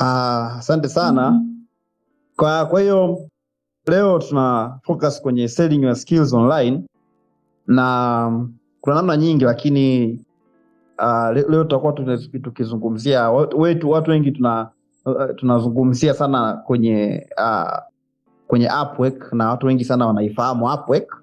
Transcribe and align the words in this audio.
Ah, 0.00 0.54
asante 0.58 0.88
sana. 0.88 1.42
Kwa 2.36 2.66
kwa 2.66 2.80
hiyo 2.80 3.28
leo 3.86 4.18
tuna 4.18 4.78
focus 4.82 5.22
kwenye 5.22 5.48
selling 5.48 5.82
your 5.82 5.96
skills 5.96 6.32
online 6.32 6.84
na 7.66 8.46
kuna 8.80 8.96
namna 8.96 9.16
nyingi 9.16 9.44
lakini 9.44 10.06
uh, 10.98 11.30
leo 11.50 11.64
tutakuwa 11.64 11.92
tukizungumzia 12.42 13.30
watu 13.30 13.60
wetu 13.60 13.90
watu 13.90 14.10
wengi 14.10 14.32
tuna 14.32 14.68
uh, 15.06 15.24
tunazungumzia 15.36 16.14
sana 16.14 16.52
kwenye 16.66 17.26
uh, 17.38 17.78
kwenye 18.46 18.70
Upwork 18.82 19.32
na 19.32 19.50
watu 19.50 19.66
wengi 19.66 19.84
sana 19.84 20.06
wanaifahamu 20.06 20.74
Upwork 20.74 21.22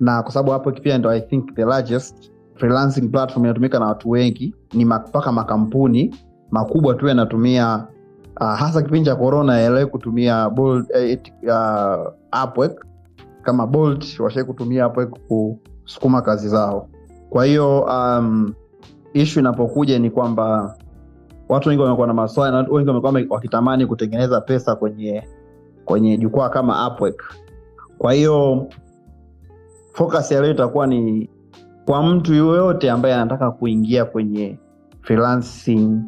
na 0.00 0.22
kwa 0.22 0.32
sababu 0.32 0.56
Upwork 0.56 0.80
pia 0.82 0.98
ndo 0.98 1.10
I 1.10 1.20
think 1.20 1.54
the 1.54 1.64
largest 1.64 2.32
freelancing 2.54 3.08
platform 3.08 3.44
inatumika 3.44 3.78
na 3.78 3.86
watu 3.86 4.10
wengi 4.10 4.54
ni 4.72 4.84
mpaka 4.84 5.32
makampuni 5.32 6.14
makubwa 6.50 6.94
tu 6.94 7.08
yanatumia 7.08 7.86
uh, 8.40 8.46
hasa 8.54 8.82
kipindi 8.82 9.04
cha 9.10 9.16
corona 9.16 9.58
yaliwahi 9.58 9.86
kutumia 9.86 10.50
Bolt, 10.50 10.90
eh, 10.94 11.18
uh, 11.42 12.44
Upwork 12.44 12.86
kama 13.42 13.66
Bolt 13.66 14.20
washai 14.20 14.44
kutumia 14.44 14.86
Upwork 14.88 15.18
kusukuma 15.28 16.22
kazi 16.22 16.48
zao. 16.48 16.88
Kwa 17.30 17.44
hiyo 17.44 17.80
um, 17.80 18.54
ishu 19.12 19.40
inapokuja 19.40 19.98
ni 19.98 20.10
kwamba 20.10 20.76
watu 21.48 21.68
wengi 21.68 21.82
wamekuwa 21.82 22.06
na 22.06 22.14
maswali 22.14 22.52
na 22.56 22.66
wengi 22.70 22.88
wamekuwa 22.88 23.22
wakitamani 23.36 23.86
kutengeneza 23.86 24.40
pesa 24.40 24.76
kwenye 24.76 25.22
kwenye 25.84 26.18
jukwaa 26.18 26.48
kama 26.48 26.88
Upwork. 26.88 27.34
Kwa 27.98 28.12
hiyo 28.12 28.66
focus 29.92 30.30
ya 30.32 30.40
leo 30.40 30.50
itakuwa 30.50 30.86
ni 30.86 31.30
kwa 31.86 32.02
mtu 32.02 32.34
yoyote 32.34 32.90
ambaye 32.90 33.14
anataka 33.14 33.50
kuingia 33.50 34.04
kwenye 34.04 34.58
freelancing 35.00 36.00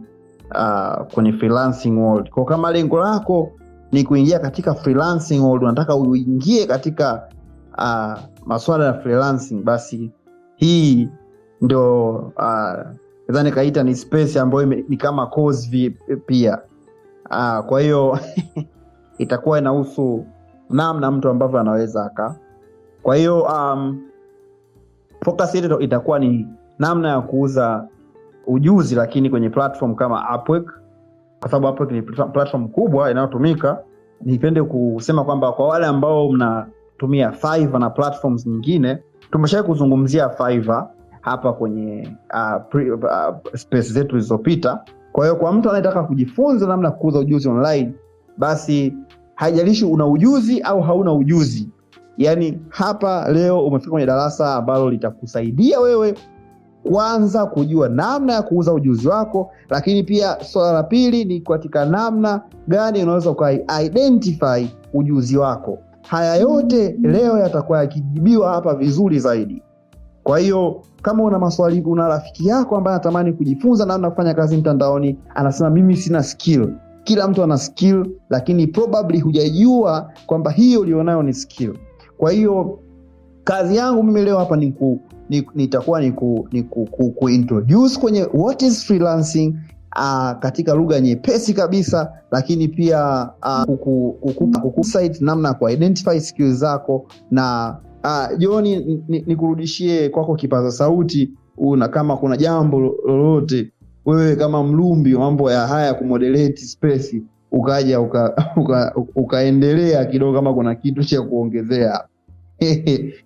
uh, 0.54 1.06
kwenye 1.14 1.32
freelancing 1.32 1.90
world. 1.98 2.30
Kwa 2.30 2.44
kama 2.44 2.70
lengo 2.72 2.98
lako 3.00 3.52
ni 3.92 4.04
kuingia 4.04 4.38
katika 4.38 4.74
freelancing 4.74 5.38
world, 5.40 5.62
unataka 5.62 5.96
uingie 5.96 6.66
katika 6.66 7.28
uh, 7.78 8.18
masuala 8.46 8.84
ya 8.84 8.94
freelancing, 8.94 9.62
basi 9.62 10.10
hii 10.56 11.08
ndo 11.60 12.12
uh, 12.36 13.50
kaita 13.54 13.82
ni 13.82 13.94
space 13.96 14.36
ambayo 14.36 14.66
ni 14.66 14.96
kama 14.96 15.26
course 15.26 15.70
pia 16.26 16.58
uh, 17.30 17.58
kwa 17.66 17.80
hiyo 17.80 18.18
itakuwa 19.18 19.58
inahusu 19.58 20.26
namna 20.70 21.10
mtu 21.10 21.28
ambavyo 21.28 21.60
anaweza 21.60 22.04
aka 22.04 22.36
kwa 23.02 23.16
hiyo 23.16 23.42
um, 23.42 24.00
focus 25.24 25.54
yetu 25.54 25.80
itakuwa 25.80 26.18
ni 26.18 26.48
namna 26.78 27.08
ya 27.08 27.20
kuuza 27.20 27.88
ujuzi 28.50 28.94
lakini 28.94 29.30
kwenye 29.30 29.50
platform 29.50 29.94
kama 29.94 30.36
Upwork 30.38 30.80
kwa 31.40 31.50
sababu 31.50 31.72
Upwork 31.74 31.92
ni 31.92 32.02
platform 32.02 32.68
kubwa 32.68 33.10
inayotumika. 33.10 33.78
Nipende 34.20 34.62
kusema 34.62 35.24
kwamba 35.24 35.52
kwa 35.52 35.68
wale 35.68 35.86
ambao 35.86 36.32
mnatumia 36.32 37.32
Fiverr 37.32 37.78
na 37.80 37.90
platforms 37.90 38.46
nyingine 38.46 38.98
tumeshawahi 39.30 39.68
kuzungumzia 39.68 40.28
Fiverr 40.28 40.88
hapa 41.20 41.52
kwenye 41.52 42.16
uh, 42.34 42.62
pre, 42.70 42.90
uh, 42.92 43.00
space 43.54 43.92
zetu 43.92 44.10
zilizopita. 44.10 44.80
Kwa 45.12 45.24
hiyo 45.24 45.36
kwa 45.36 45.52
mtu 45.52 45.68
anayetaka 45.68 46.02
kujifunza 46.02 46.66
namna 46.66 46.88
ya 46.88 46.94
kuuza 46.94 47.18
ujuzi 47.18 47.48
online 47.48 47.92
basi 48.38 48.94
haijalishi 49.34 49.84
una 49.84 50.06
ujuzi 50.06 50.60
au 50.60 50.80
hauna 50.82 51.12
ujuzi. 51.12 51.68
Yaani 52.18 52.58
hapa 52.68 53.32
leo 53.32 53.66
umefika 53.66 53.90
kwenye 53.90 54.06
darasa 54.06 54.54
ambalo 54.54 54.90
litakusaidia 54.90 55.80
wewe 55.80 56.14
kwanza 56.82 57.46
kujua 57.46 57.88
namna 57.88 58.32
ya 58.32 58.42
kuuza 58.42 58.72
ujuzi 58.72 59.08
wako 59.08 59.50
lakini 59.70 60.02
pia 60.02 60.36
swala 60.44 60.72
la 60.72 60.82
pili 60.82 61.24
ni 61.24 61.40
katika 61.40 61.84
namna 61.84 62.42
gani 62.68 63.02
unaweza 63.02 63.30
ukaidentify 63.30 64.68
ujuzi 64.94 65.36
wako. 65.36 65.78
Haya 66.08 66.34
yote 66.36 66.96
leo 67.02 67.38
yatakuwa 67.38 67.78
yakijibiwa 67.78 68.52
hapa 68.52 68.74
vizuri 68.74 69.18
zaidi. 69.18 69.62
Kwa 70.22 70.38
hiyo 70.38 70.82
kama 71.02 71.24
una 71.24 71.38
maswali 71.38 71.80
una 71.80 72.08
rafiki 72.08 72.48
yako 72.48 72.76
ambaye 72.76 72.94
anatamani 72.94 73.32
kujifunza 73.32 73.86
namna 73.86 74.06
ya 74.06 74.10
kufanya 74.10 74.34
kazi 74.34 74.56
mtandaoni 74.56 75.18
anasema 75.34 75.70
mimi 75.70 75.96
sina 75.96 76.22
skill. 76.22 76.72
Kila 77.04 77.28
mtu 77.28 77.42
ana 77.42 77.58
skill 77.58 78.10
lakini 78.30 78.66
probably 78.66 79.20
hujajua 79.20 80.10
kwamba 80.26 80.50
hiyo 80.50 80.80
ulionayo 80.80 81.22
ni 81.22 81.34
skill. 81.34 81.78
Kwa 82.18 82.30
hiyo 82.32 82.78
kazi 83.44 83.76
yangu 83.76 84.02
mimi 84.02 84.22
leo 84.22 84.38
hapa 84.38 84.56
ni, 84.56 84.74
nitakuwa 85.54 86.00
ni, 86.00 86.12
ku, 86.12 86.48
ni 86.52 86.62
ku, 86.62 86.84
ku, 86.90 87.10
kuintroduce 87.10 88.00
kwenye 88.00 88.26
what 88.34 88.62
is 88.62 88.84
freelancing 88.84 89.54
uh, 89.96 90.32
katika 90.38 90.74
lugha 90.74 91.00
nyepesi 91.00 91.54
kabisa 91.54 92.12
lakini 92.30 92.68
pia 92.68 93.30
uh, 93.42 93.76
kuku, 93.76 94.48
namna 95.20 95.48
ya 95.48 95.54
kuidentify 95.54 96.20
skills 96.20 96.56
zako 96.56 97.06
na 97.30 97.76
uh, 98.04 98.38
joni 98.38 99.02
nikurudishie 99.08 100.02
ni 100.02 100.08
kwako 100.08 100.34
kipaza 100.34 100.70
sauti 100.72 101.30
una 101.56 101.88
kama 101.88 102.16
kuna 102.16 102.36
jambo 102.36 102.80
lolote 102.80 103.72
wewe 104.06 104.36
kama 104.36 104.64
mlumbi 104.64 105.14
mambo 105.14 105.50
ya 105.52 105.66
haya 105.66 105.94
kumoderate 105.94 106.56
space 106.56 107.22
ukaja 107.52 108.00
uka, 108.00 108.52
uka, 108.56 108.94
ukaendelea 109.14 110.04
kidogo 110.04 110.32
kama 110.38 110.54
kuna 110.54 110.74
kitu 110.74 111.04
cha 111.04 111.22
kuongezea. 111.22 112.04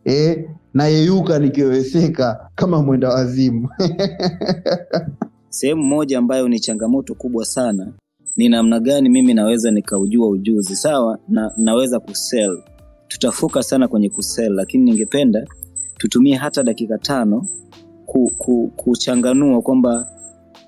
Eh, 0.05 0.49
nayeyuka 0.75 1.39
nikiweweseka 1.39 2.51
kama 2.55 2.83
mwenda 2.83 3.09
wazimu 3.09 3.69
Sehemu 5.49 5.83
moja 5.85 6.19
ambayo 6.19 6.49
ni 6.49 6.61
changamoto 6.61 7.15
kubwa 7.15 7.45
sana 7.45 7.93
ni 8.37 8.49
namna 8.49 8.81
gani 8.81 9.09
mimi 9.09 9.35
naweza 9.35 9.71
nikaujua 9.71 10.29
ujuzi 10.29 10.77
sawa, 10.77 11.19
na 11.29 11.53
naweza 11.57 12.01
kusell. 12.01 12.63
Tutafoka 13.09 13.63
sana 13.63 13.89
kwenye 13.89 14.11
kusell, 14.11 14.53
lakini 14.53 14.85
ningependa 14.85 15.47
tutumie 15.99 16.37
hata 16.37 16.63
dakika 16.63 16.99
tano 16.99 17.47
ku, 18.07 18.33
ku, 18.39 18.73
kuchanganua 18.77 19.63
kwamba 19.63 20.07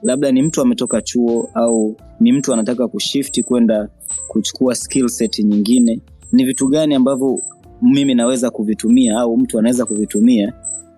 labda 0.03 0.33
ni 0.33 0.43
mtu 0.43 0.61
ametoka 0.61 1.03
chuo 1.03 1.51
au 1.55 1.97
ni 2.21 2.33
mtu 2.33 2.53
anataka 2.53 2.89
kushifti 2.89 3.43
kwenda 3.43 3.89
kuchukua 4.29 4.75
skill 4.75 5.09
set 5.09 5.39
nyingine. 5.39 6.01
Ni 6.33 6.45
vitu 6.45 6.69
gani 6.69 6.95
ambavyo 6.95 7.41
mimi 7.83 8.15
naweza 8.15 8.51
kuvitumia 8.51 9.19
au 9.21 9.37
mtu 9.37 9.59
anaweza 9.59 9.85
kuvitumia 9.87 10.53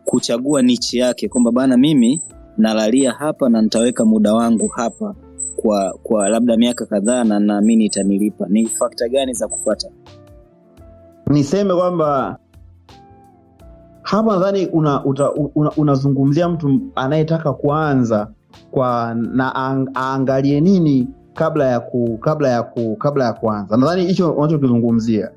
kuchagua 0.04 0.62
nichi 0.62 0.98
yake, 0.98 1.28
kwamba 1.28 1.52
bana, 1.52 1.76
mimi 1.76 2.22
nalalia 2.58 3.12
hapa 3.12 3.48
na 3.48 3.62
nitaweka 3.62 4.04
muda 4.04 4.34
wangu 4.34 4.68
hapa 4.68 5.14
kwa 5.56 5.98
kwa 6.02 6.28
labda 6.28 6.56
miaka 6.56 6.86
kadhaa 6.86 7.24
na 7.24 7.40
naamini 7.40 7.84
itanilipa. 7.84 8.46
Ni 8.48 8.66
fakta 8.66 9.08
gani 9.08 9.32
za 9.34 9.48
kufuata? 9.48 9.88
niseme 11.30 11.74
kwamba 11.74 12.38
hapa 14.02 14.32
nadhani 14.32 14.66
unazungumzia 15.76 16.46
una, 16.48 16.56
una 16.56 16.74
mtu 16.78 16.80
anayetaka 16.94 17.52
kuanza 17.52 18.28
kwa 18.70 19.14
na 19.14 19.54
ang, 19.54 19.88
aangalie 19.96 20.60
nini 20.60 21.08
kabla 21.34 21.66
ya 21.66 21.80
ku, 21.80 22.18
kabla 22.20 22.48
ya 22.48 22.62
ku, 22.62 22.96
kabla 22.96 23.24
ya 23.24 23.32
kuanza 23.32 23.76
nadhani 23.76 24.04
hicho 24.06 24.32
unachokizungumzia 24.32 25.30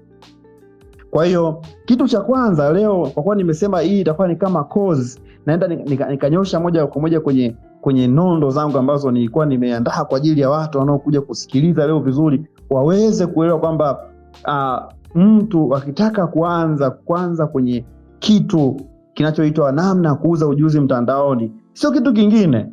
kwa 1.11 1.25
hiyo 1.25 1.61
kitu 1.85 2.07
cha 2.07 2.21
kwanza 2.21 2.73
leo 2.73 3.07
kwa 3.13 3.23
kuwa 3.23 3.35
nimesema 3.35 3.79
hii 3.81 4.01
itakuwa 4.01 4.27
ni 4.27 4.35
kama 4.35 4.63
course 4.63 5.21
naenda 5.45 5.67
nikanyosha 5.67 6.57
nika 6.57 6.63
moja 6.63 6.87
kwa 6.87 7.01
moja 7.01 7.19
kwenye 7.19 7.55
kwenye 7.81 8.07
nondo 8.07 8.49
zangu 8.49 8.77
ambazo 8.77 9.11
nilikuwa 9.11 9.45
nimeandaa 9.45 10.05
kwa 10.05 10.17
ajili 10.17 10.41
ya 10.41 10.49
watu 10.49 10.79
wanaokuja 10.79 11.21
kusikiliza 11.21 11.85
leo 11.87 11.99
vizuri 11.99 12.45
waweze 12.69 13.27
kuelewa 13.27 13.59
kwamba 13.59 13.99
uh, 14.47 14.93
mtu 15.15 15.75
akitaka 15.75 16.27
kuanza 16.27 16.89
kwanza 16.91 17.47
kwenye 17.47 17.85
kitu 18.19 18.81
kinachoitwa 19.13 19.71
namna 19.71 20.09
ya 20.09 20.15
kuuza 20.15 20.47
ujuzi 20.47 20.79
mtandaoni 20.79 21.51
sio 21.73 21.91
kitu 21.91 22.13
kingine. 22.13 22.69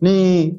Ni 0.00 0.54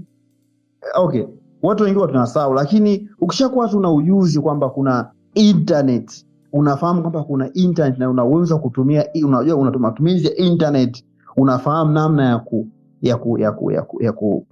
okay 0.95 1.25
watu 1.63 1.83
wengi 1.83 1.99
tunasahau 1.99 2.53
lakini 2.53 3.09
ukishakuwa 3.21 3.67
tu 3.69 3.79
na 3.79 3.91
ujuzi 3.91 4.39
kwamba 4.39 4.69
kuna 4.69 5.11
internet 5.33 6.25
unafahamu 6.53 7.01
kwamba 7.01 7.23
kuna 7.23 7.53
internet 7.53 7.99
na 7.99 8.09
unaweza 8.09 8.57
kutumia 8.57 9.05
unajua 9.25 9.55
una 9.55 9.71
matumizi 9.71 10.27
ya 10.27 10.35
internet. 10.35 11.03
Unafahamu 11.37 11.91
namna 11.91 12.25
ya 12.29 12.39
ku 12.39 12.67
ya 13.01 13.17
ku 13.17 13.37
ya 13.39 13.51
ku 13.51 13.71
ya 13.71 13.81
ku 13.81 14.03
ya 14.03 14.11
ku, 14.13 14.47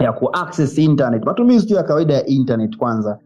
ya 0.00 0.12
ku 0.12 0.28
access 0.32 0.78
internet. 0.78 1.24
Matumizi 1.24 1.66
tu 1.66 1.74
ya 1.74 1.82
kawaida 1.82 2.14
ya 2.14 2.26
internet 2.26 2.76
kwanza. 2.76 3.18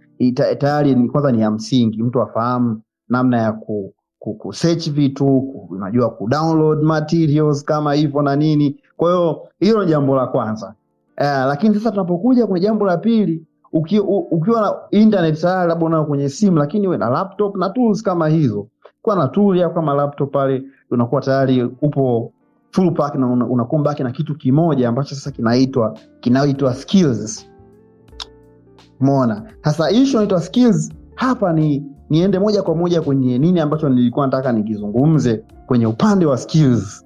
Tayari 0.58 0.94
ni 0.94 1.08
kwanza 1.08 1.32
ni 1.32 1.40
ya 1.42 1.50
msingi. 1.50 2.02
Mtu 2.02 2.22
afahamu 2.22 2.80
namna 3.08 3.40
ya 3.42 3.52
ku, 3.52 3.94
ku, 4.18 4.34
ku 4.34 4.52
search 4.52 4.90
vitu 4.90 5.38
unajua 5.70 6.10
ku 6.10 6.28
download 6.28 6.82
materials 6.82 7.64
kama 7.64 7.94
hivyo 7.94 8.22
na 8.22 8.36
nini. 8.36 8.80
Kwa 8.96 9.10
hiyo 9.10 9.48
hilo 9.60 9.84
ni 9.84 9.90
jambo 9.90 10.16
la 10.16 10.26
kwanza. 10.26 10.74
Uh, 11.20 11.24
lakini 11.24 11.74
sasa 11.74 11.90
tunapokuja 11.90 12.46
kwenye 12.46 12.66
jambo 12.66 12.86
la 12.86 12.96
pili 12.96 13.46
uki, 13.72 13.98
ukiwa 14.30 14.60
na 14.60 14.74
internet 14.90 15.40
tayari 15.40 15.68
labda 15.68 15.86
unayo 15.86 16.04
kwenye 16.04 16.28
simu 16.28 16.56
lakini 16.58 16.86
uwe 16.88 16.96
na 16.96 17.08
laptop 17.10 17.56
na 17.56 17.70
tools 17.70 18.02
kama 18.02 18.28
hizo 18.28 18.66
kuwa 19.02 19.16
na 19.16 19.28
tool 19.28 19.56
yako 19.58 19.74
kama 19.74 19.94
laptop 19.94 20.32
pale 20.32 20.62
unakuwa 20.90 21.20
tayari 21.20 21.62
upo 21.62 22.32
full 22.70 22.94
pack 22.94 23.14
na 23.14 23.26
unakumbaki 23.26 24.02
na 24.02 24.10
kitu 24.10 24.34
kimoja 24.34 24.88
ambacho 24.88 25.14
sasa 25.14 25.30
kinaitwa 25.30 25.98
kinaitwa 26.20 26.74
skills 26.74 27.48
Umeona? 29.00 29.42
Sasa 29.64 29.90
issue 29.90 30.16
inaitwa 30.16 30.40
skills 30.40 30.92
hapa 31.14 31.52
ni 31.52 31.82
niende 32.10 32.38
moja 32.38 32.62
kwa 32.62 32.74
moja 32.74 33.02
kwenye 33.02 33.38
nini 33.38 33.60
ambacho 33.60 33.88
nilikuwa 33.88 34.26
nataka 34.26 34.52
nikizungumze 34.52 35.44
kwenye 35.66 35.86
upande 35.86 36.26
wa 36.26 36.38
skills. 36.38 37.04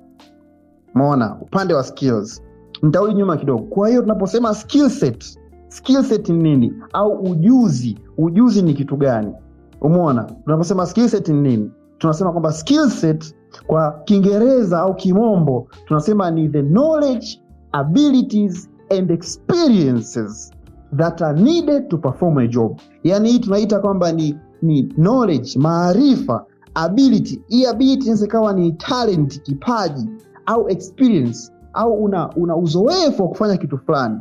Umeona? 0.95 1.37
Upande 1.41 1.75
wa 1.75 1.85
skills. 1.85 2.43
Nitarudi 2.83 3.15
nyuma 3.15 3.37
kidogo. 3.37 3.63
Kwa 3.63 3.89
hiyo 3.89 4.03
tunaposema 4.03 4.55
skill 4.55 4.91
set, 4.91 5.39
skill 5.73 6.03
set 6.05 6.29
ni 6.29 6.43
nini? 6.43 6.73
Au 6.93 7.13
ujuzi, 7.23 7.99
ujuzi 8.19 8.63
ni 8.63 8.75
kitu 8.75 8.97
gani? 8.97 9.33
umona 9.81 10.25
Tunaposema 10.45 10.87
skill 10.87 11.09
set 11.09 11.29
ni 11.29 11.41
nini? 11.41 11.71
Tunasema 11.99 12.31
kwamba 12.33 12.53
skill 12.53 12.89
set 12.91 13.35
kwa 13.67 14.01
Kiingereza 14.05 14.81
au 14.81 14.95
Kimombo 14.95 15.67
tunasema 15.87 16.31
ni 16.31 16.49
the 16.49 16.63
knowledge, 16.63 17.41
abilities 17.73 18.71
and 18.99 19.11
experiences 19.11 20.51
that 20.97 21.23
are 21.23 21.43
needed 21.43 21.89
to 21.89 21.99
perform 21.99 22.39
a 22.39 22.47
job. 22.47 22.79
Yaani 23.05 23.31
hii 23.31 23.39
tunaita 23.39 23.79
kwamba 23.79 24.13
ni 24.13 24.37
ni 24.63 24.83
knowledge, 24.83 25.59
maarifa, 25.59 26.45
ability. 26.75 27.43
Hii 27.49 27.67
ability 27.67 28.03
inaweza 28.03 28.25
ikawa 28.27 28.53
ni 28.53 28.73
talent, 28.73 29.43
kipaji 29.43 30.09
au 30.47 30.69
experience 30.69 31.53
au 31.73 32.05
una, 32.05 32.31
una 32.37 32.57
uzoefu 32.57 33.23
wa 33.23 33.29
kufanya 33.29 33.57
kitu 33.57 33.79
fulani. 33.79 34.17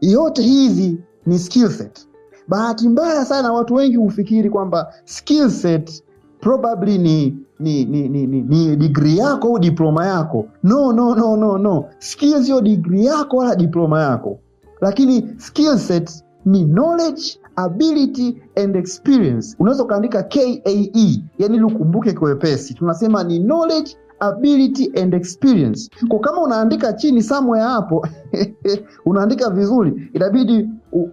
Yote 0.00 0.42
hizi 0.42 0.98
ni 1.26 1.38
skill 1.38 1.68
set. 1.70 2.08
Bahati 2.48 2.88
mbaya 2.88 3.24
sana 3.24 3.52
watu 3.52 3.74
wengi 3.74 3.96
hufikiri 3.96 4.50
kwamba 4.50 4.94
skill 5.04 5.50
set 5.50 6.04
probably 6.40 6.98
ni 6.98 7.36
ni 7.60 7.84
ni, 7.84 8.08
ni, 8.08 8.26
ni, 8.26 8.42
ni 8.42 8.76
degree 8.76 9.16
yako 9.16 9.48
au 9.48 9.58
diploma 9.58 10.06
yako. 10.06 10.46
No, 10.62 10.92
no, 10.92 11.14
no, 11.14 11.36
no, 11.36 11.58
no. 11.58 11.84
Skill 11.98 12.42
sio 12.44 12.60
degree 12.60 13.04
yako 13.04 13.36
wala 13.36 13.54
diploma 13.56 14.02
yako, 14.02 14.38
lakini 14.80 15.34
skill 15.38 15.78
set 15.78 16.24
ni 16.44 16.64
knowledge 16.64 17.22
ability 17.56 18.42
and 18.56 18.76
experience. 18.76 19.56
Unaweza 19.58 19.82
ukaandika 19.84 20.22
KAE, 20.22 21.22
yani 21.38 21.56
ili 21.56 21.64
ukumbuke 21.64 22.12
kwa 22.12 22.28
wepesi. 22.28 22.74
Tunasema 22.74 23.24
ni 23.24 23.40
knowledge 23.40 23.96
ability 24.20 24.90
and 25.02 25.14
experience. 25.14 25.90
Kwa 26.08 26.18
kama 26.20 26.42
unaandika 26.42 26.92
chini 26.92 27.22
somewhere 27.22 27.64
hapo 27.64 28.08
unaandika 29.06 29.50
vizuri, 29.50 30.10
itabidi 30.14 30.68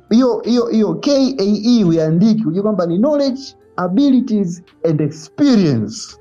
hiyo 0.09 0.39
hiyo 0.45 0.65
hiyo 0.65 0.93
KAE 0.95 1.83
uiandike, 1.83 2.43
ujue 2.47 2.61
kwamba 2.63 2.85
ni 2.85 2.97
knowledge 2.97 3.41
abilities 3.75 4.63
and 4.89 5.01
experience. 5.01 6.17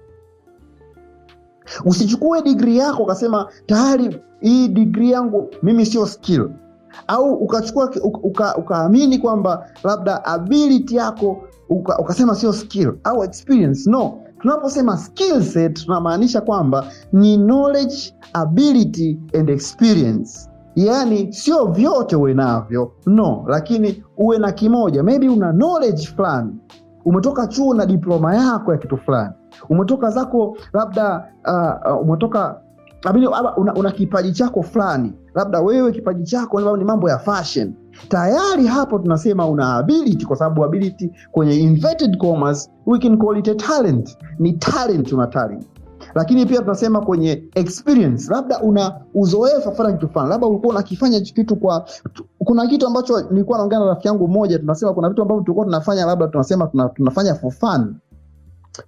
Usichukue 1.84 2.42
degree 2.42 2.76
yako 2.76 3.02
ukasema 3.02 3.48
tayari 3.66 4.20
hii 4.40 4.68
degree 4.68 5.10
yangu 5.10 5.48
mimi 5.62 5.86
sio 5.86 6.06
skill 6.06 6.50
au 7.06 7.34
ukachukua 7.34 7.90
uka, 8.22 8.56
ukaamini 8.56 9.18
kwamba 9.18 9.70
labda 9.84 10.24
ability 10.24 10.96
yako 10.96 11.42
uka, 11.68 11.98
ukasema 11.98 12.34
sio 12.34 12.52
skill 12.52 12.92
au 13.04 13.24
experience. 13.24 13.90
No, 13.90 14.18
tunaposema 14.40 14.96
skill 14.96 15.42
set 15.42 15.84
tunamaanisha 15.84 16.40
kwamba 16.40 16.84
ni 17.12 17.36
knowledge, 17.36 18.14
ability 18.32 19.18
and 19.38 19.50
experience. 19.50 20.50
Yaani 20.76 21.32
sio 21.32 21.66
vyote 21.66 22.16
uwe 22.16 22.34
navyo, 22.34 22.92
no, 23.06 23.44
lakini 23.48 24.04
uwe 24.16 24.38
na 24.38 24.52
kimoja. 24.52 25.02
Maybe 25.02 25.28
una 25.28 25.52
knowledge 25.52 26.06
fulani, 26.06 26.52
umetoka 27.04 27.46
chuo 27.46 27.74
na 27.74 27.86
diploma 27.86 28.34
yako 28.36 28.72
ya 28.72 28.78
kitu 28.78 28.96
fulani, 28.96 29.34
umetoka 29.68 30.10
zako 30.10 30.56
labda 30.72 31.28
uh, 31.46 31.92
uh, 31.94 32.02
umetoka 32.02 32.60
una, 33.56 33.74
una 33.74 33.90
kipaji 33.90 34.32
chako 34.32 34.62
fulani, 34.62 35.12
labda 35.34 35.60
wewe 35.60 35.92
kipaji 35.92 36.24
chako 36.24 36.76
ni 36.76 36.84
mambo 36.84 37.10
ya 37.10 37.18
fashion. 37.18 37.74
Tayari 38.08 38.66
hapo 38.66 38.98
tunasema 38.98 39.46
una 39.48 39.74
ability, 39.76 40.26
kwa 40.26 40.36
sababu 40.36 40.64
ability 40.64 41.10
kwenye 41.32 41.56
inverted 41.60 42.16
commas 42.18 42.70
we 42.86 42.98
can 42.98 43.18
call 43.18 43.38
it 43.38 43.48
a 43.48 43.54
talent. 43.54 44.18
Ni 44.38 44.52
talent, 44.52 45.12
una 45.12 45.26
talent. 45.26 45.66
Lakini 46.14 46.46
pia 46.46 46.60
tunasema 46.60 47.00
kwenye 47.00 47.44
experience, 47.54 48.32
labda 48.34 48.60
una 48.60 49.00
uzoefu 49.14 49.70
kufanya 49.70 49.92
kitu 49.92 50.08
fulani, 50.08 50.30
labda 50.30 50.46
ulikuwa 50.46 50.74
unakifanya 50.74 51.20
kitu 51.20 51.56
kwa. 51.56 51.84
Kuna 52.38 52.66
kitu 52.66 52.86
ambacho 52.86 53.20
nilikuwa 53.30 53.58
naongea 53.58 53.78
na 53.78 53.84
rafiki 53.86 54.08
yangu 54.08 54.28
mmoja, 54.28 54.58
tunasema 54.58 54.92
kuna 54.94 55.08
vitu 55.08 55.22
ambavyo 55.22 55.44
tulikuwa 55.44 55.64
tunafanya, 55.66 56.06
labda 56.06 56.28
tunasema 56.28 56.66
tunafanya 56.94 57.34
for 57.34 57.50
fun 57.52 57.94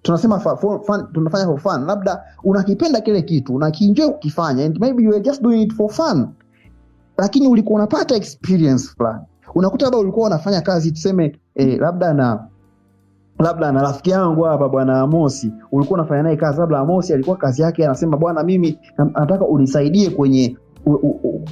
tunasema 0.02 0.38
for 0.40 0.80
fun, 0.86 1.06
tunafanya 1.12 1.44
for 1.46 1.58
fun. 1.58 1.84
Labda 1.86 2.22
unakipenda 2.44 3.00
kile 3.00 3.22
kitu 3.22 3.54
unakienjoy 3.54 4.08
kukifanya 4.08 4.64
and 4.64 4.78
maybe 4.78 5.02
you 5.02 5.10
are 5.10 5.20
just 5.20 5.42
doing 5.42 5.62
it 5.62 5.72
for 5.74 5.90
fun, 5.90 6.28
lakini 7.18 7.48
ulikuwa 7.48 7.78
unapata 7.78 8.16
experience 8.16 8.88
fulani. 8.96 9.24
Unakuta 9.54 9.84
labda 9.86 9.98
ulikuwa 9.98 10.26
unafanya 10.26 10.60
kazi 10.60 10.92
tuseme, 10.92 11.38
eh, 11.54 11.80
labda 11.80 12.14
na 12.14 12.44
labda 13.38 13.72
na 13.72 13.82
rafiki 13.82 14.10
yangu 14.10 14.42
hapa 14.42 14.68
bwana 14.68 15.00
Amosi, 15.00 15.52
ulikuwa 15.72 16.00
unafanya 16.00 16.22
naye 16.22 16.36
kazi. 16.36 16.60
Labda 16.60 16.78
Amosi 16.78 17.12
alikuwa 17.14 17.36
kazi 17.36 17.62
yake 17.62 17.84
anasema, 17.84 18.16
bwana, 18.16 18.42
mimi 18.42 18.78
nataka 18.98 19.46
unisaidie 19.46 20.10
kwenye 20.10 20.56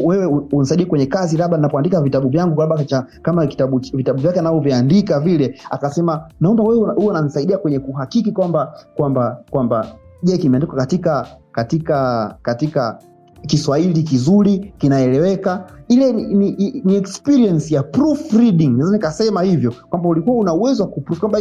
wewe 0.04 0.26
unisaidie 0.52 0.86
kwenye 0.86 1.06
kazi, 1.06 1.36
labda 1.36 1.56
ninapoandika 1.56 2.00
vitabu 2.00 2.28
vyangu, 2.28 2.60
labda 2.60 3.06
kama 3.22 3.46
kitabu 3.46 3.78
vitabu 3.94 4.20
vyake 4.20 4.38
anavyoviandika 4.38 5.20
vile, 5.20 5.60
akasema 5.70 6.28
naomba 6.40 6.62
wewe 6.64 6.92
uwe 6.94 7.06
unanisaidia 7.06 7.58
kwenye 7.58 7.78
kuhakiki 7.78 8.32
kwamba 8.32 8.74
kwamba 8.96 9.38
kwamba 9.50 9.86
je, 10.22 10.38
kimeandikwa 10.38 10.76
katika 10.76 11.26
katika 11.52 12.34
katika 12.42 12.98
Kiswahili 13.46 14.02
kizuri 14.02 14.74
kinaeleweka. 14.78 15.66
Ile 15.88 16.12
ni, 16.12 16.34
ni, 16.34 16.82
ni 16.84 16.96
experience 16.96 17.74
ya 17.74 17.82
proofreading, 17.82 18.68
naweza 18.68 18.92
nikasema 18.96 19.42
hivyo 19.42 19.74
kwamba 19.90 20.08
ulikuwa 20.08 20.36
una 20.36 20.54
uwezo 20.54 20.82
wa 20.82 20.88
kuproof 20.88 21.20
kwamba 21.20 21.40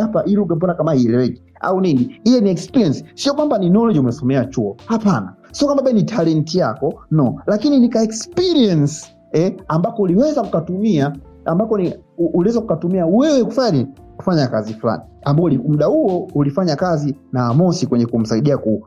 hapa 0.00 0.22
hii 0.22 0.34
lugha 0.34 0.54
mbona 0.56 0.74
kama 0.74 0.90
haieleweki 0.90 1.42
au 1.60 1.80
nini. 1.80 2.20
Ile 2.24 2.40
ni 2.40 2.50
experience, 2.50 3.04
sio 3.14 3.34
kwamba 3.34 3.58
ni 3.58 3.70
knowledge 3.70 4.00
umesomea 4.00 4.44
chuo, 4.44 4.76
hapana. 4.86 5.34
Sio 5.52 5.66
kwamba 5.68 5.92
ni 5.92 6.02
talent 6.02 6.54
yako, 6.54 6.94
no, 7.10 7.40
lakini 7.46 7.80
nika 7.80 8.02
experience 8.02 9.06
eh, 9.32 9.56
ambako 9.68 10.02
uliweza 10.02 10.42
kukatumia 10.42 11.12
ambako 11.44 11.78
ni 11.78 11.94
uliweza 12.18 12.60
kukatumia 12.60 13.06
wewe 13.06 13.44
kufanya 13.44 13.86
kufanya 14.22 14.46
kazi 14.46 14.74
fulani 14.74 15.02
ambao 15.24 15.48
muda 15.50 15.86
huo 15.86 16.28
ulifanya 16.34 16.76
kazi 16.76 17.16
na 17.32 17.46
Amosi 17.46 17.86
kwenye 17.86 18.06
kumsaidia 18.06 18.58
ku, 18.58 18.86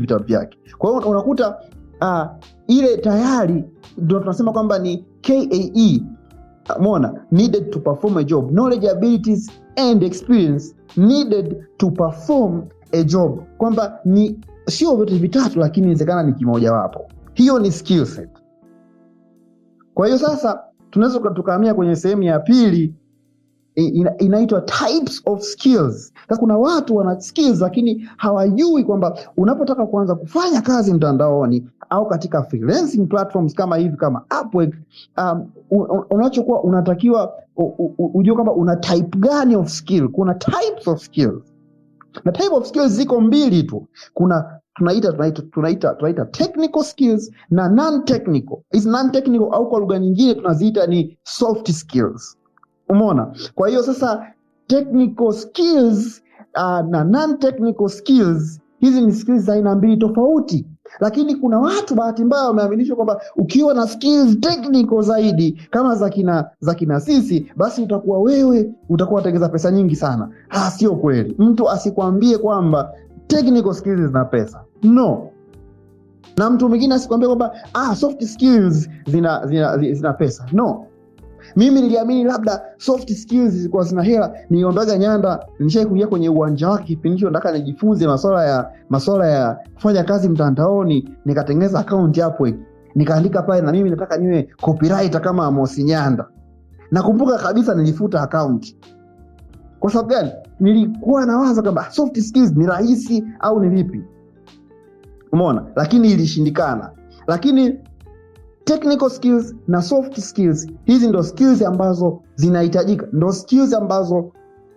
vitabu 0.00 0.24
vyake. 0.24 0.58
Kwa 0.78 0.90
hiyo 0.90 1.10
unakuta 1.10 1.56
uh, 2.00 2.26
ile 2.66 2.96
tayari 2.96 3.64
ndio 3.98 4.20
tunasema 4.20 4.52
kwamba 4.52 4.78
ni 4.78 5.04
KAE 5.20 6.02
mona 6.80 7.24
needed 7.30 7.70
to 7.70 7.80
perform 7.80 8.16
a 8.18 8.24
job 8.24 8.50
knowledge 8.50 8.90
abilities 8.90 9.50
and 9.76 10.02
experience 10.02 10.74
needed 10.96 11.56
to 11.76 11.90
perform 11.90 12.62
a 12.92 13.02
job, 13.02 13.40
kwamba 13.58 13.98
ni 14.04 14.40
sio 14.66 14.96
vyote 14.96 15.14
vitatu, 15.18 15.58
lakini 15.60 15.84
inawezekana 15.86 16.22
ni 16.22 16.32
kimojawapo. 16.32 17.08
Hiyo 17.34 17.58
ni 17.58 17.72
skill 17.72 18.06
set. 18.06 18.28
Kwa 19.94 20.06
hiyo 20.06 20.18
sasa 20.18 20.60
tunaweza 20.90 21.18
tukahamia 21.30 21.74
kwenye 21.74 21.96
sehemu 21.96 22.22
ya 22.22 22.38
pili 22.38 22.94
ina, 23.74 24.16
inaitwa 24.18 24.60
types 24.60 25.22
of 25.26 25.40
skills. 25.42 26.12
Sasa 26.28 26.40
kuna 26.40 26.58
watu 26.58 26.96
wana 26.96 27.20
skills 27.20 27.60
lakini 27.60 28.08
hawajui 28.16 28.84
kwamba 28.84 29.18
unapotaka 29.36 29.86
kuanza 29.86 30.14
kufanya 30.14 30.60
kazi 30.62 30.94
mtandaoni 30.94 31.66
au 31.90 32.08
katika 32.08 32.42
freelancing 32.42 33.06
platforms 33.06 33.54
kama 33.54 33.76
hivi 33.76 33.96
kama 33.96 34.24
Upwork, 34.42 34.74
um, 35.18 35.50
unachokuwa 36.10 36.62
unatakiwa 36.62 37.34
ujue 38.14 38.34
kwamba 38.34 38.52
una 38.52 38.76
type 38.76 39.18
gani 39.18 39.56
of 39.56 39.68
skill. 39.68 40.08
Kuna 40.08 40.34
types 40.34 40.88
of 40.88 41.00
skills 41.02 41.42
na 42.24 42.32
type 42.32 42.54
of 42.54 42.66
skills 42.66 42.92
ziko 42.92 43.20
mbili 43.20 43.62
tu. 43.62 43.86
Kuna 44.14 44.60
tunaita 44.74 45.12
tunaita 45.12 45.42
tunaita 45.42 45.94
tunaita 45.94 46.24
technical 46.24 46.82
skills 46.84 47.30
na 47.50 47.68
non 47.68 48.04
technical. 48.04 48.56
Hizi 48.72 48.88
non 48.88 49.10
technical 49.12 49.48
au 49.52 49.68
kwa 49.68 49.80
lugha 49.80 49.98
nyingine 49.98 50.34
tunaziita 50.34 50.86
ni 50.86 51.18
soft 51.24 51.70
skills. 51.70 52.36
Umeona? 52.90 53.32
Kwa 53.54 53.68
hiyo 53.68 53.82
sasa 53.82 54.26
technical 54.66 55.32
skills 55.32 56.22
uh, 56.56 56.88
na 56.90 57.04
non 57.04 57.38
technical 57.38 57.88
skills, 57.88 58.60
hizi 58.80 59.00
ni 59.00 59.12
skills 59.12 59.42
za 59.42 59.52
aina 59.52 59.74
mbili 59.74 59.96
tofauti, 59.96 60.66
lakini 61.00 61.34
kuna 61.36 61.58
watu 61.60 61.94
bahati 61.94 62.24
mbaya 62.24 62.44
wameaminishwa 62.44 62.96
kwamba 62.96 63.20
ukiwa 63.36 63.74
na 63.74 63.86
skills 63.86 64.40
technical 64.40 65.02
zaidi 65.02 65.60
kama 65.70 65.94
za 66.60 66.74
kina 66.74 67.00
sisi, 67.00 67.52
basi 67.56 67.82
utakuwa 67.82 68.18
wewe 68.20 68.70
utakuwa 68.88 69.20
unatengeza 69.20 69.48
pesa 69.48 69.70
nyingi 69.70 69.96
sana. 69.96 70.28
Ah, 70.50 70.70
sio 70.70 70.96
kweli. 70.96 71.34
Mtu 71.38 71.70
asikwambie 71.70 72.38
kwamba 72.38 72.92
technical 73.26 73.74
skills 73.74 74.06
zina 74.06 74.24
pesa, 74.24 74.64
no 74.82 75.28
na 76.36 76.50
mtu 76.50 76.68
mwingine 76.68 76.94
asikwambie 76.94 77.26
kwamba 77.28 77.52
ah, 77.74 77.96
soft 77.96 78.24
skills 78.24 78.88
zina, 79.06 79.46
zina, 79.46 79.78
zina, 79.78 79.94
zina 79.94 80.12
pesa 80.12 80.46
no 80.52 80.86
mimi 81.56 81.80
niliamini 81.80 82.24
labda 82.24 82.62
soft 82.78 83.10
skills 83.12 83.52
zilikuwa 83.52 83.84
zina 83.84 84.02
hela. 84.02 84.34
Niliombaga 84.50 84.98
Nyanda, 84.98 85.46
nishai 85.58 85.86
kuingia 85.86 86.06
kwenye 86.06 86.28
uwanja 86.28 86.68
wake 86.68 86.84
kipindi 86.84 87.16
hicho, 87.16 87.30
nataka 87.30 87.52
nijifunze 87.58 88.06
maswala 88.06 88.44
ya 88.44 88.70
maswala 88.90 89.26
ya 89.28 89.58
kufanya 89.74 90.04
kazi 90.04 90.28
mtandaoni, 90.28 91.14
nikatengeneza 91.24 91.78
akaunti 91.80 92.20
hapo, 92.20 92.48
nikaandika 92.94 93.42
pale 93.42 93.62
na 93.62 93.72
mimi 93.72 93.90
nataka 93.90 94.16
niwe 94.16 94.48
copywriter 94.60 95.20
kama 95.22 95.46
Amos 95.46 95.78
Nyanda. 95.78 96.26
nakumbuka 96.90 97.38
kabisa 97.38 97.74
nilifuta 97.74 98.22
akaunti 98.22 98.76
kwa 99.80 99.90
sababu 99.90 100.08
gani 100.08 100.30
nilikuwa 100.60 101.26
nawaza 101.26 101.62
kwamba 101.62 101.90
soft 101.90 102.20
skills 102.20 102.56
ni 102.56 102.66
rahisi 102.66 103.24
au 103.40 103.60
ni 103.60 103.68
vipi 103.68 104.02
umeona 105.32 105.64
lakini 105.76 106.10
ilishindikana 106.12 106.90
lakini 107.26 107.78
technical 108.74 109.10
skills 109.10 109.54
na 109.68 109.82
soft 109.82 110.20
skills. 110.20 110.66
Hizi 110.84 111.08
ndo 111.08 111.22
skills 111.22 111.62
ambazo 111.62 112.20
zinahitajika. 112.34 113.06
Ndo 113.12 113.32
skills 113.32 113.72
ambazo 113.74 114.32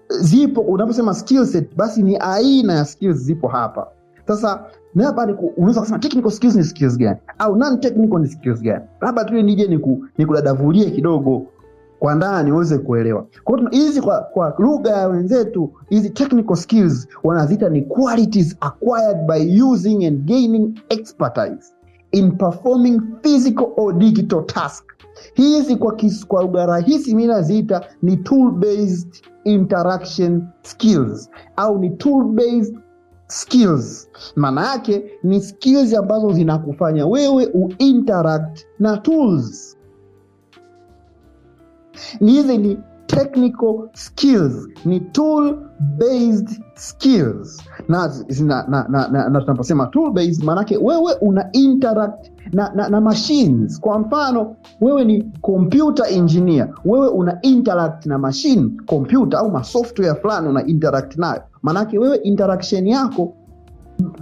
zipo. 0.09 0.61
Unaposema 0.61 1.13
skill 1.13 1.67
basi 1.75 2.03
ni 2.03 2.17
aina 2.17 2.73
ya 2.73 2.85
skills 2.85 3.17
zipo 3.17 3.47
hapa. 3.47 3.87
Sasa 4.27 4.63
labda 4.95 5.37
unaweza 5.57 5.79
kusema 5.79 5.99
technical 5.99 6.31
skills 6.31 6.55
ni 6.55 6.63
skills 6.63 6.97
gani? 6.97 7.17
Au 7.39 7.55
non 7.55 7.79
technical 7.79 8.19
ni 8.19 8.27
skills 8.27 8.61
gani? 8.61 8.83
Labda 9.01 9.23
tu 9.25 9.33
nije 9.41 9.67
niku- 9.67 9.99
nikudadavulie 10.17 10.91
kidogo 10.91 11.45
kwa 11.99 12.15
ndani 12.15 12.51
uweze 12.51 12.77
kuelewa. 12.77 13.25
Hizi 13.71 14.01
kwa, 14.01 14.19
kwa 14.21 14.55
lugha 14.59 14.89
ya 14.91 15.07
wenzetu 15.07 15.71
hizi 15.89 16.09
technical 16.09 16.55
skills 16.55 17.07
wanaziita 17.23 17.69
ni 17.69 17.81
qualities 17.81 18.55
acquired 18.59 19.17
by 19.27 19.61
using 19.61 20.05
and 20.05 20.25
gaining 20.25 20.79
expertise 20.89 21.73
in 22.13 22.37
performing 22.37 23.01
physical 23.23 23.73
or 23.77 23.93
digital 23.93 24.43
task. 24.45 24.83
Hizi 25.33 25.75
kwa, 25.75 25.93
kis- 25.95 26.25
lugha 26.41 26.65
rahisi 26.65 27.15
mi 27.15 27.27
naziita 27.27 27.81
ni 28.01 28.17
tool 28.17 28.51
based 28.51 29.23
interaction 29.45 30.47
skills 30.63 31.29
au 31.55 31.79
ni 31.79 31.89
tool 31.89 32.23
based 32.23 32.75
skills. 33.27 34.09
Maana 34.35 34.67
yake 34.67 35.03
ni 35.23 35.41
skills 35.41 35.93
ambazo 35.93 36.31
zinakufanya 36.31 37.07
wewe 37.07 37.45
uinteract 37.53 38.65
na 38.79 38.97
tools. 38.97 39.77
Hizi 42.19 42.57
ni 42.57 42.77
technical 43.07 43.89
skills 43.93 44.67
ni 44.85 44.99
tool 44.99 45.57
based 45.79 46.61
skills. 46.75 47.61
Na, 47.89 48.07
na, 48.39 48.65
na, 48.67 48.85
na, 48.89 49.07
na, 49.07 49.29
na 49.29 49.41
tunaposema 49.41 49.87
tool 49.87 50.11
based 50.11 50.43
maanake 50.43 50.77
wewe 50.77 51.13
una 51.21 51.49
interact 51.51 52.31
na, 52.53 52.71
na, 52.75 52.89
na 52.89 53.01
machines. 53.01 53.79
Kwa 53.79 53.99
mfano 53.99 54.55
wewe 54.81 55.05
ni 55.05 55.23
computer 55.41 56.05
engineer. 56.13 56.69
Wewe 56.85 57.07
una 57.07 57.41
interact 57.41 58.05
na 58.05 58.17
machine 58.17 58.71
computer 58.85 59.39
au 59.39 59.51
masoftware 59.51 60.15
fulani 60.15 60.47
una 60.49 60.65
interact 60.65 61.17
nayo. 61.17 61.41
Maanake 61.61 61.99
wewe 61.99 62.17
interaction 62.17 62.87
yako 62.87 63.33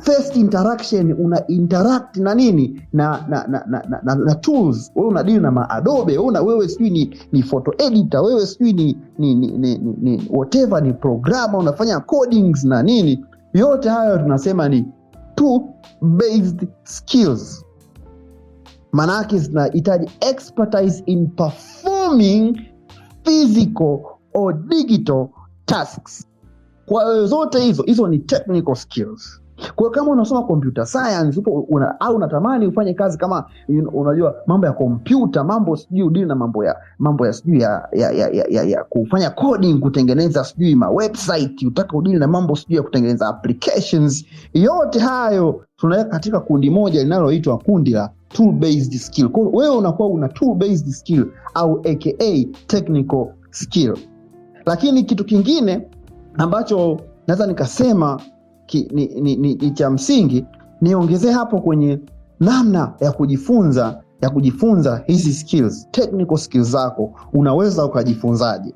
first 0.04 0.36
interaction 0.36 1.12
una 1.14 1.48
interact 1.48 2.18
na 2.18 2.34
nini? 2.36 2.82
Na 2.94 3.26
na 3.30 3.48
na, 3.48 3.64
na, 3.68 3.84
na, 3.90 4.00
na, 4.04 4.16
na 4.16 4.36
tools. 4.36 4.92
Wewe 4.96 5.08
unadili 5.08 5.40
na 5.40 5.52
maadobe 5.52 6.18
wewe 6.18 6.40
wewe 6.40 6.68
sijui 6.68 6.90
ni, 6.90 7.18
ni 7.32 7.44
photo 7.44 7.74
editor 7.78 8.22
wewe 8.22 8.46
sijui 8.48 8.74
ni, 8.74 8.98
ni, 9.18 9.36
ni, 9.36 9.48
ni, 9.58 9.78
ni, 9.78 10.28
whatever 10.30 10.84
ni 10.84 10.94
programa 10.94 11.58
unafanya 11.58 12.00
codings 12.00 12.64
na 12.64 12.84
nini. 12.84 13.26
Yote 13.54 13.90
hayo 13.90 14.18
tunasema 14.18 14.70
ni 14.70 14.86
tool 15.36 15.62
based 16.02 16.68
skills. 16.84 17.66
Maanaake 18.92 19.38
zinahitaji 19.40 20.12
expertise 20.20 21.04
in 21.06 21.28
performing 21.28 22.62
physical 23.24 24.00
or 24.34 24.54
digital 24.68 25.28
tasks. 25.66 26.28
Kwa 26.86 27.26
zote 27.26 27.60
hizo 27.60 27.84
hizo 27.84 28.08
ni 28.08 28.20
technical 28.20 28.76
skills 28.76 29.41
kwa 29.76 29.92
kama 29.92 30.12
unasoma 30.12 30.44
computer 30.44 30.86
science 30.88 31.40
upo 31.40 31.52
una, 31.70 32.00
au 32.00 32.16
unatamani 32.16 32.68
ufanye 32.68 32.94
kazi 32.94 33.18
kama 33.18 33.46
unajua 33.94 34.36
mambo 34.48 34.68
ya 34.68 34.74
kompyuta 34.74 35.44
mambo 35.44 35.76
sijui 35.78 36.04
udili 36.04 36.26
na 36.26 36.36
mambo 36.36 36.66
ya 36.66 36.76
mambo 37.00 37.26
ya 37.28 37.34
sijui 37.34 37.62
ya, 37.62 37.88
ya, 37.92 38.12
ya, 38.12 38.30
ya, 38.30 38.46
ya, 38.50 38.64
ya 38.64 38.84
kufanya 38.84 39.30
coding 39.30 39.80
kutengeneza 39.80 40.44
sijui 40.44 40.76
ma 40.76 40.90
website 40.90 41.64
utaka 41.64 41.98
udili 41.98 42.20
na 42.20 42.28
mambo 42.28 42.56
sijui 42.56 42.76
ya 42.78 42.84
kutengeneza 42.84 43.28
applications 43.28 44.26
yote 44.54 45.00
hayo 45.00 45.66
tunaweka 45.78 46.10
katika 46.10 46.40
kundi 46.40 46.70
moja 46.70 47.04
linaloitwa 47.04 47.58
kundi 47.58 47.92
la 47.92 48.10
tool 48.30 48.52
based 48.52 48.94
skill 48.94 49.30
wewe 49.54 49.76
unakuwa 49.76 50.08
una 50.10 50.30
tool 50.30 50.56
based 50.56 50.88
skill 50.88 51.26
au 51.54 51.80
aka 51.80 52.46
technical 52.68 53.28
skill. 53.52 53.98
Lakini 54.66 55.04
kitu 55.04 55.26
kingine 55.26 55.88
ambacho 56.38 57.00
naweza 57.28 57.48
nikasema 57.48 58.22
ki, 58.72 58.88
ni, 58.94 59.06
ni, 59.22 59.36
ni, 59.36 59.56
ni 59.56 59.72
cha 59.72 59.90
msingi 59.90 60.46
niongezee 60.82 61.32
hapo 61.32 61.62
kwenye 61.62 62.00
namna 62.40 62.94
ya 63.00 63.12
kujifunza 63.12 64.02
ya 64.22 64.30
kujifunza 64.30 65.04
hizi 65.08 65.34
skills 65.34 65.88
technical 65.92 66.38
skills 66.38 66.70
zako 66.70 67.14
unaweza 67.34 67.86
ukajifunzaje? 67.86 68.74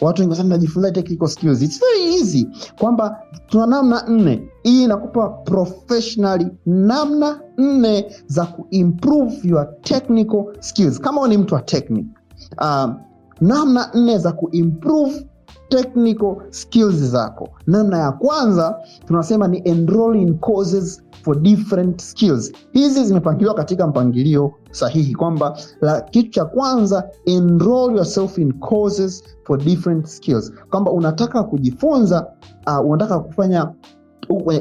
Watu 0.00 0.22
wengi 0.22 0.34
sana 0.36 0.48
najifunza 0.48 0.90
technical 0.90 1.28
skills. 1.28 1.62
It's 1.62 1.80
very 1.80 2.14
easy. 2.14 2.48
Kwamba 2.80 3.22
tuna 3.46 3.66
namna 3.66 4.04
nne. 4.08 4.48
Hii 4.62 4.84
inakupa 4.84 5.28
professionally 5.28 6.46
namna 6.66 7.40
nne 7.58 8.04
za 8.26 8.46
kuimprove 8.46 9.34
your 9.48 9.80
technical 9.82 10.44
skills. 10.60 11.00
Kama 11.00 11.28
ni 11.28 11.36
mtu 11.38 11.54
wa 11.54 11.60
technique 11.62 12.08
um, 12.62 12.94
namna 13.40 13.90
nne 13.94 14.18
za 14.18 14.32
kuimprove 14.32 15.26
technical 15.68 16.36
skills 16.50 16.94
zako. 16.94 17.48
Namna 17.66 17.98
ya 17.98 18.12
kwanza 18.12 18.76
tunasema 19.06 19.48
ni 19.48 19.62
enroll 19.64 20.16
courses 20.38 21.02
for 21.22 21.40
different 21.42 22.00
skills. 22.00 22.52
Hizi 22.72 23.04
zimepangiliwa 23.04 23.54
katika 23.54 23.86
mpangilio 23.86 24.52
sahihi 24.70 25.14
kwamba 25.14 25.58
kitu 26.10 26.30
cha 26.30 26.44
kwanza 26.44 27.08
enroll 27.26 27.96
yourself 27.96 28.38
in 28.38 28.52
courses 28.52 29.24
for 29.44 29.58
different 29.58 30.06
skills. 30.06 30.52
Kwamba 30.70 30.90
unataka 30.92 31.42
kujifunza 31.42 32.26
uh, 32.66 32.90
unataka 32.90 33.18
kufanya 33.20 33.72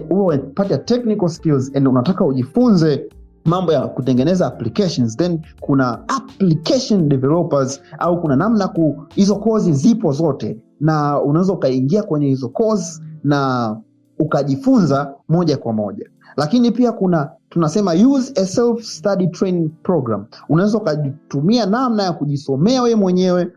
uwe 0.10 0.38
technical 0.86 1.30
skills 1.30 1.72
and 1.76 1.88
unataka 1.88 2.26
ujifunze 2.26 3.10
mambo 3.46 3.74
ya 3.74 3.88
kutengeneza 3.88 4.48
applications. 4.48 5.18
Then 5.18 5.40
kuna 5.60 6.00
application 6.10 7.10
developers 7.10 7.82
au 8.00 8.22
kuna 8.22 8.36
namna 8.36 8.68
ku 8.68 9.04
kozi 9.40 9.74
zipo 9.74 10.12
zote 10.12 10.58
na 10.80 11.22
unaweza 11.22 11.54
ukaingia 11.54 12.04
kwenye 12.04 12.28
hizo 12.28 12.50
course 12.50 13.02
na 13.24 13.76
ukajifunza 14.20 15.14
moja 15.30 15.58
kwa 15.58 15.74
moja. 15.74 16.10
Lakini 16.38 16.72
pia 16.72 16.92
kuna 16.92 17.32
tunasema 17.50 17.94
use 17.94 18.34
a 18.42 18.46
self 18.46 18.82
study 18.84 19.28
training 19.28 19.70
program. 19.84 20.26
Unaweza 20.50 20.78
ukajitumia 20.78 21.66
namna 21.66 22.04
ya 22.04 22.14
kujisomea 22.14 22.82
wewe 22.82 22.96
mwenyewe 22.96 23.52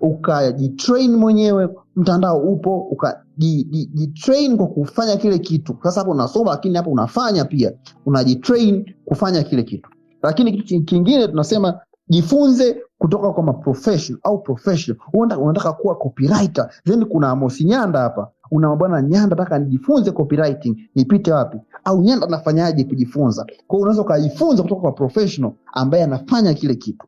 ukajitrain 0.00 1.16
mwenyewe 1.16 1.68
mtandao 1.96 2.38
upo 2.38 2.80
ukajitrain 2.80 4.56
kwa 4.56 4.66
kufanya 4.66 5.16
kile 5.16 5.38
kitu. 5.38 5.76
Sasa 5.82 6.00
hapo 6.00 6.10
unasoma 6.12 6.50
lakini 6.50 6.76
hapo 6.76 6.90
unafanya 6.90 7.44
pia 7.44 7.72
unajitrain 8.06 8.94
kufanya 9.04 9.42
kile 9.42 9.62
kitu. 9.62 9.90
Lakini 10.22 10.52
kitu 10.52 10.84
kingine 10.84 11.28
tunasema 11.28 11.80
jifunze 12.08 12.76
kutoka 13.04 13.32
kwa 13.32 13.42
maprofessional 13.42 14.20
au 14.24 14.38
professional 14.38 15.02
unataka, 15.12 15.40
unataka 15.42 15.72
kuwa 15.72 15.94
copywriter. 15.94 16.70
Then 16.84 17.04
kuna 17.04 17.30
Amos 17.30 17.60
Nyanda 17.60 17.98
hapa. 18.00 18.30
Una 18.50 18.76
bwana 18.76 19.02
Nyanda 19.02 19.36
nataka 19.36 19.58
nijifunze 19.58 20.10
copywriting. 20.10 20.76
Nipite 20.94 21.32
wapi? 21.32 21.58
Au 21.84 22.02
Nyanda 22.02 22.26
anafanyaje 22.26 22.84
kujifunza? 22.84 23.46
Kwa 23.66 23.78
unaweza 23.78 24.02
ukajifunza 24.02 24.62
kutoka 24.62 24.80
kwa 24.80 24.92
professional 24.92 25.52
ambaye 25.72 26.04
anafanya 26.04 26.54
kile 26.54 26.74
kitu. 26.74 27.06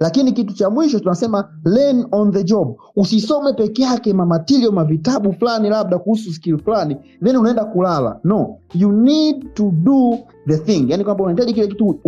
Lakini 0.00 0.32
kitu 0.32 0.54
cha 0.54 0.70
mwisho 0.70 0.98
tunasema 0.98 1.48
learn 1.64 2.06
on 2.12 2.32
the 2.32 2.44
job. 2.44 2.76
Usisome 2.96 3.52
peke 3.52 3.82
yake 3.82 4.12
mamatilio 4.12 4.72
mavitabu 4.72 5.32
fulani 5.32 5.68
labda 5.68 5.98
kuhusu 5.98 6.32
skill 6.32 6.58
fulani 6.58 6.96
then 7.24 7.36
unaenda 7.36 7.64
kulala. 7.64 8.20
No. 8.24 8.56
You 8.74 8.92
need 8.92 9.54
to 9.54 9.70
do 9.74 10.18
the 10.48 10.56
thing. 10.58 10.90
Yani 10.90 11.04
kwamba 11.04 11.24
unahitaji 11.24 11.52
kile 11.54 11.66
kitu 11.66 12.00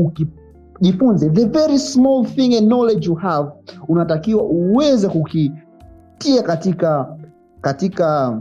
ukijifunze 0.81 1.31
the 1.31 1.45
very 1.45 1.79
small 1.79 2.25
thing 2.27 2.57
and 2.57 2.67
knowledge 2.69 3.07
you 3.07 3.15
have. 3.15 3.51
Unatakiwa 3.89 4.43
uweze 4.43 5.09
kukitia 5.09 6.43
katika 6.43 7.17
katika 7.61 8.41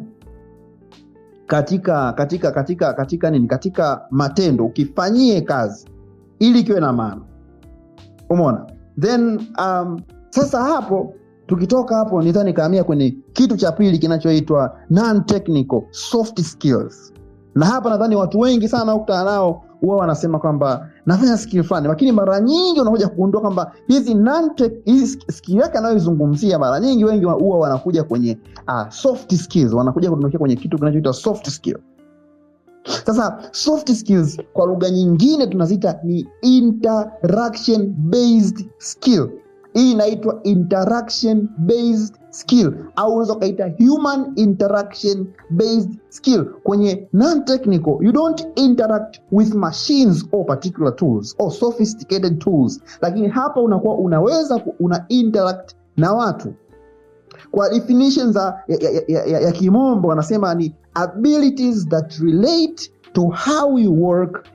katika 1.48 2.14
katika 2.14 2.52
katika 2.52 2.94
katika 2.94 3.32
nini? 3.32 3.48
Katika 3.48 4.06
matendo. 4.12 4.66
Ukifanyie 4.66 5.42
kazi 5.42 5.88
ili 6.40 6.60
ikiwe 6.60 6.80
na 6.80 6.94
maana. 6.94 7.22
Umona 8.30 8.66
then 9.00 9.42
um, 9.60 10.02
sasa 10.30 10.64
hapo 10.64 11.14
tukitoka 11.48 11.96
hapo 11.96 12.22
nita 12.22 12.44
nikahamia 12.44 12.84
kwenye 12.84 13.18
kitu 13.34 13.58
cha 13.58 13.72
pili 13.72 13.98
kinachoitwa 14.00 14.78
soft 15.92 16.42
skills. 16.42 17.14
Na 17.56 17.66
hapa 17.66 17.90
nadhani 17.90 18.16
watu 18.16 18.40
wengi 18.40 18.68
sana 18.68 18.96
ukutana 18.96 19.24
nao 19.24 19.65
huwa 19.82 19.96
wanasema 19.98 20.40
kwamba 20.40 20.90
nafanya 21.06 21.38
skill 21.38 21.64
fulani. 21.64 21.88
Lakini 21.88 22.12
mara 22.12 22.40
nyingi 22.40 22.82
unakuja 22.82 23.08
kugundua 23.08 23.42
kwamba 23.42 23.72
hizi 23.88 24.16
hizi 24.86 25.20
skill 25.32 25.58
yake 25.60 25.78
anayoizungumzia 25.78 26.60
mara 26.60 26.80
nyingi 26.80 27.06
wengi 27.06 27.26
huwa 27.26 27.60
wanakuja 27.60 28.04
kwenye 28.04 28.38
uh, 28.68 28.90
soft 28.90 29.36
skills. 29.36 29.74
Wanakuja 29.74 30.10
kudondokea 30.10 30.40
kwenye 30.40 30.56
kitu 30.56 30.78
kinachoitwa 30.78 31.14
soft 31.14 31.50
skill. 31.50 31.78
Sasa 33.06 33.38
soft 33.52 33.92
skills 33.94 34.42
kwa 34.54 34.66
lugha 34.66 34.90
nyingine 34.90 35.48
tunaziita 35.48 36.00
ni 36.04 36.28
interaction 36.42 37.94
based 37.98 38.66
skill 38.78 39.30
hii 39.76 39.92
inaitwa 39.92 40.40
interaction 40.44 41.50
based 41.58 42.16
skill 42.30 42.74
au 42.96 43.12
unaweza 43.12 43.34
ukaita 43.34 43.72
human 43.88 44.32
interaction 44.36 45.28
based 45.50 45.90
skill. 46.10 46.46
Kwenye 46.64 47.08
non 47.14 47.46
technical 47.46 47.98
you 48.02 48.12
don't 48.12 48.48
interact 48.56 49.20
with 49.32 49.54
machines 49.54 50.26
or 50.32 50.46
particular 50.46 50.96
tools 50.96 51.36
or 51.40 51.52
sophisticated 51.52 52.40
tools. 52.40 52.82
Lakini 53.02 53.28
hapa 53.28 53.62
unakuwa 53.62 53.96
unaweza 53.96 54.62
una 54.80 55.06
interact 55.10 55.76
na 55.98 56.14
watu. 56.14 56.54
Kwa 57.52 57.70
definition 57.70 58.32
za 58.32 58.60
ya, 58.68 58.78
ya, 58.78 59.02
ya, 59.08 59.26
ya, 59.26 59.40
ya 59.40 59.52
kimombo 59.52 60.08
wanasema 60.08 60.56
ni 60.56 60.76
abilities 60.94 61.88
that 61.90 62.14
relate 62.20 62.92
to 63.14 63.22
how 63.22 63.80
you 63.80 64.04
work 64.04 64.46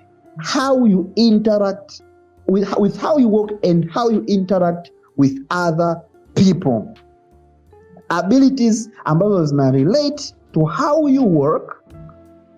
how 0.55 0.87
you 0.87 1.13
interact 1.15 2.03
with, 2.49 2.79
with 2.79 3.01
how 3.01 3.19
you 3.21 3.29
work 3.29 3.65
and 3.65 3.91
how 3.91 4.11
you 4.11 4.25
interact 4.27 4.91
with 5.21 5.39
other 5.51 5.97
people. 6.35 6.95
Abilities 8.09 8.91
ambazo 9.05 9.45
zina 9.47 9.71
relate 9.71 10.35
to 10.53 10.65
how 10.65 11.09
you 11.09 11.23
work 11.23 11.85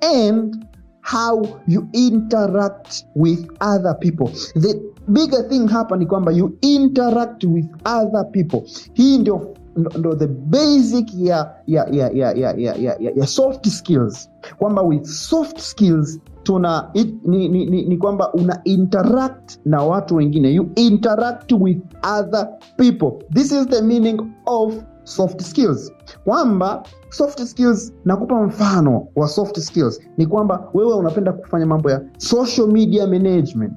and 0.02 0.66
how 1.02 1.42
you 1.66 1.88
interact 1.92 3.04
with 3.14 3.50
other 3.61 3.95
people. 4.00 4.28
The 4.54 4.81
bigger 5.09 5.42
thing 5.49 5.69
hapa 5.69 5.97
ni 5.97 6.07
kwamba 6.07 6.33
you 6.33 6.57
interact 6.62 7.45
with 7.45 7.66
other 7.85 8.25
people. 8.33 8.62
Hii 8.95 9.19
ndio 9.19 9.54
ndo 9.76 10.14
the 10.14 10.26
basic 10.26 11.14
ya 11.14 11.54
ya 11.66 11.87
ya 11.90 12.11
ya 12.11 12.33
ya, 12.33 12.54
ya, 12.57 12.75
ya, 12.76 13.12
ya 13.16 13.26
soft 13.26 13.69
skills. 13.69 14.31
Kwamba 14.59 14.83
with 14.83 15.04
soft 15.04 15.59
skills 15.59 16.19
tuna 16.42 16.90
it, 16.94 17.14
ni, 17.26 17.49
ni, 17.49 17.66
ni, 17.66 17.82
ni 17.82 17.96
kwamba 17.96 18.32
una 18.32 18.61
interact 18.64 19.58
na 19.64 19.82
watu 19.82 20.16
wengine. 20.16 20.52
You 20.54 20.70
interact 20.76 21.52
with 21.52 21.78
other 22.18 22.49
people. 22.76 23.26
This 23.34 23.52
is 23.52 23.66
the 23.66 23.82
meaning 23.82 24.20
of 24.46 24.75
soft 25.04 25.40
skills. 25.42 25.92
Kwamba 26.25 26.82
soft 27.11 27.40
skills 27.44 27.92
nakupa 28.04 28.42
mfano 28.42 29.06
wa 29.16 29.28
soft 29.28 29.58
skills. 29.61 30.00
Ni 30.16 30.26
kwamba 30.26 30.68
wewe 30.75 30.94
unapenda 30.94 31.32
kufanya 31.32 31.66
mambo 31.66 31.90
ya 31.90 32.02
social 32.18 32.66
media 32.68 33.06
management. 33.06 33.72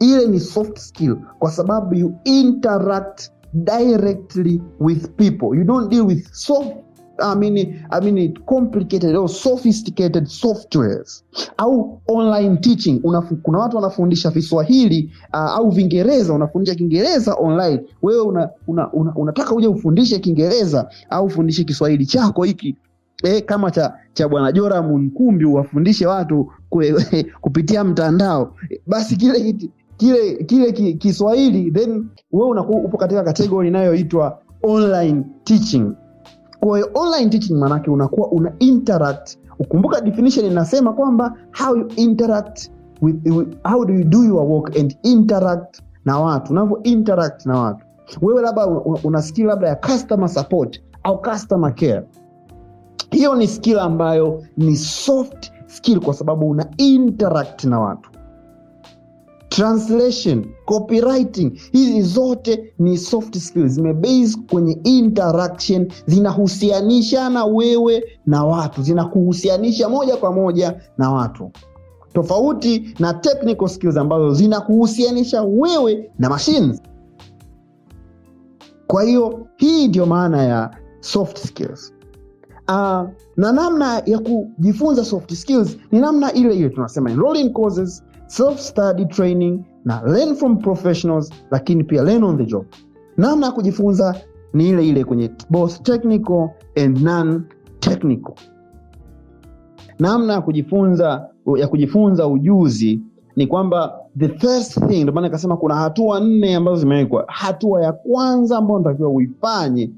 Ile 0.00 0.26
ni 0.26 0.40
soft 0.40 0.78
skill 0.78 1.16
kwa 1.38 1.50
sababu 1.50 1.94
you 1.94 2.14
interact 2.24 3.30
directly 3.54 4.62
with 4.80 5.08
people. 5.16 5.58
You 5.58 5.64
don't 5.64 5.90
deal 5.90 6.06
with 6.06 6.28
soft 6.32 6.76
I 7.18 7.34
mean, 7.34 7.86
I 7.90 8.00
mean 8.00 8.34
complicated 8.46 9.14
or 9.16 9.28
sophisticated 9.28 10.24
softwares 10.28 11.22
au 11.58 12.00
online 12.08 12.56
teaching. 12.60 13.00
Unafu, 13.04 13.36
kuna 13.36 13.58
watu 13.58 13.76
wanafundisha 13.76 14.30
Kiswahili 14.30 15.10
uh, 15.34 15.40
au 15.40 15.70
Vingereza 15.70 16.34
unafundisha 16.34 16.74
Kiingereza 16.74 17.34
online. 17.34 17.80
Wewe 18.02 18.20
una, 18.20 18.50
una, 18.66 18.92
una, 18.92 19.14
unataka 19.14 19.54
uje 19.54 19.66
ufundishe 19.66 20.18
Kiingereza 20.18 20.88
au 21.10 21.24
ufundishe 21.26 21.64
Kiswahili 21.64 22.06
chako 22.06 22.42
hiki 22.44 22.76
E, 23.22 23.40
kama 23.40 23.70
cha 23.70 23.94
cha 24.12 24.28
bwana 24.28 24.52
Joram 24.52 24.98
Nkumbi 25.02 25.44
uwafundishe 25.44 26.06
watu 26.06 26.50
kwe, 26.68 26.94
kupitia 27.40 27.84
mtandao. 27.84 28.54
Basi 28.86 29.16
kile 29.16 29.54
kile 29.96 30.34
kile 30.44 30.72
ki- 30.72 30.94
Kiswahili 30.94 31.70
then 31.70 32.06
wewe 32.32 32.60
upo 32.60 32.96
katika 32.98 33.22
kategori 33.24 33.68
inayoitwa 33.68 34.38
online 34.62 35.24
teaching 35.44 35.92
kwa 36.66 36.78
hiyo 36.78 36.90
online 36.94 37.30
teaching 37.30 37.54
maanake 37.54 37.90
unakuwa 37.90 38.28
una 38.28 38.52
interact. 38.58 39.38
Ukumbuka 39.58 40.00
definition 40.00 40.46
inasema 40.46 40.92
kwamba 40.92 41.34
how 41.64 41.76
you 41.76 41.86
interact 41.96 42.70
with, 43.02 43.16
how 43.64 43.84
do 43.84 43.94
you 43.94 44.04
do 44.04 44.24
your 44.24 44.46
work 44.46 44.76
and 44.76 44.96
interact 45.02 45.82
na 46.04 46.18
watu. 46.20 46.52
Unavyo 46.52 46.80
interact 46.82 47.46
na 47.46 47.58
watu. 47.60 47.86
Wewe 48.22 48.42
labda 48.42 48.66
una 49.04 49.22
skill 49.22 49.46
labda 49.46 49.68
ya 49.68 49.74
customer 49.76 50.28
support 50.28 50.82
au 51.02 51.22
customer 51.22 51.74
care. 51.74 52.02
Hiyo 53.10 53.34
ni 53.34 53.46
skill 53.48 53.78
ambayo 53.78 54.42
ni 54.56 54.76
soft 54.76 55.52
skill 55.66 56.00
kwa 56.00 56.14
sababu 56.14 56.50
una 56.50 56.66
interact 56.76 57.64
na 57.64 57.80
watu 57.80 58.10
translation 59.56 60.44
copywriting 60.64 61.52
hizi 61.72 62.02
zote 62.02 62.74
ni 62.78 62.98
soft 62.98 63.38
skills. 63.38 63.72
Zimebase 63.72 64.38
kwenye 64.50 64.72
interaction 64.84 65.92
zinahusianishana 66.06 67.44
wewe 67.44 68.04
na 68.26 68.44
watu 68.44 68.82
zinakuhusianisha 68.82 69.88
moja 69.88 70.16
kwa 70.16 70.32
moja 70.32 70.80
na 70.98 71.10
watu. 71.10 71.50
Tofauti 72.12 72.94
na 72.98 73.14
technical 73.14 73.68
skills 73.68 73.96
ambazo 73.96 74.34
zinakuhusianisha 74.34 75.42
wewe 75.42 76.10
na 76.18 76.28
machines. 76.28 76.82
Kwa 78.86 79.02
hiyo 79.02 79.46
hii 79.56 79.88
ndio 79.88 80.06
maana 80.06 80.42
ya 80.42 80.76
soft 81.00 81.38
skills. 81.46 81.92
Uh, 82.68 82.74
na 83.36 83.52
namna 83.52 84.02
ya 84.06 84.18
kujifunza 84.18 85.04
soft 85.04 85.34
skills 85.34 85.76
ni 85.92 86.00
namna 86.00 86.32
ile 86.32 86.54
ile 86.56 86.68
tunasema 86.70 87.10
enrolling 87.10 87.50
courses 87.52 88.02
self 88.26 88.58
study 88.60 89.04
training 89.04 89.64
na 89.84 90.02
learn 90.02 90.36
from 90.36 90.58
professionals 90.58 91.30
lakini 91.50 91.84
pia 91.84 92.02
learn 92.02 92.24
on 92.24 92.36
the 92.38 92.44
job. 92.44 92.64
Namna 93.16 93.46
ya 93.46 93.52
kujifunza 93.52 94.14
ni 94.54 94.68
ile 94.68 94.88
ile 94.88 95.04
kwenye 95.04 95.30
both 95.50 95.82
technical 95.82 96.48
and 96.84 96.98
non 97.02 97.44
technical 97.80 98.34
namna 99.98 100.32
ya 100.32 100.40
kujifunza 100.40 101.28
ya 101.56 101.68
kujifunza 101.68 102.26
ujuzi 102.26 103.00
ni 103.36 103.46
kwamba 103.46 103.94
the 104.18 104.28
first 104.28 104.86
thing 104.88 105.02
ndio 105.02 105.12
maana 105.14 105.56
kuna 105.56 105.74
hatua 105.74 106.20
nne 106.20 106.54
ambazo 106.56 106.76
zimewekwa. 106.76 107.24
Hatua 107.28 107.82
ya 107.82 107.92
kwanza 107.92 108.58
ambayo 108.58 108.80
unatakiwa 108.80 109.10
uifanye 109.10 109.90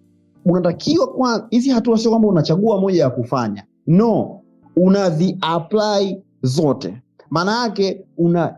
unatakiwa 0.44 1.46
hizi 1.50 1.70
hatua 1.70 1.98
sio 1.98 2.10
kwamba 2.10 2.28
unachagua 2.28 2.80
moja 2.80 3.02
ya 3.02 3.10
kufanya. 3.10 3.64
No 3.86 4.40
unazi 4.76 5.38
apply 5.40 6.22
zote 6.42 7.02
maana 7.30 7.62
yake 7.62 8.04
una 8.16 8.56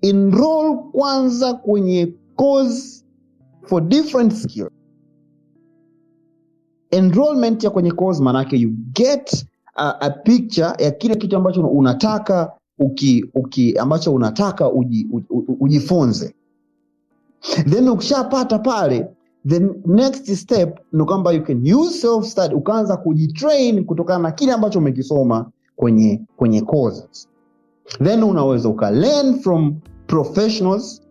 enroll 0.00 0.78
kwanza 0.92 1.54
kwenye 1.54 2.14
course 2.36 3.04
for 3.62 3.82
different 3.82 4.32
skill 4.32 4.68
enrollment 6.90 7.64
ya 7.64 7.70
kwenye 7.70 7.90
course 7.92 8.20
maana 8.20 8.38
yake 8.38 8.56
you 8.56 8.70
get 8.92 9.46
a, 9.76 10.00
a 10.00 10.10
picture 10.10 10.72
ya 10.78 10.90
kile 10.90 11.14
kitu 11.16 11.36
ambacho 11.36 11.66
unataka 11.68 12.52
uki, 12.78 13.24
uki 13.34 13.78
ambacho 13.78 14.14
unataka 14.14 14.72
uji, 14.72 15.06
uji, 15.12 15.26
ujifunze. 15.60 16.34
Then 17.70 17.88
ukishapata 17.88 18.58
pale 18.58 19.06
the 19.48 19.60
next 19.86 20.34
step 20.34 20.78
ni 20.92 21.04
kwamba 21.04 21.32
you 21.32 21.42
can 21.44 21.74
use 21.74 21.98
self 22.00 22.26
study 22.26 22.54
ukaanza 22.54 22.96
kujitrain 22.96 23.84
kutokana 23.84 24.18
na 24.18 24.32
kile 24.32 24.52
ambacho 24.52 24.78
umekisoma 24.78 25.50
kwenye 25.76 26.20
kwenye 26.36 26.60
courses 26.62 27.28
then 28.04 28.22
unaweza 28.22 28.68
uka 28.68 28.90
learn 28.90 29.34
from 29.40 29.74
professionals. 30.06 31.02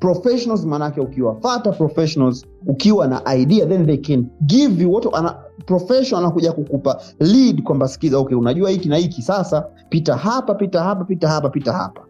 Professionals 0.00 0.64
maanake 0.64 1.00
ukiwafata 1.00 1.72
professionals 1.72 2.46
ukiwa 2.66 3.06
na 3.06 3.34
idea 3.34 3.66
then 3.66 3.86
they 3.86 3.96
can 3.96 4.26
give 4.46 4.82
you 4.82 4.92
what 4.92 5.14
ana, 5.14 5.36
professional 5.66 6.24
anakuja 6.24 6.52
kukupa 6.52 7.00
lead 7.20 7.62
kwamba 7.62 7.88
sikiza 7.88 8.18
okay 8.18 8.36
unajua 8.36 8.70
hiki 8.70 8.88
na 8.88 8.96
hiki. 8.96 9.22
Sasa 9.22 9.60
pita 9.88 10.16
hapa 10.16 10.54
pita 10.54 10.82
hapa 10.82 11.04
pita 11.04 11.28
hapa 11.28 11.48
pita 11.48 11.72
hapa. 11.72 12.00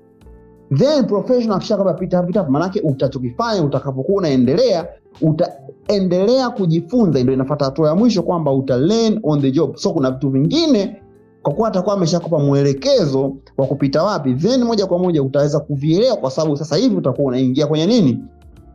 Then 0.77 1.07
professional 1.07 1.57
akisha 1.57 1.77
kwamba 1.77 1.95
pita 1.95 2.17
hapa 2.17 2.27
pita 2.27 2.41
hapa 2.41 2.51
maanake 2.53 2.81
utachokifanya 2.81 3.63
utakapokuwa 3.63 4.19
unaendelea 4.19 4.89
utaendelea 5.23 6.51
kujifunza. 6.51 7.21
Ndio 7.23 7.35
inafata 7.35 7.65
hatua 7.65 7.89
ya 7.89 7.95
mwisho 7.95 8.23
kwamba 8.23 8.53
uta 8.53 8.77
learn 8.77 9.21
on 9.23 9.41
the 9.41 9.51
job. 9.51 9.77
So 9.77 9.91
kuna 9.93 10.11
vitu 10.11 10.31
vingine 10.31 11.03
kwa 11.47 11.55
kuwa 11.55 11.69
atakuwa 11.69 11.95
ameshakupa 11.95 12.39
mwelekezo 12.39 13.37
wa 13.59 13.67
kupita 13.67 14.03
wapi 14.03 14.35
then 14.35 14.65
moja 14.65 14.87
kwa 14.87 14.99
moja 14.99 15.23
utaweza 15.23 15.61
kuvielewa 15.61 16.17
kwa 16.17 16.31
sababu 16.31 16.57
sasa 16.57 16.77
hivi 16.77 16.97
utakuwa 16.97 17.29
unaingia 17.29 17.67
kwenye 17.67 17.87
nini? 17.87 18.19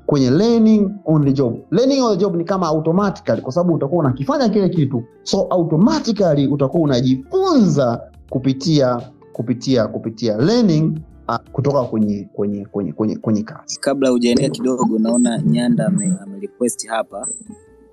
Kwenye 0.06 0.32
learning 0.32 0.92
on 1.06 1.26
the 1.26 1.32
job. 1.34 1.56
Learning 1.72 2.02
on 2.04 2.12
the 2.14 2.18
job 2.20 2.36
ni 2.36 2.44
kama 2.44 2.68
automatically 2.68 3.42
kwa 3.42 3.52
sababu 3.52 3.74
utakuwa 3.74 4.06
unakifanya 4.06 4.50
kile 4.50 4.70
kitu. 4.70 5.04
So 5.24 5.42
automatically 5.50 6.48
utakuwa 6.48 6.84
unajifunza 6.84 8.02
kupitia 8.30 9.02
kupitia 9.34 9.88
kupitia 9.88 10.38
learning 10.38 11.00
uh, 11.30 11.36
kutoka 11.52 11.84
kwenye 11.84 12.30
kwenye 12.34 12.66
kwenye 12.66 12.94
kwenye, 12.94 13.16
kwenye 13.16 13.44
kazi. 13.44 13.80
Kabla 13.80 14.10
hujaendelea 14.10 14.50
kidogo 14.50 15.00
naona 15.00 15.42
nyanda 15.42 15.86
amerequest 16.24 16.86
ame 16.86 16.96
hapa. 16.98 17.28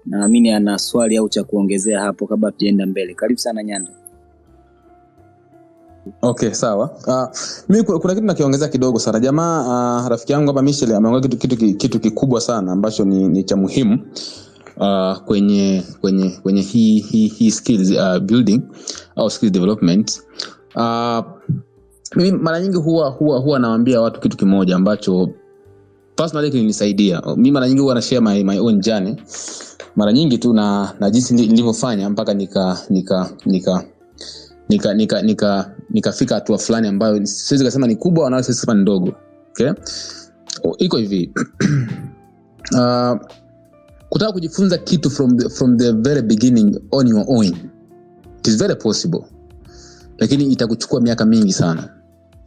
Naamini 0.07 0.51
ana 0.51 0.79
swali 0.79 1.17
au 1.17 1.29
cha 1.29 1.45
kuongezea 1.45 2.01
hapo 2.01 2.27
kabla 2.27 2.51
tujaenda 2.51 2.87
mbele. 2.87 3.15
Karibu 3.15 3.39
sana 3.41 3.63
nyanda 3.63 3.91
okay 6.23 6.53
sawa. 6.55 6.91
Uh, 7.07 7.29
mi 7.69 7.83
kuna, 7.83 8.15
kitu 8.15 8.27
nakiongezea 8.27 8.69
kidogo 8.69 8.99
sana. 8.99 9.21
Jamaa 9.21 9.61
uh, 10.03 10.09
rafiki 10.09 10.33
yangu 10.33 10.47
hapa 10.49 10.63
michel 10.63 10.95
ameongea 10.95 11.21
kitu, 11.21 11.37
kitu, 11.49 11.75
kitu 11.77 12.01
kikubwa 12.01 12.41
sana 12.41 12.73
ambacho 12.73 13.05
ni, 13.05 13.29
ni 13.29 13.45
cha 13.45 13.57
muhimu 13.57 13.99
uh, 14.77 15.17
kwenye 15.25 15.83
kwenye 16.01 16.31
kwenye 16.43 16.61
hii 16.61 17.01
hii 17.01 17.29
hii 17.29 17.51
skills 17.51 17.91
uh, 17.91 18.19
building 18.19 18.61
au 19.17 19.31
skills 19.31 19.53
development. 19.53 20.23
Uh, 20.77 21.21
mimi 22.17 22.33
mara 22.39 22.61
nyingi 22.61 22.77
huwa 22.77 23.11
huwa 23.11 23.39
huwa 23.39 23.59
nawambia 23.59 24.01
watu 24.01 24.21
kitu 24.21 24.37
kimoja 24.37 24.77
ambacho 24.77 25.29
personally 26.17 26.51
kilinisaidia. 26.51 27.23
Mi 27.37 27.51
mara 27.51 27.69
nyingi 27.69 27.81
huwa 27.81 27.95
na 27.95 28.21
my, 28.21 28.45
my 28.45 28.59
own 28.59 28.81
journey. 28.81 29.17
Mara 29.97 30.13
nyingi 30.13 30.39
tu 30.39 30.53
na, 30.55 30.95
na 31.01 31.11
jinsi 31.11 31.35
nilivyofanya 31.35 32.11
mpaka 32.11 32.35
nika 32.35 32.79
nika 32.91 33.31
nika 33.47 33.85
nika 34.69 34.95
nika 34.95 35.23
nika 35.23 35.71
nikafika 35.91 36.35
hatua 36.35 36.59
fulani 36.59 36.89
ambayo 36.89 37.27
siwezi 37.27 37.65
kasema 37.65 37.87
ni 37.87 37.97
kubwa 37.97 38.25
wala 38.25 38.43
siwezi 38.43 38.61
kusema 38.61 38.75
ni 38.75 38.83
ndogo. 38.83 39.13
Okay? 39.51 39.71
O- 40.65 40.77
iko 40.79 40.97
hivi. 40.97 41.31
Uh, 42.73 43.17
kutaka 44.09 44.33
kujifunza 44.33 44.79
kitu 44.79 45.11
from 45.11 45.37
the, 45.39 45.49
from 45.49 45.77
the 45.79 45.93
very 45.93 46.23
beginning 46.23 46.81
on 46.93 47.09
your 47.09 47.25
own 47.29 47.47
it 48.39 48.47
is 48.47 48.57
very 48.59 48.75
possible. 48.75 49.25
Lakini 50.19 50.45
itakuchukua 50.53 51.01
miaka 51.01 51.25
mingi 51.25 51.53
sana. 51.53 51.89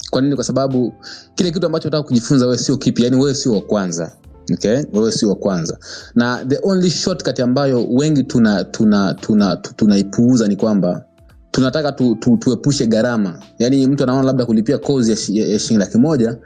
Kwa 0.10 0.22
nini? 0.22 0.36
Kwa 0.36 0.44
sababu 0.44 0.94
kile 1.36 1.52
kitu 1.52 1.66
ambacho 1.66 1.88
unataka 1.88 2.08
kujifunza 2.08 2.46
wewe 2.46 2.58
sio 2.58 2.78
kipi 2.78 3.04
yani 3.04 3.16
wewe 3.16 3.34
sio 3.34 3.54
wa 3.54 3.62
kwanza. 3.62 4.12
Okay? 4.54 4.84
wewe 4.94 5.12
sio 5.12 5.30
wa 5.30 5.36
kwanza. 5.36 5.78
Na 6.16 6.46
the 6.46 6.60
only 6.64 6.90
shortcut 6.90 7.40
ambayo 7.40 7.88
wengi 7.88 8.24
tuna 8.24 8.64
tuna 8.64 9.14
tuna 9.14 9.56
tu- 9.56 9.74
tuna 9.76 10.48
ni 10.48 10.56
kwamba 10.56 11.06
tunataka 11.52 11.92
tu, 11.92 12.16
tu, 12.16 12.38
tuepushe 12.38 12.88
gharama. 12.88 13.40
Yaani 13.60 13.88
mtu 13.88 14.04
anaona 14.04 14.24
labda 14.24 14.46
kulipia 14.46 14.78
kozi 14.78 15.12
ya, 15.12 15.18
shi- 15.18 15.38
ya, 15.40 15.48
ya 15.48 15.60
shilingi 15.60 15.80
laki 15.86 15.98
moja 15.98 16.38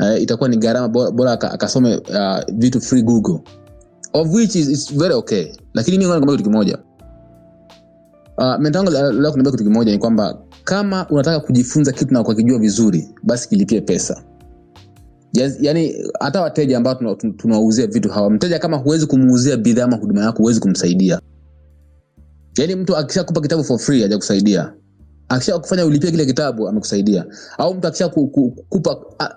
uh, 0.00 0.22
itakuwa 0.22 0.48
ni 0.48 0.56
gharama 0.56 0.88
bora, 0.88 1.32
akasome 1.32 1.96
uh, 1.96 2.38
vitu 2.58 2.80
free 2.80 3.02
google. 3.02 3.40
Of 4.12 4.32
which 4.34 4.54
is, 4.56 4.68
is 4.68 4.94
very 4.98 5.14
okay. 5.14 5.52
Lakini 5.74 5.98
mi 5.98 6.04
kitu 6.36 6.50
kimoja. 6.50 6.78
Uh, 8.38 8.56
kitu 9.50 9.64
kimoja 9.64 9.92
ni 9.92 9.98
kwamba 9.98 10.38
kama 10.64 11.06
unataka 11.10 11.40
kujifunza 11.40 11.92
kitu 11.92 12.14
na 12.14 12.20
ukakijua 12.20 12.58
vizuri 12.58 13.08
basi 13.22 13.48
kilipie 13.48 13.80
pesa. 13.80 14.22
Yes, 15.32 15.56
yani 15.60 15.94
hata 16.20 16.40
wateja 16.40 16.76
ambao 16.76 16.94
tuna- 16.94 17.14
tuna- 17.14 17.32
vitu 17.86 18.08
hawa 18.10 18.30
mteja 18.30 18.58
kama 18.58 18.76
huwezi 18.76 19.06
kumuuzia 19.06 19.56
bidhaa 19.56 19.84
ama 19.84 19.96
huduma 19.96 20.20
yako 20.20 20.38
huwezi 20.38 20.60
kumsaidia 20.60 21.20
yaani 22.58 22.74
mtu 22.74 22.96
akishakupa 22.96 23.40
kitabu 23.40 23.64
for 23.64 23.78
free 23.78 24.02
hajakusaidia. 24.02 24.72
Akisha 25.28 25.58
kufanya 25.58 25.86
ulipia 25.86 26.10
kile 26.10 26.26
kitabu 26.26 26.68
amekusaidia. 26.68 27.24
Au 27.58 27.74
mtu 27.74 27.86
akisha 27.88 28.10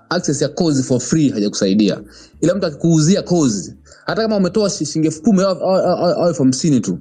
access 0.09 0.41
ya 0.41 0.49
course 0.49 0.83
for 0.83 0.99
free 0.99 1.29
hajakusaidia. 1.29 2.01
Ila 2.41 2.55
mtu 2.55 2.65
akikuuzia 2.65 3.21
course 3.21 3.73
hata 4.05 4.21
kama 4.21 4.35
umetoa 4.37 4.69
shilingi 4.69 5.07
elfu 5.07 5.21
kumi 5.21 5.43
au- 5.43 6.27
elfu 6.27 6.43
hamsini 6.43 6.79
tu 6.79 6.99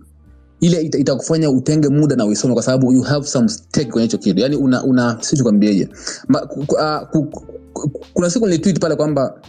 ile 0.60 0.82
ita- 0.82 0.98
itakufanya 0.98 1.50
utenge 1.50 1.88
muda 1.88 2.16
na 2.16 2.26
uisome 2.26 2.54
kwa 2.54 2.62
sababu 2.62 2.92
you 2.92 3.02
have 3.02 3.26
some 3.26 3.48
stake 3.48 3.90
kwenye 3.90 4.06
hicho 4.06 4.18
kitu. 4.18 4.40
Yani 4.40 4.56
una, 4.56 4.84
una 4.84 5.18
si 5.20 5.36
tukwambieje 5.36 5.88
Ma- 6.28 6.40
ku- 6.46 6.66
ku- 6.66 6.78
ah, 6.78 7.06
ku- 7.12 7.24
ku- 7.24 7.46
ku- 7.72 7.90
kuna 8.14 8.30
siku 8.30 8.46
nilitweet 8.46 8.80
pale 8.80 8.96
kwamba 8.96 9.40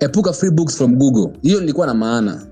epuka 0.00 0.32
free 0.32 0.50
books 0.50 0.76
from 0.76 0.96
google. 0.96 1.38
Hiyo 1.42 1.60
nilikuwa 1.60 1.86
na 1.86 1.94
maana 1.94 2.46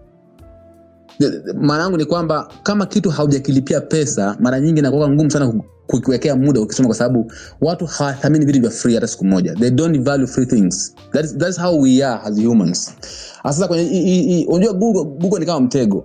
maana 1.60 1.82
yangu 1.82 1.96
ni 1.96 2.04
kwamba 2.04 2.48
kama 2.62 2.86
kitu 2.86 3.10
haujakilipia 3.10 3.80
pesa 3.80 4.36
mara 4.40 4.60
nyingi 4.60 4.78
inakuwa 4.78 5.10
ngumu 5.10 5.30
sana 5.30 5.52
kukiwekea 5.86 6.36
muda 6.36 6.60
ukisoma 6.60 6.88
kwa 6.88 6.96
sababu 6.96 7.32
watu 7.60 7.86
hawathamini 7.86 8.46
vitu 8.46 8.60
vya 8.60 8.70
free 8.70 8.94
hata 8.94 9.06
siku 9.06 9.24
moja. 9.24 9.54
They 9.54 9.70
don't 9.70 10.00
value 10.00 10.26
free 10.26 10.46
things. 10.46 10.94
That 11.12 11.24
is, 11.24 11.38
that 11.38 11.48
is 11.50 11.60
how 11.60 11.80
we 11.82 12.04
are 12.04 12.20
as 12.24 12.44
humans. 12.44 12.94
Sasa 13.42 13.68
kwenye 13.68 14.46
unajua 14.48 14.72
google, 14.72 15.04
google 15.04 15.38
ni 15.40 15.46
kama 15.46 15.60
mtego. 15.60 16.04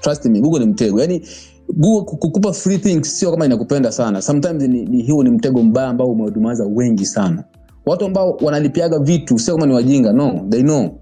Trust 0.00 0.24
me 0.24 0.40
google 0.40 0.60
ni 0.60 0.66
mtego. 0.66 1.00
Yani 1.00 1.26
google 1.74 2.04
kukupa 2.18 2.52
free 2.52 2.78
things 2.78 3.18
sio 3.18 3.30
kama 3.30 3.46
inakupenda 3.46 3.92
sana. 3.92 4.22
Sometimes 4.22 4.62
ni, 4.62 4.84
ni, 4.84 5.02
hiyo 5.02 5.22
ni 5.22 5.30
mtego 5.30 5.62
mbaya 5.62 5.88
ambao 5.88 6.06
umewadumaza 6.10 6.64
wengi 6.66 7.06
sana. 7.06 7.44
Watu 7.86 8.04
ambao 8.04 8.30
wanalipiaga 8.42 8.98
vitu 8.98 9.38
sio 9.38 9.54
kama 9.54 9.66
ni 9.66 9.74
wajinga. 9.74 10.12
No 10.12 10.46
they 10.50 10.62
know 10.62 11.00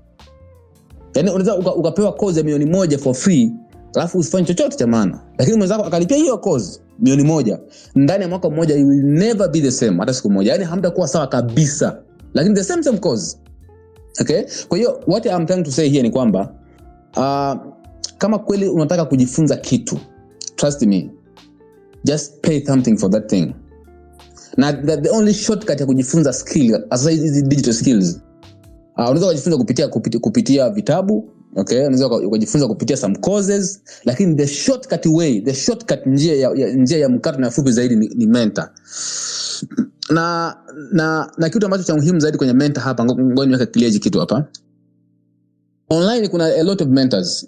yani 1.15 1.31
unaweza 1.31 1.57
uka, 1.57 1.75
ukapewa 1.75 2.13
kozi 2.13 2.39
ya 2.39 2.45
milioni 2.45 2.67
moja 2.67 2.99
for 2.99 3.15
free 3.15 3.53
alafu 3.95 4.19
usifanye 4.19 4.47
chochote 4.47 4.77
cha 4.77 4.87
maana. 4.87 5.21
Lakini 5.39 5.57
mwenzako 5.57 5.85
akalipia 5.85 6.17
hiyo 6.17 6.39
kozi 6.39 6.81
milioni 6.99 7.23
moja 7.23 7.59
ndani 7.95 8.23
ya 8.23 8.29
mwaka 8.29 8.51
mmoja 8.51 8.75
you 8.77 8.89
will 8.89 9.05
never 9.05 9.49
be 9.51 9.61
the 9.61 9.71
same 9.71 9.97
hata 9.99 10.15
siku 10.15 10.31
moja. 10.31 10.53
Yani 10.53 10.65
hamtakuwa 10.65 11.09
sawa 11.09 11.27
kabisa. 11.27 12.03
Lakini 12.35 12.55
the 12.55 12.65
same 12.65 12.83
same 12.83 12.99
cause 12.99 13.37
okay? 14.21 14.43
Kwa 14.69 14.79
hiyo 14.79 15.01
what 15.07 15.27
I'm 15.27 15.47
trying 15.47 15.63
to 15.63 15.71
say 15.71 15.89
here 15.89 16.03
ni 16.03 16.11
kwamba 16.11 16.55
uh, 17.17 17.73
kama 18.19 18.39
kweli 18.39 18.69
unataka 18.69 19.05
kujifunza 19.05 19.57
kitu 19.57 19.99
trust 20.57 20.83
me 20.83 21.11
just 22.05 22.41
pay 22.41 22.65
something 22.67 22.97
for 22.97 23.11
that 23.11 23.29
thing. 23.29 23.55
Na 24.57 24.73
the, 24.73 24.97
the 24.97 25.11
only 25.11 25.35
shortcut 25.35 25.81
ya 25.81 25.87
kujifunza 25.87 26.33
skill 26.33 26.85
hizi 27.09 27.43
digital 27.43 27.73
skills 27.75 28.21
uh, 28.97 29.05
unaweza 29.05 29.27
ukajifunza 29.27 29.59
kupitia, 29.59 29.89
kupitia, 29.89 30.21
kupitia 30.21 30.71
vitabu 30.71 31.31
okay? 31.57 31.87
Ukajifunza 32.27 32.69
kupitia 32.69 32.97
some 32.97 33.17
causes 33.19 33.83
lakini 34.05 34.35
the 34.37 34.47
shortcut 34.47 35.07
way 35.07 35.41
the 35.41 35.55
shortcut 35.55 36.07
njia 36.07 36.35
ya, 36.37 36.73
njia 36.75 36.99
ya 36.99 37.09
mkato 37.09 37.39
na 37.39 37.51
fupi 37.51 37.73
zaidi 37.73 37.97
ni, 37.97 38.09
ni 38.09 38.27
mentor. 38.27 38.71
Na 40.11 40.57
na 40.93 41.33
na 41.39 41.49
kitu 41.49 41.67
ambacho 41.67 41.85
cha 41.85 41.95
muhimu 41.95 42.21
zaidi 42.21 42.39
kwenye 42.39 42.53
mentor 42.53 42.83
hapa 42.83 43.05
niweke 43.05 43.67
clear 43.67 43.93
kitu 43.93 44.21
hapa. 44.21 44.45
Online 45.91 46.29
kuna 46.29 46.45
a 46.47 46.63
lot 46.63 46.85
of 46.85 46.91
mentors. 46.91 47.47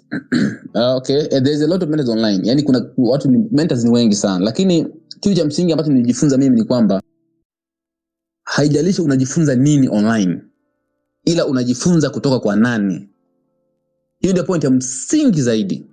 Uh, 0.75 0.95
okay? 0.97 1.17
Eh, 1.31 1.41
there's 1.43 1.61
a 1.61 1.67
lot 1.67 1.83
of 1.83 1.89
mentors 1.89 2.09
online. 2.09 2.47
Yani 2.47 2.63
kuna 2.63 2.85
watu 2.97 3.31
ni, 3.31 3.47
mentors 3.51 3.83
ni 3.83 3.89
wengi 3.89 4.15
sana. 4.15 4.45
Lakini 4.45 4.87
kitu 5.19 5.35
cha 5.35 5.45
msingi 5.45 5.71
ambacho 5.71 5.91
nilijifunza 5.91 6.37
mimi 6.37 6.55
ni 6.55 6.63
kwamba 6.63 7.01
haijalishi 8.43 9.01
unajifunza 9.01 9.55
nini 9.55 9.89
online 9.89 10.41
ila 11.25 11.45
unajifunza 11.45 12.09
kutoka 12.09 12.39
kwa 12.39 12.55
nani. 12.55 13.09
Hiyo 14.19 14.33
ndio 14.33 14.43
point 14.43 14.63
ya 14.63 14.69
msingi 14.69 15.41
zaidi. 15.41 15.85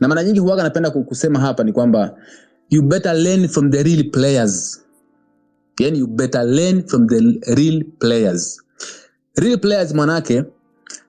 Na 0.00 0.08
mara 0.08 0.24
nyingi 0.24 0.38
huwaga 0.40 0.62
napenda 0.62 0.90
kusema 0.90 1.40
hapa 1.40 1.64
ni 1.64 1.72
kwamba 1.72 2.16
you 2.70 2.82
better 2.82 3.14
learn 3.16 3.48
from 3.48 3.70
the 3.70 3.82
real 3.82 4.10
players. 4.10 4.80
Yani 5.80 5.98
you 5.98 6.06
better 6.06 6.44
learn 6.44 6.82
from 6.86 7.08
the 7.08 7.20
real 7.54 7.84
players. 7.98 8.62
Real 9.36 9.58
players 9.58 9.94
manake 9.94 10.44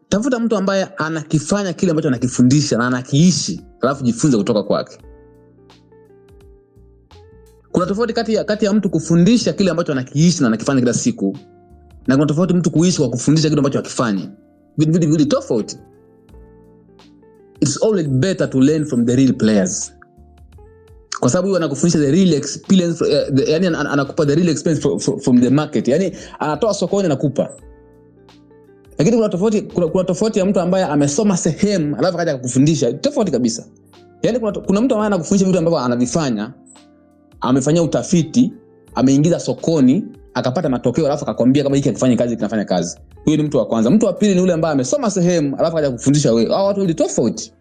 tafuta 0.09 0.39
mtu 0.39 0.55
ambaye 0.57 0.83
anakifanya 0.97 1.73
kile 1.73 1.91
ambacho 1.91 2.07
anakifundisha 2.07 2.77
na 2.77 2.87
anakiishi 2.87 3.61
alafu 3.81 4.03
jifunze 4.03 4.37
kutoka 4.37 4.63
kwake. 4.63 4.97
Kuna 7.71 7.85
tofauti 7.85 8.13
kati 8.13 8.33
ya, 8.33 8.43
kati 8.43 8.65
ya 8.65 8.73
mtu 8.73 8.89
kufundisha 8.89 9.53
kile 9.53 9.71
ambacho 9.71 9.91
anakiishi 9.91 10.41
na 10.41 10.47
anakifanya 10.47 10.79
kila 10.81 10.93
siku 10.93 11.37
na 12.07 12.15
kuna 12.15 12.25
tofauti 12.27 12.53
mtu 12.53 12.71
kuishi 12.71 12.97
kwa 12.97 13.09
kufundisha 13.09 13.49
kitu 13.49 13.59
ambacho 13.59 13.79
akifanyi 13.79 14.29
vitu 14.77 14.91
vitu 14.91 15.07
viwili 15.07 15.25
tofauti. 15.25 15.77
It's 17.59 17.83
always 17.83 18.07
better 18.07 18.49
to 18.49 18.59
learn 18.61 18.85
from 18.85 19.05
the 19.05 19.15
real 19.15 19.33
players. 19.33 19.93
Kwa 21.19 21.29
sababu 21.29 21.47
huyo 21.47 21.57
anakufundisha 21.57 21.99
the 21.99 22.11
real 22.11 22.33
experience 22.33 23.03
uh, 23.03 23.35
the, 23.35 23.51
yani 23.51 23.67
anakupa 23.67 24.25
the 24.25 24.35
real 24.35 24.49
experience 24.49 24.81
from, 24.81 24.99
from, 24.99 25.19
from 25.19 25.41
the 25.41 25.49
market. 25.49 25.87
Yani 25.87 26.11
anatoa 26.39 26.73
sokoni 26.73 27.05
anakupa. 27.05 27.49
Lakini 28.97 29.17
kuna 29.17 29.29
tofauti 29.29 29.61
kuna, 29.61 29.87
kuna 29.87 30.03
tofauti 30.03 30.39
ya 30.39 30.45
mtu 30.45 30.59
ambaye 30.59 30.85
amesoma 30.85 31.37
sehemu 31.37 31.95
alafu 31.95 32.15
akaja 32.17 32.31
akakufundisha 32.31 32.93
tofauti 32.93 33.31
kabisa. 33.31 33.65
Yani 34.21 34.39
kuna, 34.39 34.51
kuna 34.51 34.81
mtu 34.81 34.93
ambaye 34.95 35.07
anakufundisha 35.07 35.45
vitu 35.45 35.57
ambavyo 35.59 35.79
anavifanya. 35.79 36.53
Amefanyia 37.41 37.83
utafiti 37.83 38.53
ameingiza 38.95 39.39
sokoni 39.39 40.05
akapata 40.35 40.69
matokeo 40.69 41.05
alafu 41.05 41.23
akakwambia 41.23 41.63
kama 41.63 41.75
hiki 41.75 41.89
akifanya 41.89 42.15
kazi 42.17 42.35
kinafanya 42.35 42.65
kazi. 42.65 42.97
Huyo 43.25 43.37
ni 43.37 43.43
mtu 43.43 43.57
wa 43.57 43.65
kwanza. 43.65 43.89
Mtu 43.89 44.05
wa 44.05 44.13
pili 44.13 44.33
ni 44.33 44.39
yule 44.39 44.53
ambaye 44.53 44.73
amesoma 44.73 45.11
sehemu 45.11 45.55
alafu 45.55 45.77
akaja 45.77 45.91
kufundisha 45.91 46.33
wewe. 46.33 46.51
Hao 46.53 46.65
watu 46.65 46.79
wawili 46.79 46.93
tofauti. 46.93 47.53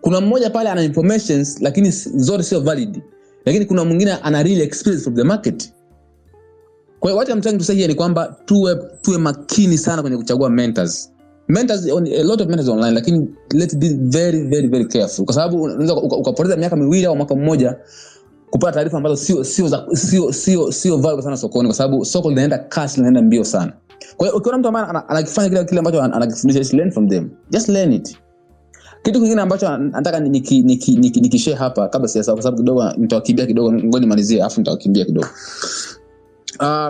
Kuna 0.00 0.20
mmoja 0.20 0.50
pale 0.50 0.70
ana 0.70 0.82
informations 0.82 1.60
lakini 1.60 1.90
zote 2.14 2.42
sio 2.42 2.60
valid. 2.60 3.02
Lakini 3.44 3.64
kuna 3.64 3.84
mwingine 3.84 4.12
ana 4.12 4.42
real 4.42 4.60
experience 4.60 5.04
from 5.04 5.16
the 5.16 5.22
market. 5.22 5.72
Kwa 7.00 7.10
hiyo 7.10 7.16
what 7.16 7.28
I'm 7.28 7.40
trying 7.40 7.58
to 7.58 7.64
say 7.64 7.76
here 7.76 7.88
ni 7.88 7.94
kwamba 7.94 8.36
tuwe 8.44 8.76
tuwe 9.02 9.18
makini 9.18 9.78
sana 9.78 10.02
kwenye 10.02 10.16
kuchagua 10.16 10.50
mentors. 10.50 11.12
Mentors 11.48 11.86
on, 11.92 12.06
a 12.06 12.22
lot 12.22 12.42
of 12.42 12.48
mentors 12.48 12.68
online 12.68 12.94
lakini 12.94 13.28
let's 13.54 13.76
be 13.76 13.88
very 14.00 14.42
very 14.42 14.68
very 14.68 14.84
careful. 14.84 15.24
Kwa 15.24 15.34
sababu 15.34 15.62
unaweza 15.62 15.94
ukapoteza 15.94 16.56
miaka 16.56 16.76
miwili 16.76 17.06
au 17.06 17.16
mwaka 17.16 17.34
mmoja 17.34 17.76
kupata 18.50 18.72
taarifa 18.72 18.96
ambazo 18.96 19.16
sio 19.16 19.44
sana 21.22 21.36
sokoni 21.36 21.68
kwa 21.68 21.76
sababu 21.76 22.04
soko 22.04 22.28
linaenda 22.28 22.58
kasi 22.58 22.96
linaenda 22.96 23.22
mbio 23.22 23.44
sana. 23.44 23.72
Kwa 24.16 24.34
ukiona 24.34 24.58
mtu 24.58 24.68
ambaye 24.68 24.86
anakifanya 25.08 25.48
kile 25.48 25.64
kile 25.64 25.78
ambacho 25.78 26.02
anakifundisha 26.02 26.60
just 26.60 26.72
learn 26.72 26.90
from 26.90 27.08
them. 27.08 27.30
Just 27.50 27.68
learn 27.68 27.92
it. 27.92 28.16
Kitu 29.02 29.20
kingine 29.20 29.42
ambacho 29.42 29.76
nataka 29.76 30.20
nikishare 30.20 30.62
niki, 30.62 30.96
niki, 30.96 31.20
niki, 31.20 31.38
niki 31.38 31.52
hapa 31.52 31.88
kabla 31.88 32.08
sijasahau 32.08 32.36
kwa 32.36 32.42
sababu 32.42 32.62
kidogo 32.62 32.92
nitawakimbia 32.96 33.46
kidogo 33.46 33.72
ngoja 33.72 34.00
nimalizie 34.00 34.42
afu 34.42 34.60
nitawakimbia 34.60 35.04
kidogo. 35.04 35.26
Uh, 36.60 36.88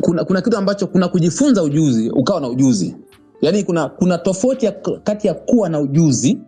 kuna 0.00 0.24
kuna 0.24 0.40
kitu 0.42 0.56
ambacho 0.56 0.86
kuna 0.86 1.08
kujifunza 1.08 1.62
ujuzi 1.62 2.10
ukawa 2.10 2.40
na 2.40 2.48
ujuzi. 2.48 2.96
Yaani 3.40 3.62
kuna 3.64 3.88
kuna 3.88 4.18
tofauti 4.18 4.66
ya, 4.66 4.72
kati 5.04 5.26
ya 5.26 5.34
kuwa 5.34 5.68
na 5.68 5.80
ujuzi 5.80 6.38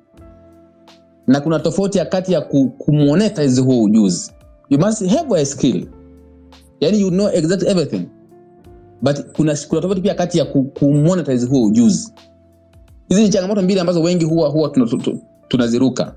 na 1.31 1.41
kuna 1.41 1.59
tofauti 1.59 1.99
ya 1.99 2.05
kati 2.05 2.33
ya 2.33 2.41
kumonetize 2.79 3.61
huo 3.61 3.83
ujuzi. 3.83 4.33
You 4.71 4.79
must 4.79 5.07
have 5.07 5.41
a 5.41 5.47
skill. 5.47 5.87
Yani 6.81 7.01
you 7.01 7.11
know 7.11 7.29
exactly 7.35 7.69
everything. 7.69 8.07
But 9.03 9.17
kuna, 9.17 9.57
kuna 9.69 9.81
tofauti 9.81 10.01
pia 10.01 10.15
kati 10.15 10.39
ya 10.39 10.45
kumonetize 10.45 11.47
huo 11.47 11.67
ujuzi. 11.67 12.13
Hizi 13.09 13.23
ni 13.23 13.29
changamoto 13.29 13.63
mbili 13.63 13.81
ambazo 13.81 14.03
wengi 14.03 14.25
huwa 14.25 14.49
huwa 14.49 14.69
tunaziruka 14.69 15.09
tuna, 15.49 15.67
tuna 15.69 16.13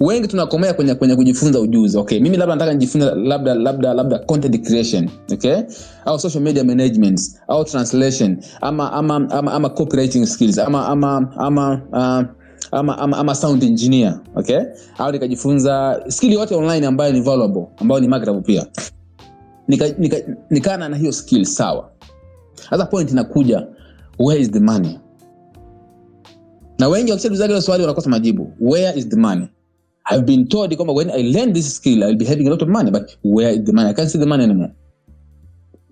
wengi 0.00 0.28
tunakomea 0.28 0.74
kwenye, 0.74 0.94
kwenye 0.94 1.16
kujifunza 1.16 1.60
ujuzi. 1.60 1.98
Okay 1.98 2.20
mimi 2.20 2.36
labda 2.36 2.54
nataka 2.54 2.72
nijifunze 2.72 3.10
labda 3.14 3.54
labda 3.54 3.94
labda 3.94 4.18
content 4.18 4.66
creation. 4.66 5.10
Okay? 5.32 5.56
Au 6.04 6.18
social 6.18 6.42
media 6.42 6.64
management 6.64 7.20
au 7.48 7.64
translation 7.64 8.36
ama 8.60 8.92
ama 8.92 9.30
ama, 9.30 9.52
ama 9.52 9.68
copywriting 9.70 10.26
skills 10.26 10.58
ama 10.58 10.86
ama 10.88 11.32
ama 11.36 11.80
uh, 11.92 12.41
ama, 12.72 12.98
ama, 12.98 13.16
ama 13.18 13.34
sound 13.34 13.62
engineer 13.62 14.20
okay? 14.34 14.60
Au 14.98 15.12
nikajifunza 15.12 16.04
skill 16.08 16.32
yote 16.32 16.54
online 16.54 16.86
ambayo 16.86 17.12
ni 17.12 17.20
valuable 17.20 17.66
ambayo 17.76 18.00
ni 18.00 18.08
marketable 18.08 18.40
pia. 18.42 18.66
Nikana 19.68 19.94
nika, 19.98 20.16
nika 20.50 20.76
na 20.88 20.96
hiyo 20.96 21.12
skill 21.12 21.44
sawa. 21.44 21.90
Sasa 22.70 22.86
point 22.86 23.10
inakuja 23.10 23.66
where 24.18 24.40
is 24.42 24.50
the 24.50 24.60
money? 24.60 24.98
Na 26.78 26.88
wengi 26.88 27.10
wakishauliza 27.10 27.46
hilo 27.46 27.60
swali 27.60 27.82
wanakosa 27.82 28.10
majibu. 28.10 28.52
Where 28.60 28.98
is 28.98 29.08
the 29.08 29.16
money? 29.16 29.48
I've 30.10 30.24
been 30.24 30.48
told 30.48 30.76
kwamba 30.76 30.92
when 30.94 31.10
I 31.10 31.22
learn 31.22 31.52
this 31.52 31.76
skill 31.76 32.02
I'll 32.02 32.16
be 32.16 32.24
having 32.24 32.46
a 32.46 32.50
lot 32.50 32.62
of 32.64 32.68
money 32.68 32.90
but 32.90 33.16
where 33.24 33.54
is 33.54 33.64
the 33.64 33.72
money? 33.72 33.90
I 33.90 33.94
can't 33.94 34.10
see 34.10 34.18
the 34.18 34.26
money 34.26 34.44
anymore. 34.44 34.72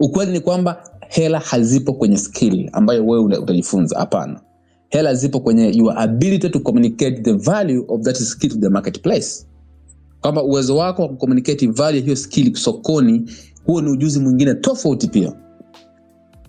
Ukweli 0.01 0.33
ni 0.33 0.41
kwamba 0.41 0.85
hela 1.09 1.39
hazipo 1.39 1.93
kwenye 1.93 2.17
skill 2.19 2.71
ambayo 2.73 3.07
wewe 3.07 3.39
utajifunza. 3.39 3.99
Hapana 3.99 4.41
hela 4.91 5.15
zipo 5.15 5.41
kwenye 5.41 5.71
your 5.77 5.99
ability 5.99 6.49
to 6.49 6.61
communicate 6.61 7.23
the 7.23 7.33
value 7.33 7.85
of 7.89 8.01
that 8.03 8.17
skill 8.17 8.51
to 8.51 8.57
the 8.59 8.69
marketplace. 8.69 9.47
Kwamba 10.21 10.43
uwezo 10.45 10.77
wako 10.77 11.03
wa 11.03 11.09
kucommunicate 11.09 11.67
value 11.67 12.01
hiyo 12.01 12.17
skill 12.17 12.55
sokoni 12.55 13.31
huo 13.67 13.81
ni 13.81 13.91
ujuzi 13.91 14.21
mwingine 14.21 14.55
tofauti 14.55 15.09
pia. 15.09 15.33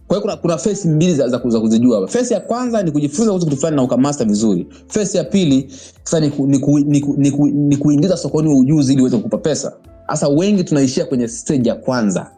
Kwa 0.07 0.17
hiyo 0.17 0.21
kuna, 0.21 0.37
kuna 0.37 0.57
fesi 0.57 0.87
mbili 0.87 1.15
za, 1.15 1.27
za, 1.27 1.41
za 1.47 1.59
kuzijua. 1.59 2.07
Fesi 2.07 2.33
ya 2.33 2.39
kwanza 2.39 2.83
ni 2.83 2.91
kujifunza 2.91 3.31
kuhusu 3.31 3.45
kitu 3.47 3.57
fulani 3.57 3.75
na 3.75 3.83
ukamasta 3.83 4.25
vizuri. 4.25 4.67
Fesi 4.87 5.17
ya 5.17 5.23
pili 5.23 5.71
sasa 6.03 6.19
ni, 6.19 6.29
ku, 6.29 6.47
ni, 6.47 6.59
ku, 6.59 6.79
ni, 6.79 7.01
ku, 7.01 7.15
ni, 7.17 7.31
ku, 7.31 7.47
ni 7.47 7.77
kuingiza 7.77 8.17
sokoni 8.17 8.49
wa 8.49 8.57
ujuzi 8.59 8.93
ili 8.93 9.01
uweze 9.01 9.17
kukupa 9.17 9.37
pesa. 9.37 9.73
Sasa 10.07 10.27
wengi 10.27 10.63
tunaishia 10.63 11.05
kwenye 11.05 11.27
stage 11.27 11.69
ya 11.69 11.75
kwanza 11.75 12.31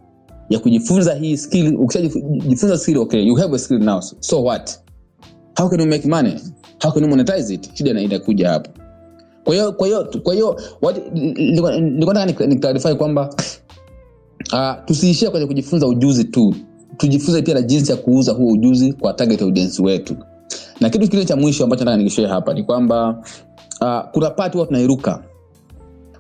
ya 0.49 0.59
kujifunza 0.59 1.13
hii 1.13 1.37
skill. 1.37 1.75
Ukishajifunza 1.75 2.77
skill 2.77 2.97
okay 2.97 3.21
you 3.27 3.35
have 3.35 3.55
a 3.55 3.59
skill 3.59 3.79
now. 3.79 4.01
So 4.19 4.43
what 4.43 4.83
how 5.57 5.69
can 5.69 5.79
you 5.79 5.85
make 5.87 6.05
money? 6.07 6.39
How 6.81 6.91
can 6.91 7.03
you 7.03 7.09
monetize 7.09 7.53
it? 7.53 7.69
Shida 7.73 8.01
inakuja 8.01 8.49
hapo. 8.49 8.71
Kwa 9.43 9.53
hiyo 9.55 9.71
kwa 9.71 9.87
hiyo 9.87 10.09
kwa 10.23 10.33
hiyo 10.33 10.57
nilikuwa 11.13 12.13
nataka 12.13 12.45
niklarify 12.45 12.95
kwamba 12.95 13.35
uh, 14.53 14.85
tusiishie 14.85 15.29
kwenye 15.29 15.45
kujifunza 15.45 15.87
ujuzi 15.87 16.23
tu. 16.23 16.55
Tujifunze 16.97 17.41
pia 17.41 17.53
na 17.53 17.61
jinsi 17.61 17.91
ya 17.91 17.97
kuuza 17.97 18.31
huo 18.31 18.51
ujuzi 18.51 18.93
kwa 18.93 19.13
target 19.13 19.41
audience 19.41 19.81
wetu. 19.83 20.15
Na 20.79 20.89
kitu 20.89 21.03
kingine 21.03 21.25
cha 21.25 21.35
mwisho 21.35 21.63
ambacho 21.63 21.85
nataka 21.85 21.97
nikishare 21.97 22.27
hapa 22.27 22.53
ni 22.53 22.63
kwamba 22.63 23.23
uh, 23.81 24.11
kuna 24.11 24.29
pati 24.29 24.53
huwa 24.57 24.65
tunairuka 24.67 25.23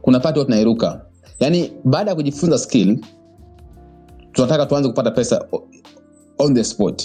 kuna 0.01 0.19
pati 0.19 0.33
huwa 0.33 0.45
tunairuka 0.45 1.01
yaani 1.39 1.71
baada 1.83 2.11
ya 2.11 2.15
kujifunza 2.15 2.57
skill 2.57 2.99
tunataka 4.31 4.65
tuanze 4.65 4.89
kupata 4.89 5.11
pesa 5.11 5.45
on 6.37 6.53
the 6.55 6.63
spot 6.63 7.03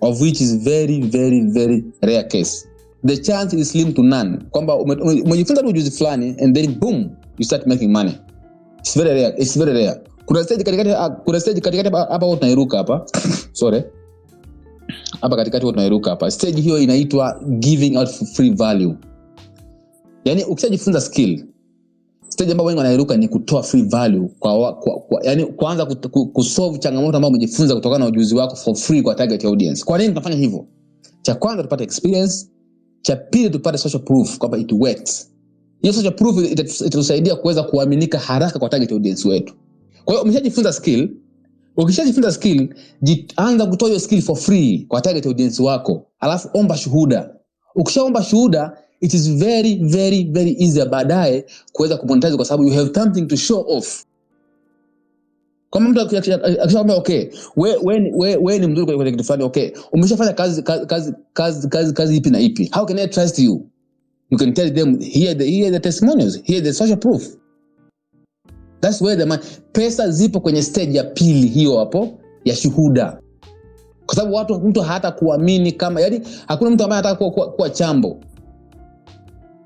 of 0.00 0.20
which 0.20 0.40
is 0.40 0.54
very 0.64 1.00
very 1.00 1.40
very 1.50 1.84
rare 2.02 2.24
case. 2.24 2.68
The 3.04 3.16
chance 3.16 3.56
is 3.56 3.70
slim 3.70 3.92
to 3.94 4.02
none. 4.02 4.38
Kwamba 4.50 4.76
umejifunza 4.76 5.62
tu 5.62 5.68
ujuzi 5.68 5.90
fulani 5.90 6.36
and 6.40 6.56
then 6.56 6.74
boom 6.78 7.10
you 7.38 7.44
start 7.44 7.66
making 7.66 7.92
money. 7.92 8.18
It's 8.78 8.94
very 8.96 9.10
rare 9.10 9.34
it's 9.38 9.56
very 9.58 9.72
rare. 9.72 10.00
Kuna 10.26 10.42
stage 10.44 10.64
katikati 10.64 10.90
kuna 11.24 11.40
stage 11.40 11.60
katikati 11.60 11.90
hapa 11.96 12.26
huwa 12.26 12.36
tunairuka 12.36 12.78
hapa. 12.78 13.06
Sorry. 13.52 13.82
Hapa 15.20 15.36
katikati 15.36 15.62
huwa 15.62 15.72
tunairuka 15.72 16.10
hapa. 16.10 16.30
Stage 16.30 16.60
hiyo 16.60 16.78
inaitwa 16.78 17.40
giving 17.58 17.96
out 17.96 18.08
free 18.08 18.50
value. 18.50 18.94
Yani 20.24 20.44
ukishajifunza 20.44 21.00
skill 21.00 21.44
stage 22.38 22.52
ambayo 22.52 22.66
wengi 22.66 22.78
wanairuka 22.78 23.16
ni 23.16 23.28
kutoa 23.28 23.62
free 23.62 23.82
value 23.82 24.28
kwa, 24.38 24.74
kwa, 24.74 25.00
kwa 25.00 25.20
yani 25.24 25.44
kuanza 25.44 25.86
kusolve 26.32 26.78
changamoto 26.78 27.16
ambayo 27.16 27.30
umejifunza 27.30 27.74
kutokana 27.74 28.04
na 28.04 28.10
ujuzi 28.10 28.34
wako 28.34 28.56
for 28.56 28.74
free 28.76 29.02
kwa 29.02 29.14
target 29.14 29.44
audience. 29.44 29.84
Kwa 29.84 29.98
nini 29.98 30.08
tunafanya 30.08 30.36
hivyo? 30.36 30.66
Cha 31.22 31.34
kwanza 31.34 31.62
tupate 31.62 31.84
experience 31.84 32.46
cha 33.02 33.16
pili 33.16 33.50
tupate 33.50 33.78
social 33.78 34.02
proof 34.02 34.38
kwamba 34.38 34.58
it 34.58 34.72
works. 34.72 35.30
Hiyo 35.82 35.92
social 35.94 36.14
proof 36.14 36.50
itatusaidia 36.52 37.36
kuweza 37.36 37.62
kuaminika 37.62 38.18
haraka 38.18 38.58
kwa 38.58 38.68
target 38.68 38.92
audience 38.92 39.28
wetu. 39.28 39.54
Kwa 40.04 40.14
hiyo 40.14 40.22
umeshajifunza 40.24 40.72
skill 40.72 41.10
ukishajifunza 41.76 42.32
skill 42.32 42.74
anza 43.36 43.66
kutoa 43.66 43.88
hiyo 43.88 44.00
skill 44.00 44.22
for 44.22 44.36
free 44.36 44.86
kwa 44.88 45.00
target 45.00 45.26
audience 45.26 45.62
wako. 45.62 46.06
Alafu 46.20 46.48
omba 46.54 46.76
shuhuda. 46.76 47.30
Ukishaomba 47.74 48.22
shuhuda 48.22 48.78
it 49.00 49.14
is 49.14 49.28
very 49.34 49.74
very 49.82 50.24
very 50.24 50.56
easy 50.58 50.84
baadaye 50.84 51.44
kuweza 51.72 51.96
kumonetize 51.96 52.36
kwa 52.36 52.44
sababu 52.44 52.68
you 52.68 52.74
have 52.74 52.94
something 52.94 53.26
to 53.26 53.36
show 53.36 53.64
off. 53.68 54.04
Kama 55.70 55.88
mtu 55.88 56.00
akishakwambia 56.00 56.96
okay 56.96 57.28
we, 57.56 57.76
we, 57.82 58.12
we, 58.16 58.36
we 58.36 58.58
ni 58.58 58.66
mzuri 58.66 58.96
kwenye 58.96 59.10
kitu 59.10 59.24
fulani 59.24 59.44
okay 59.44 59.70
umeshafanya 59.92 60.32
kazi 60.32 60.62
kazi 60.62 60.86
kazi 61.32 61.68
kazi, 61.68 61.92
kazi, 61.92 62.16
ipi 62.16 62.30
na 62.30 62.40
ipi? 62.40 62.70
How 62.74 62.86
can 62.86 62.98
i 62.98 63.06
trust 63.08 63.38
you? 63.38 63.66
You 64.30 64.38
can 64.38 64.52
tell 64.54 64.74
them 64.74 65.00
here 65.00 65.34
the, 65.34 65.44
here 65.50 65.70
the 65.70 65.80
testimonials 65.80 66.40
here 66.44 66.60
the 66.60 66.72
social 66.72 66.96
proof. 66.98 67.22
That's 68.80 69.00
where 69.00 69.16
the 69.16 69.26
man, 69.26 69.38
pesa 69.72 70.10
zipo 70.10 70.40
kwenye 70.40 70.62
stage 70.62 70.94
ya 70.98 71.04
pili 71.04 71.46
hiyo 71.48 71.78
hapo 71.78 72.18
ya 72.44 72.56
shuhuda. 72.56 73.20
Kwa 74.06 74.14
sababu 74.16 74.34
watu 74.36 74.60
mtu 74.60 74.80
hata 74.80 75.10
kuamini 75.10 75.72
kama 75.72 76.00
yani 76.00 76.20
hakuna 76.46 76.70
mtu 76.70 76.84
ambaye 76.84 77.00
anataka 77.00 77.18
kuwa, 77.18 77.30
kuwa, 77.30 77.52
kuwa 77.52 77.70
chambo 77.70 78.20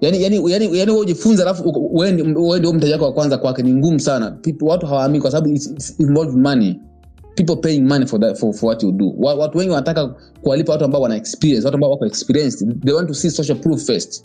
yani 0.02 0.22
yani 0.22 0.50
yani 0.50 0.78
yani 0.78 0.90
wewe 0.90 0.98
ujifunze 1.00 1.42
alafu 1.42 1.88
wewe 1.92 2.12
ndio 2.58 2.72
mteja 2.72 2.92
wako 2.92 3.04
wa 3.04 3.12
kwanza 3.12 3.38
kwake 3.38 3.62
ni 3.62 3.74
ngumu 3.74 4.00
sana. 4.00 4.30
People, 4.30 4.64
watu 4.64 4.86
hawaamini 4.86 5.20
kwa 5.22 5.30
sababu 5.30 5.54
it's 5.54 5.94
money. 6.34 6.80
People 7.36 7.56
paying 7.56 7.80
money 7.80 8.06
for 8.06 8.20
that 8.20 8.38
for, 8.38 8.54
for 8.54 8.68
what 8.68 8.82
you 8.82 8.92
do. 8.92 9.14
Watu 9.18 9.58
wengi 9.58 9.70
wanataka 9.70 10.14
kuwalipa 10.42 10.72
watu 10.72 10.84
ambao 10.84 11.00
wana 11.02 11.16
experience 11.16 11.64
watu 11.64 11.74
ambao 11.74 11.90
wako 11.90 12.06
experienced. 12.06 12.80
They 12.84 12.94
want 12.94 13.08
to 13.08 13.14
see 13.14 13.30
social 13.30 13.58
proof 13.58 13.86
first. 13.86 14.24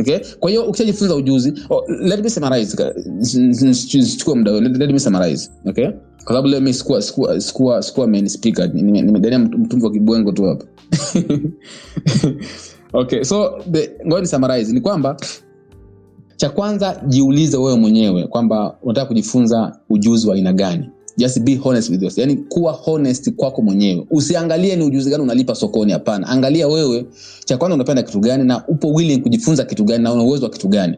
Okay? 0.00 0.18
Kwa 0.40 0.50
hiyo 0.50 0.64
ukishajifunza 0.64 1.14
ujuzi 1.14 1.52
oh, 1.70 1.84
let 1.88 2.22
me 2.22 2.30
summarize 2.30 2.76
chukua 4.18 4.36
muda 4.36 4.52
let 4.60 4.92
me 4.92 4.98
summarize. 4.98 5.50
Okay? 5.66 5.88
Kwa 6.24 6.26
sababu 6.26 6.48
leo 6.48 6.60
mi 6.60 6.74
sikuwa 6.74 7.02
sikuwa 7.02 7.40
sikuwa 7.40 7.82
sikuwa 7.82 8.06
main 8.06 8.28
speaker. 8.28 8.74
Nimedania 8.74 9.38
mtumvu 9.38 9.86
wa 9.86 9.92
kibwengo 9.92 10.32
tu 10.32 10.44
hapa 10.44 10.64
okay 12.92 13.24
so 13.24 13.58
ngoja 14.06 14.20
ni 14.20 14.26
summarize 14.26 14.72
ni 14.72 14.80
kwamba 14.80 15.16
cha 16.36 16.50
kwanza 16.50 17.02
jiulize 17.06 17.56
wewe 17.56 17.78
mwenyewe 17.78 18.26
kwamba 18.26 18.76
unataka 18.82 19.06
kujifunza 19.06 19.78
ujuzi 19.90 20.28
wa 20.28 20.34
aina 20.34 20.52
gani. 20.52 20.90
Just 21.18 21.40
be 21.40 21.56
honest 21.56 21.90
with 21.90 22.02
yourself. 22.02 22.28
yani 22.28 22.36
kuwa 22.48 22.72
honest 22.72 23.30
kwako 23.30 23.62
mwenyewe. 23.62 24.06
Usiangalie 24.10 24.76
ni 24.76 24.84
ujuzi 24.84 25.10
gani 25.10 25.22
unalipa 25.22 25.54
sokoni 25.54 25.92
hapana. 25.92 26.26
Angalia 26.28 26.68
wewe 26.68 27.06
cha 27.44 27.56
kwanza 27.56 27.74
unapenda 27.74 28.02
kitu 28.02 28.20
gani 28.20 28.44
na 28.44 28.66
upo 28.68 28.92
willing 28.92 29.18
kujifunza 29.18 29.64
kitu 29.64 29.84
gani 29.84 30.04
na 30.04 30.12
una 30.12 30.22
uwezo 30.22 30.44
wa 30.44 30.50
kitu 30.50 30.68
gani. 30.68 30.96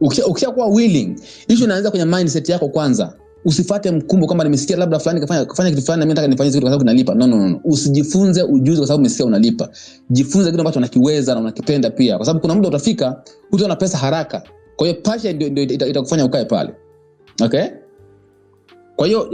Ukishakuwa 0.00 0.66
willing 0.66 1.14
ishu 1.48 1.64
inaanza 1.64 1.90
kwenye 1.90 2.04
mindset 2.04 2.48
yako 2.48 2.68
kwanza 2.68 3.14
usifate 3.44 3.90
mkumbo 3.90 4.26
kwamba 4.26 4.44
nimesikia 4.44 4.76
labda 4.76 4.98
fulani 4.98 5.20
kafanya, 5.20 5.44
kafanya 5.44 5.70
kitu 5.70 5.82
fulani 5.82 6.00
na 6.00 6.06
mimi 6.06 6.14
nataka 6.14 6.28
nifanye 6.28 6.50
kitu 6.50 6.60
kwa 6.60 6.70
sababu 6.70 6.84
kinalipa 6.84 7.14
no, 7.14 7.26
no, 7.26 7.48
no. 7.48 7.60
usijifunze 7.64 8.42
ujuzi 8.42 8.78
kwa 8.78 8.86
sababu 8.86 9.00
umesikia 9.00 9.26
unalipa. 9.26 9.68
Jifunze 10.10 10.50
kitu 10.50 10.60
ambacho 10.60 10.78
unakiweza 10.78 11.34
na 11.34 11.40
unakipenda 11.40 11.90
pia. 11.90 12.16
Kwa 12.16 12.26
sababu 12.26 12.40
kuna 12.40 12.54
muda 12.54 12.68
utafika 12.68 13.22
utaona 13.52 13.76
pesa 13.76 13.98
haraka. 13.98 14.42
Kwa 14.76 14.86
hiyo 14.86 15.00
passion 15.02 15.34
ndio 15.36 15.62
itakufanya 15.62 16.24
ukae 16.24 16.44
pale. 16.44 16.70
Okay? 17.44 17.64
Kwa 18.96 19.06
hiyo 19.06 19.30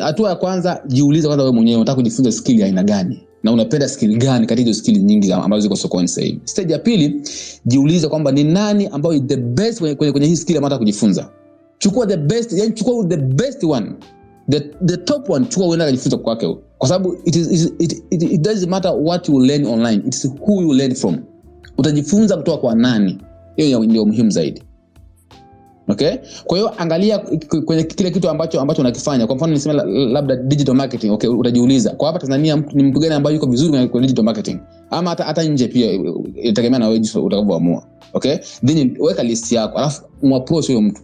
hatua 0.00 0.24
uh, 0.24 0.30
ya 0.30 0.36
kwanza 0.36 0.82
jiulize 0.86 1.26
kwanza 1.26 1.42
wewe 1.44 1.54
mwenyewe 1.54 1.76
unataka 1.76 1.96
kujifunza 1.96 2.32
skill 2.32 2.60
ya 2.60 2.66
aina 2.66 2.82
gani? 2.82 3.22
Na 3.42 3.52
unapenda 3.52 3.88
skill 3.88 4.16
gani 4.18 4.46
kati 4.46 4.68
ya 4.68 4.74
skill 4.74 4.98
nyingi 4.98 5.32
ambazo 5.32 5.60
ziko 5.60 5.76
sokoni 5.76 6.08
sasa 6.08 6.20
hivi? 6.20 6.40
Stage 6.44 6.72
ya 6.72 6.78
pili 6.78 7.22
jiulize 7.66 8.08
kwamba 8.08 8.32
ni 8.32 8.44
nani 8.44 8.86
ambayo 8.86 9.18
the 9.20 9.36
best 9.36 9.78
kwenye, 9.78 9.94
kwenye, 9.94 10.12
kwenye 10.12 10.26
hii 10.26 10.36
skill 10.36 10.56
ambayo 10.56 10.66
unataka 10.66 10.78
kujifunza 10.78 11.30
chukua 11.84 12.06
the 12.06 12.16
best 12.16 12.52
yani 12.52 12.72
chukua 12.72 13.04
the 13.08 13.16
best 13.16 13.64
one. 13.64 13.86
The, 14.50 14.60
the 14.86 14.96
top 14.96 15.28
one 15.30 15.46
chukua 15.46 15.68
uenda 15.68 15.84
kajifunza 15.84 16.16
kwake. 16.18 16.56
Kwa 16.78 16.88
sababu 16.88 17.16
it, 17.24 17.36
it, 17.36 17.72
it, 18.10 18.22
it, 18.22 18.40
doesn't 18.40 18.68
matter 18.68 18.92
what 18.92 19.28
you 19.28 19.40
learn 19.40 19.66
online 19.66 20.02
its 20.06 20.24
who 20.24 20.62
you 20.62 20.72
learn 20.74 20.94
from. 20.94 21.18
Utajifunza 21.78 22.36
kutoka 22.36 22.58
kwa 22.58 22.74
nani? 22.74 23.18
Hiyo 23.56 23.84
ndio 23.84 24.04
muhimu 24.04 24.30
zaidi. 24.30 24.62
Okay? 25.88 26.10
Kwa 26.44 26.58
hiyo 26.58 26.72
angalia 26.82 27.18
kwenye 27.64 27.82
kile 27.84 28.10
kitu 28.10 28.28
ambacho 28.28 28.60
ambacho 28.60 28.82
unakifanya. 28.82 29.26
Kwa 29.26 29.36
mfano 29.36 29.52
niseme 29.52 29.74
labda 30.12 30.36
digital 30.36 30.74
marketing. 30.74 31.10
Okay 31.10 31.30
utajiuliza 31.30 31.90
kwa 31.90 32.06
hapa 32.06 32.18
tanzania 32.18 32.56
ni 32.72 32.82
mtu 32.82 33.00
gani 33.00 33.14
ambaye 33.14 33.36
yuko 33.36 33.46
vizuri 33.46 33.88
kwenye 33.88 34.06
digital 34.06 34.24
marketing? 34.24 34.58
Ama 34.90 35.10
hata 35.10 35.24
hata 35.24 35.42
nje 35.42 35.68
pia 35.68 35.92
itategemea 36.42 36.78
na 36.78 36.88
wewe 36.88 37.00
utakavyoamua. 37.22 37.84
Okay? 38.14 38.36
Then 38.66 38.96
weka 39.00 39.22
list 39.22 39.52
yako 39.52 39.78
alafu 39.78 40.02
umapproach 40.22 40.66
huyo 40.66 40.80
mtu 40.80 41.00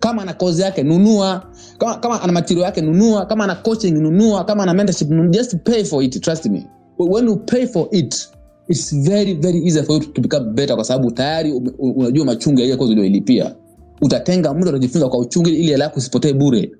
kama 0.00 0.22
ana 0.22 0.34
kozi 0.34 0.62
yake 0.62 0.82
nunua. 0.82 1.46
Kama, 1.78 1.94
kama 1.96 2.22
ana 2.22 2.32
material 2.32 2.64
yake 2.64 2.80
nunua. 2.80 3.26
Kama 3.26 3.44
ana 3.44 3.54
coaching 3.54 3.90
nunua. 3.92 4.44
Kama 4.44 4.62
ana 4.62 4.74
mentorship 4.74 5.08
just 5.30 5.56
pay 5.64 5.84
for 5.84 6.02
it 6.04 6.20
trust 6.20 6.46
me. 6.46 6.66
When 6.98 7.26
you 7.28 7.36
pay 7.36 7.66
for 7.66 7.88
it 7.92 8.28
it's 8.68 8.94
very 8.94 9.34
very 9.34 9.58
easy 9.66 9.82
for 9.82 9.96
you 9.96 10.00
to 10.12 10.20
become 10.22 10.52
better 10.54 10.76
kwa 10.76 10.84
sababu 10.84 11.10
tayari 11.10 11.52
unajua 11.78 12.24
machungu 12.24 12.60
ya 12.60 12.66
ile 12.66 12.76
kozi 12.76 12.92
ulioilipia 12.92 13.54
utatenga 14.02 14.54
muda 14.54 14.70
utajifunza 14.70 15.08
kwa 15.08 15.18
uchungu 15.18 15.48
ili 15.48 15.62
hela 15.66 15.84
yako 15.84 15.98
isipotee 15.98 16.32
bure. 16.32 16.70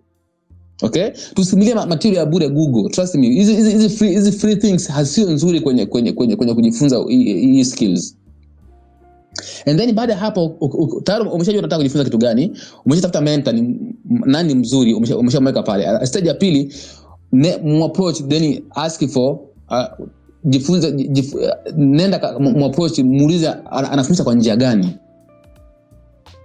Okay? 0.82 1.10
Tusimulie 1.34 1.74
ma- 1.74 1.86
material 1.86 2.16
ya 2.18 2.26
bure 2.26 2.48
google. 2.48 2.90
Trust 2.90 3.14
me 3.14 3.28
hizi 3.28 3.88
free 3.88 4.32
free 4.32 4.56
things 4.56 4.88
hasio 4.88 5.30
nzuri 5.30 5.60
kwenye 5.60 5.86
kwenye 5.86 6.12
kwenye 6.12 6.36
kwenye 6.36 6.54
kujifunza 6.54 7.04
hii 7.08 7.64
skills 7.64 8.16
and 9.66 9.78
then 9.78 9.92
baada 9.92 10.12
ya 10.12 10.18
hapo 10.18 10.56
tayari 11.04 11.24
umeshajua 11.28 11.58
unataka 11.58 11.76
kujifunza 11.78 12.04
kitu 12.04 12.18
gani 12.18 12.52
umeshatafuta 12.86 13.20
mentor 13.20 13.54
ni 13.54 13.78
nani 14.06 14.54
mzuri 14.54 14.94
umeshamweka 14.94 15.62
pale. 15.62 16.06
Stage 16.06 16.28
ya 16.28 16.34
pili 16.34 16.74
mwapproach 17.62 18.22
then 18.28 18.62
ask 18.74 19.08
for 19.08 19.38
uh, 19.70 20.06
jifunze 20.44 20.92
jif, 20.92 21.34
nenda 21.76 22.38
mwapproach 22.38 22.98
muulize 22.98 23.48
anafundisha 23.70 24.24
kwa 24.24 24.34
njia 24.34 24.56
gani. 24.56 24.96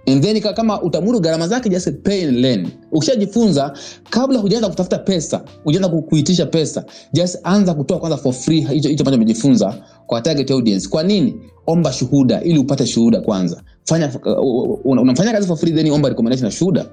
And 0.08 0.22
then 0.22 0.40
kama 0.40 0.82
utamudu 0.82 1.20
gharama 1.20 1.48
zake 1.48 1.68
just 1.68 1.90
pay 2.02 2.28
and 2.28 2.38
learn. 2.38 2.68
Ukishajifunza 2.92 3.72
kabla 4.10 4.38
hujaanza 4.38 4.68
kutafuta 4.68 4.98
pesa 4.98 5.44
hujaanza 5.64 5.88
kuitisha 5.88 6.46
pesa 6.46 6.84
just 7.12 7.38
anza 7.42 7.74
kutoa 7.74 7.98
kwanza 7.98 8.16
for 8.16 8.32
free 8.32 8.60
hicho 8.60 8.88
hicho 8.88 9.02
ambacho 9.02 9.16
umejifunza 9.16 9.74
kwa 10.06 10.20
target 10.20 10.50
audience. 10.50 10.88
Kwa 10.88 11.02
nini 11.02 11.34
omba 11.66 11.92
shuhuda 11.92 12.42
ili 12.42 12.58
upate 12.58 12.86
shuhuda 12.86 13.20
kwanza. 13.20 13.62
Fanya 13.84 14.10
uh, 14.40 14.86
unafanya 14.86 15.32
kazi 15.32 15.46
for 15.46 15.56
free 15.56 15.72
then 15.72 15.90
omba 15.90 16.08
recommendation 16.08 16.44
na 16.44 16.50
shuhuda. 16.50 16.86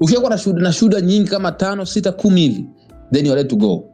Ukishakuwa 0.00 0.30
na 0.30 0.38
shuhuda 0.38 0.62
na 0.62 0.72
shuhuda 0.72 1.00
nyingi 1.00 1.28
kama 1.30 1.52
tano 1.52 1.86
sita 1.86 2.12
kumi 2.12 2.40
hivi 2.40 2.64
then 3.12 3.26
you 3.26 3.32
are 3.32 3.42
ready 3.42 3.48
to 3.48 3.56
go. 3.56 3.84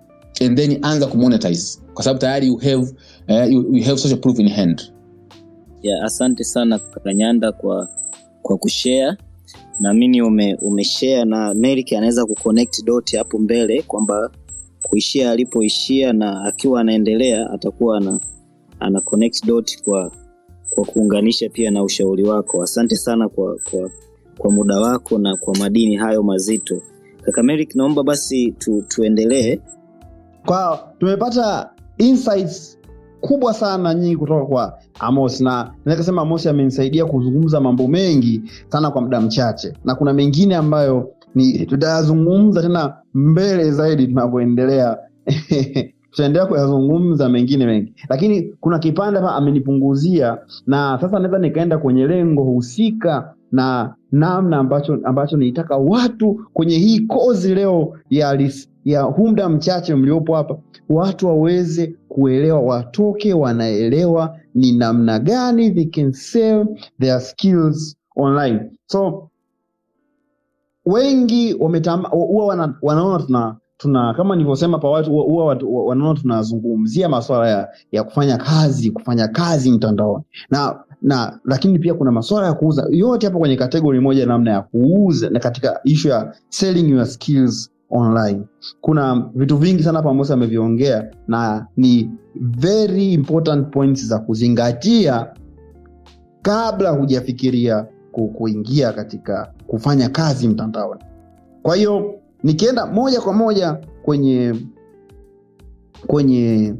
And 0.40 0.56
then 0.58 0.78
anza 0.82 1.06
kumonetize. 1.06 1.78
Kwa 1.94 2.04
sababu 2.04 2.20
tayari 2.20 2.46
you 2.46 2.56
have, 2.56 2.92
uh, 3.28 3.52
you, 3.52 3.76
you 3.76 3.84
have 3.84 3.98
social 3.98 4.18
proof 4.20 4.38
in 4.38 4.48
hand. 4.48 4.82
Yeah, 5.82 6.04
asante 6.04 6.44
sana 6.44 6.78
kanyanda 6.78 7.52
kwa 7.52 7.88
kwa 8.42 8.56
kushare. 8.58 9.16
Naamini 9.80 10.22
ume, 10.22 10.54
umeshare 10.54 11.24
na 11.24 11.54
Merrick 11.54 11.92
anaweza 11.92 12.26
kuconnect 12.26 12.84
dot 12.84 13.16
hapo 13.16 13.38
mbele 13.38 13.82
kwamba 13.82 14.30
kuishia 14.82 15.30
alipoishia 15.30 16.12
na 16.12 16.44
akiwa 16.44 16.80
anaendelea 16.80 17.50
atakuwa 17.50 17.96
ana, 17.96 18.20
ana 18.80 19.00
connect 19.00 19.46
dot 19.46 19.82
kwa 19.84 20.12
kwa 20.74 20.84
kuunganisha 20.84 21.48
pia 21.48 21.70
na 21.70 21.82
ushauri 21.82 22.24
wako. 22.24 22.62
Asante 22.62 22.96
sana 22.96 23.28
kwa 23.28 23.56
kwa, 23.70 23.90
kwa 24.38 24.50
muda 24.50 24.76
wako 24.80 25.18
na 25.18 25.36
kwa 25.36 25.56
madini 25.58 25.96
hayo 25.96 26.22
mazito. 26.22 26.82
Kaka 27.22 27.42
Merrick 27.42 27.74
naomba 27.74 28.02
basi 28.02 28.52
tu, 28.52 28.84
tuendelee. 28.88 29.58
Kwa 30.46 30.92
tumepata 30.98 31.70
insights 31.98 32.78
kubwa 33.20 33.54
sana 33.54 33.94
nyingi 33.94 34.16
kutoka 34.16 34.46
kwa 34.46 34.78
amos 34.98 35.40
na 35.40 35.74
naweza 35.84 36.02
kusema 36.02 36.22
amos 36.22 36.46
amenisaidia 36.46 37.04
kuzungumza 37.04 37.60
mambo 37.60 37.88
mengi 37.88 38.42
sana 38.68 38.90
kwa 38.90 39.02
muda 39.02 39.20
mchache. 39.20 39.72
Na 39.84 39.94
kuna 39.94 40.12
mengine 40.12 40.56
ambayo 40.56 41.10
ni 41.34 41.66
tutayazungumza 41.66 42.62
tena 42.62 42.96
mbele 43.14 43.70
zaidi 43.70 44.06
tunavyoendelea 44.06 44.98
tutaendelea 46.12 46.46
kuyazungumza 46.46 47.28
mengine 47.28 47.66
mengi. 47.66 47.94
Lakini 48.08 48.42
kuna 48.60 48.78
kipande 48.78 49.20
hapa 49.20 49.34
amenipunguzia 49.34 50.38
na 50.66 50.98
sasa 51.00 51.18
naweza 51.18 51.38
nikaenda 51.38 51.78
kwenye 51.78 52.06
lengo 52.06 52.42
husika 52.42 53.34
na 53.52 53.94
namna 54.12 54.56
ambacho 54.58 54.98
ambacho 55.04 55.36
nilitaka 55.36 55.76
watu 55.76 56.40
kwenye 56.52 56.78
hii 56.78 57.00
kozi 57.00 57.54
leo 57.54 57.96
ya 58.10 58.34
lis- 58.34 58.68
ya 58.84 59.02
huu 59.02 59.26
muda 59.28 59.48
mchache 59.48 59.94
mliopo 59.94 60.34
hapa 60.36 60.58
watu 60.88 61.26
waweze 61.26 61.94
kuelewa 62.08 62.60
watoke 62.60 63.34
wanaelewa 63.34 64.36
ni 64.54 64.72
namna 64.72 65.18
gani 65.18 65.70
they 65.70 65.84
can 65.84 66.12
sell 66.12 66.66
their 67.00 67.20
skills 67.20 67.96
online. 68.16 68.60
So 68.86 69.28
wengi 70.86 71.54
wametama- 71.54 72.08
huwa 72.08 72.46
wana, 72.46 72.74
wanaona 72.82 73.56
tuna 73.82 74.14
kama 74.14 74.34
nilivyosema 74.36 74.78
pa 74.78 74.88
watu 74.90 75.10
huwa- 75.12 75.56
wanaona 75.86 76.20
tunazungumzia 76.20 77.08
masuala 77.08 77.48
ya, 77.50 77.68
ya 77.92 78.04
kufanya 78.04 78.36
kazi 78.36 78.90
kufanya 78.90 79.28
kazi 79.28 79.72
mtandaoni. 79.72 80.24
Na 80.50 80.80
na 81.02 81.38
lakini 81.44 81.78
pia 81.78 81.94
kuna 81.94 82.12
masuala 82.12 82.46
ya 82.46 82.52
kuuza. 82.52 82.86
Yote 82.90 83.26
hapo 83.26 83.38
kwenye 83.38 83.56
kategori 83.56 84.00
moja 84.00 84.26
namna 84.26 84.50
ya 84.52 84.60
kuuza 84.62 85.30
na 85.30 85.40
katika 85.40 85.80
ishu 85.84 86.08
ya 86.08 86.34
selling 86.48 86.90
your 86.90 87.06
skills 87.06 87.70
online. 87.90 88.40
Kuna 88.80 89.30
vitu 89.34 89.56
vingi 89.56 89.82
sana 89.82 89.98
ambavyo 89.98 90.34
ameviongea 90.34 91.10
na 91.28 91.66
ni 91.76 92.10
very 92.40 93.12
important 93.12 93.68
points 93.72 94.06
za 94.06 94.18
kuzingatia 94.18 95.26
kabla 96.42 96.90
hujafikiria 96.90 97.86
kuingia 98.12 98.92
katika 98.92 99.52
kufanya 99.66 100.08
kazi 100.08 100.48
mtandaoni. 100.48 101.00
Kwa 101.62 101.76
hiyo 101.76 102.14
nikienda 102.42 102.86
moja 102.86 103.20
kwa 103.20 103.32
moja 103.32 103.78
kwenye 104.02 104.54
kwenye 106.06 106.74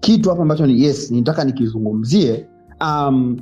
kitu 0.00 0.28
hapa 0.30 0.42
ambacho 0.42 0.66
ni 0.66 0.82
yes 0.82 1.10
nitaka 1.10 1.44
nikizungumzie 1.44 2.46
um, 2.80 3.36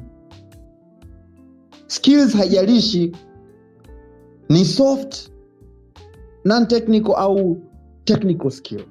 skills 1.87 2.37
haijalishi 2.37 3.13
ni 4.49 4.65
soft 4.65 5.31
non 6.45 6.67
technical 6.67 7.15
au 7.17 7.57
technical 8.05 8.51
skill. 8.51 8.85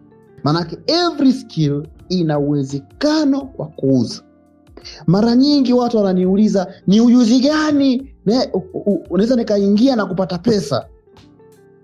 Maanake 0.44 0.78
every 0.88 1.34
skill 1.34 1.88
ina 2.10 2.40
uwezekano 2.40 3.50
wa 3.58 3.68
kuuza. 3.68 4.24
Mara 5.08 5.36
nyingi 5.36 5.74
watu 5.74 5.98
wananiuliza 5.98 6.74
ni 6.88 7.02
ujuzi 7.02 7.40
gani? 7.40 8.16
Unaweza 9.10 9.36
nikaingia 9.36 9.96
na 9.96 10.06
kupata 10.06 10.38
pesa 10.38 10.86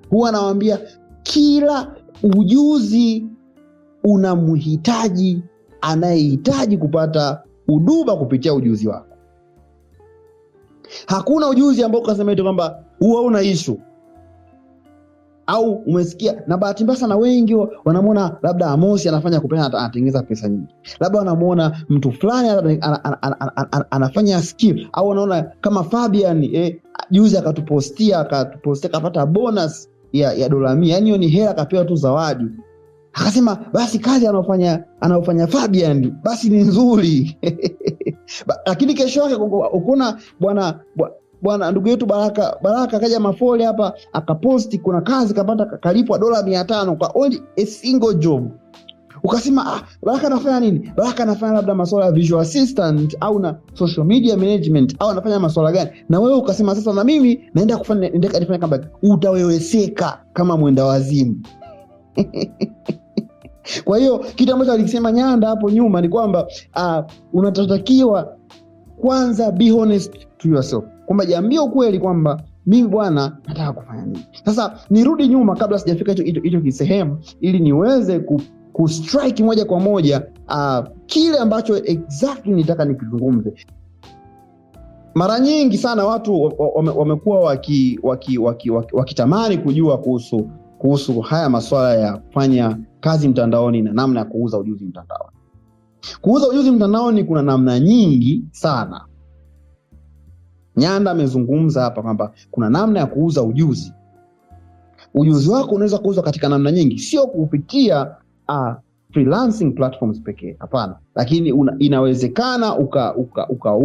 huwa 0.10 0.32
nawambia 0.32 0.80
kila 1.24 1.96
ujuzi 2.24 3.26
una 4.04 4.36
mhitaji 4.36 5.44
anayehitaji 5.82 6.78
kupata 6.78 7.42
huduma 7.68 8.16
kupitia 8.18 8.54
ujuzi 8.54 8.88
wako. 8.88 9.06
Hakuna 11.08 11.50
ujuzi 11.50 11.84
ambao 11.84 12.02
ukasema 12.02 12.32
eti 12.32 12.44
kwamba 12.44 12.84
huu 13.00 13.16
hauna 13.16 13.42
ishu 13.42 13.80
au 15.48 15.74
umesikia 15.74 16.42
na 16.48 16.58
bahati 16.58 16.84
mbaya 16.84 17.00
sana 17.00 17.16
wengi 17.18 17.56
wa- 17.56 17.70
wanamwona 17.86 18.38
labda 18.42 18.68
amosi 18.68 19.10
anafanya 19.10 19.40
kupenda 19.40 19.66
anatengeneza 19.66 20.24
pesa 20.24 20.50
nyingi. 20.50 20.76
Labda 21.00 21.20
wanamwona 21.20 21.86
mtu 21.90 22.12
fulani 22.12 22.50
ana- 22.50 23.04
ana- 23.04 23.42
ana- 23.56 23.92
anafanya 23.92 24.42
skill. 24.42 24.88
Au 24.94 25.10
wanaona 25.10 25.52
kama 25.62 25.84
fabian 25.84 26.44
eh, 26.44 26.80
juzi 27.12 27.38
akatupostia 27.38 28.20
akatupostia 28.20 28.90
akapata 28.90 29.26
bonus 29.26 29.89
ya, 30.14 30.34
ya 30.34 30.50
dola 30.50 30.76
mia. 30.76 30.94
Yani 30.96 31.06
hiyo 31.06 31.18
ni 31.18 31.28
hela 31.28 31.52
akapewa 31.52 31.86
tu 31.86 31.96
zawadi. 31.96 32.46
Akasema 33.14 33.58
basi 33.74 34.00
kazi 34.00 34.28
anaofanya 34.28 34.84
anaofanya 35.02 35.48
fabian 35.48 36.12
basi 36.24 36.50
ni 36.50 36.58
nzuri. 36.58 37.38
Lakini 38.66 38.94
kesho 38.94 39.22
yake 39.22 39.36
ukuna 39.74 40.18
bwana 40.40 40.80
bwana 41.42 41.72
ndugu 41.72 41.88
yetu 41.88 42.06
baraka 42.06 42.58
baraka 42.64 42.98
akaja 42.98 43.20
mafole 43.20 43.66
hapa 43.66 43.94
akaposti 44.14 44.78
kuna 44.78 45.02
kazi 45.02 45.34
kapata 45.34 45.66
kalipwa 45.66 46.20
dola 46.20 46.44
mia 46.44 46.64
tano 46.66 46.96
kwa 46.96 47.12
only 47.16 47.44
a 47.58 47.66
single 47.66 48.14
job 48.14 48.52
ukasema 49.24 49.74
ah, 49.74 49.82
baraka 50.04 50.28
anafanya 50.28 50.60
nini? 50.60 50.92
Baraka 50.98 51.24
anafanya 51.24 51.54
labda 51.54 51.76
masuala 51.76 52.06
ya 52.06 52.12
visual 52.12 52.42
assistant 52.42 53.18
au 53.20 53.40
na 53.40 53.56
social 53.74 54.06
media 54.06 54.38
management 54.38 54.96
au 55.00 55.10
anafanya 55.10 55.40
masuala 55.40 55.72
gani? 55.72 55.90
Na 56.10 56.20
wewe 56.20 56.36
ukasema 56.36 56.76
sasa 56.76 56.94
na 56.94 57.04
mimi 57.04 57.50
naenda 57.54 57.78
kufanya 57.78 58.58
kama 58.60 58.80
utaweweseka 59.04 60.20
kama 60.34 60.58
mwenda 60.58 60.86
wazimu. 60.86 61.36
Kwa 63.84 63.98
hiyo 63.98 64.20
kitu 64.20 64.54
ambacho 64.54 64.72
alikisema 64.72 65.12
nyanda 65.12 65.48
hapo 65.48 65.70
nyuma 65.70 66.02
ni 66.02 66.10
kwamba 66.10 66.48
uh, 66.76 67.06
unatakiwa 67.34 68.36
kwanza 69.02 69.52
be 69.52 69.70
honest 69.70 70.14
to 70.38 70.50
yourself. 70.50 70.84
Kwamba 71.06 71.26
jiambie 71.26 71.60
ukweli 71.60 72.00
kwamba 72.00 72.44
mimi 72.66 72.88
bwana 72.88 73.38
nataka 73.48 73.74
kufanya 73.74 74.06
nini. 74.06 74.26
Sasa 74.46 74.80
nirudi 74.90 75.28
nyuma 75.28 75.56
kabla 75.56 75.80
sijafika 75.80 76.14
hicho 76.14 76.62
kisehemu 76.62 77.18
ili 77.42 77.60
niweze 77.60 78.20
ku, 78.20 78.42
kustrike 78.80 79.44
moja 79.44 79.66
kwa 79.66 79.80
moja 79.80 80.22
uh, 80.50 80.88
kile 81.06 81.38
ambacho 81.38 81.78
exactly 81.78 82.54
nitaka 82.54 82.86
nikizungumze. 82.86 83.54
Mara 85.16 85.40
nyingi 85.40 85.78
sana 85.78 86.06
watu 86.06 86.42
wa- 86.44 86.54
wa- 86.58 86.94
wamekuwa 86.94 87.40
waki, 87.40 88.00
waki, 88.04 88.38
waki, 88.38 88.70
waki, 88.72 88.96
wakitamani 88.96 89.58
kujua 89.58 89.98
kuhusu 89.98 90.50
kuhusu 90.78 91.22
haya 91.22 91.50
masuala 91.50 91.96
ya 91.96 92.18
kufanya 92.18 92.78
kazi 93.00 93.28
mtandaoni 93.28 93.82
na 93.82 93.94
namna 93.94 94.20
ya 94.20 94.26
kuuza 94.26 94.58
ujuzi 94.58 94.86
mtandaoni. 94.86 95.36
Kuuza 96.22 96.48
ujuzi 96.50 96.72
mtandaoni 96.72 97.24
kuna 97.24 97.42
namna 97.42 97.80
nyingi 97.80 98.44
sana. 98.52 99.06
Nyanda 100.78 101.12
amezungumza 101.12 101.82
hapa 101.82 102.02
kwamba 102.02 102.32
kuna 102.52 102.70
namna 102.70 103.00
ya 103.00 103.06
kuuza 103.06 103.44
ujuzi. 103.44 103.94
Ujuzi 105.14 105.50
wako 105.50 105.76
unaweza 105.76 105.98
kuuzwa 105.98 106.24
katika 106.24 106.50
namna 106.50 106.72
nyingi, 106.72 107.00
sio 107.00 107.28
kupitia 107.28 108.16
uh, 108.50 108.74
freelancing 109.14 109.72
platforms 109.72 110.22
pekee, 110.22 110.56
hapana, 110.60 110.96
lakini 111.16 111.52
una, 111.52 111.76
inawezekana 111.80 112.76
ukauza 112.78 113.16
uka, 113.16 113.50
uka 113.50 113.76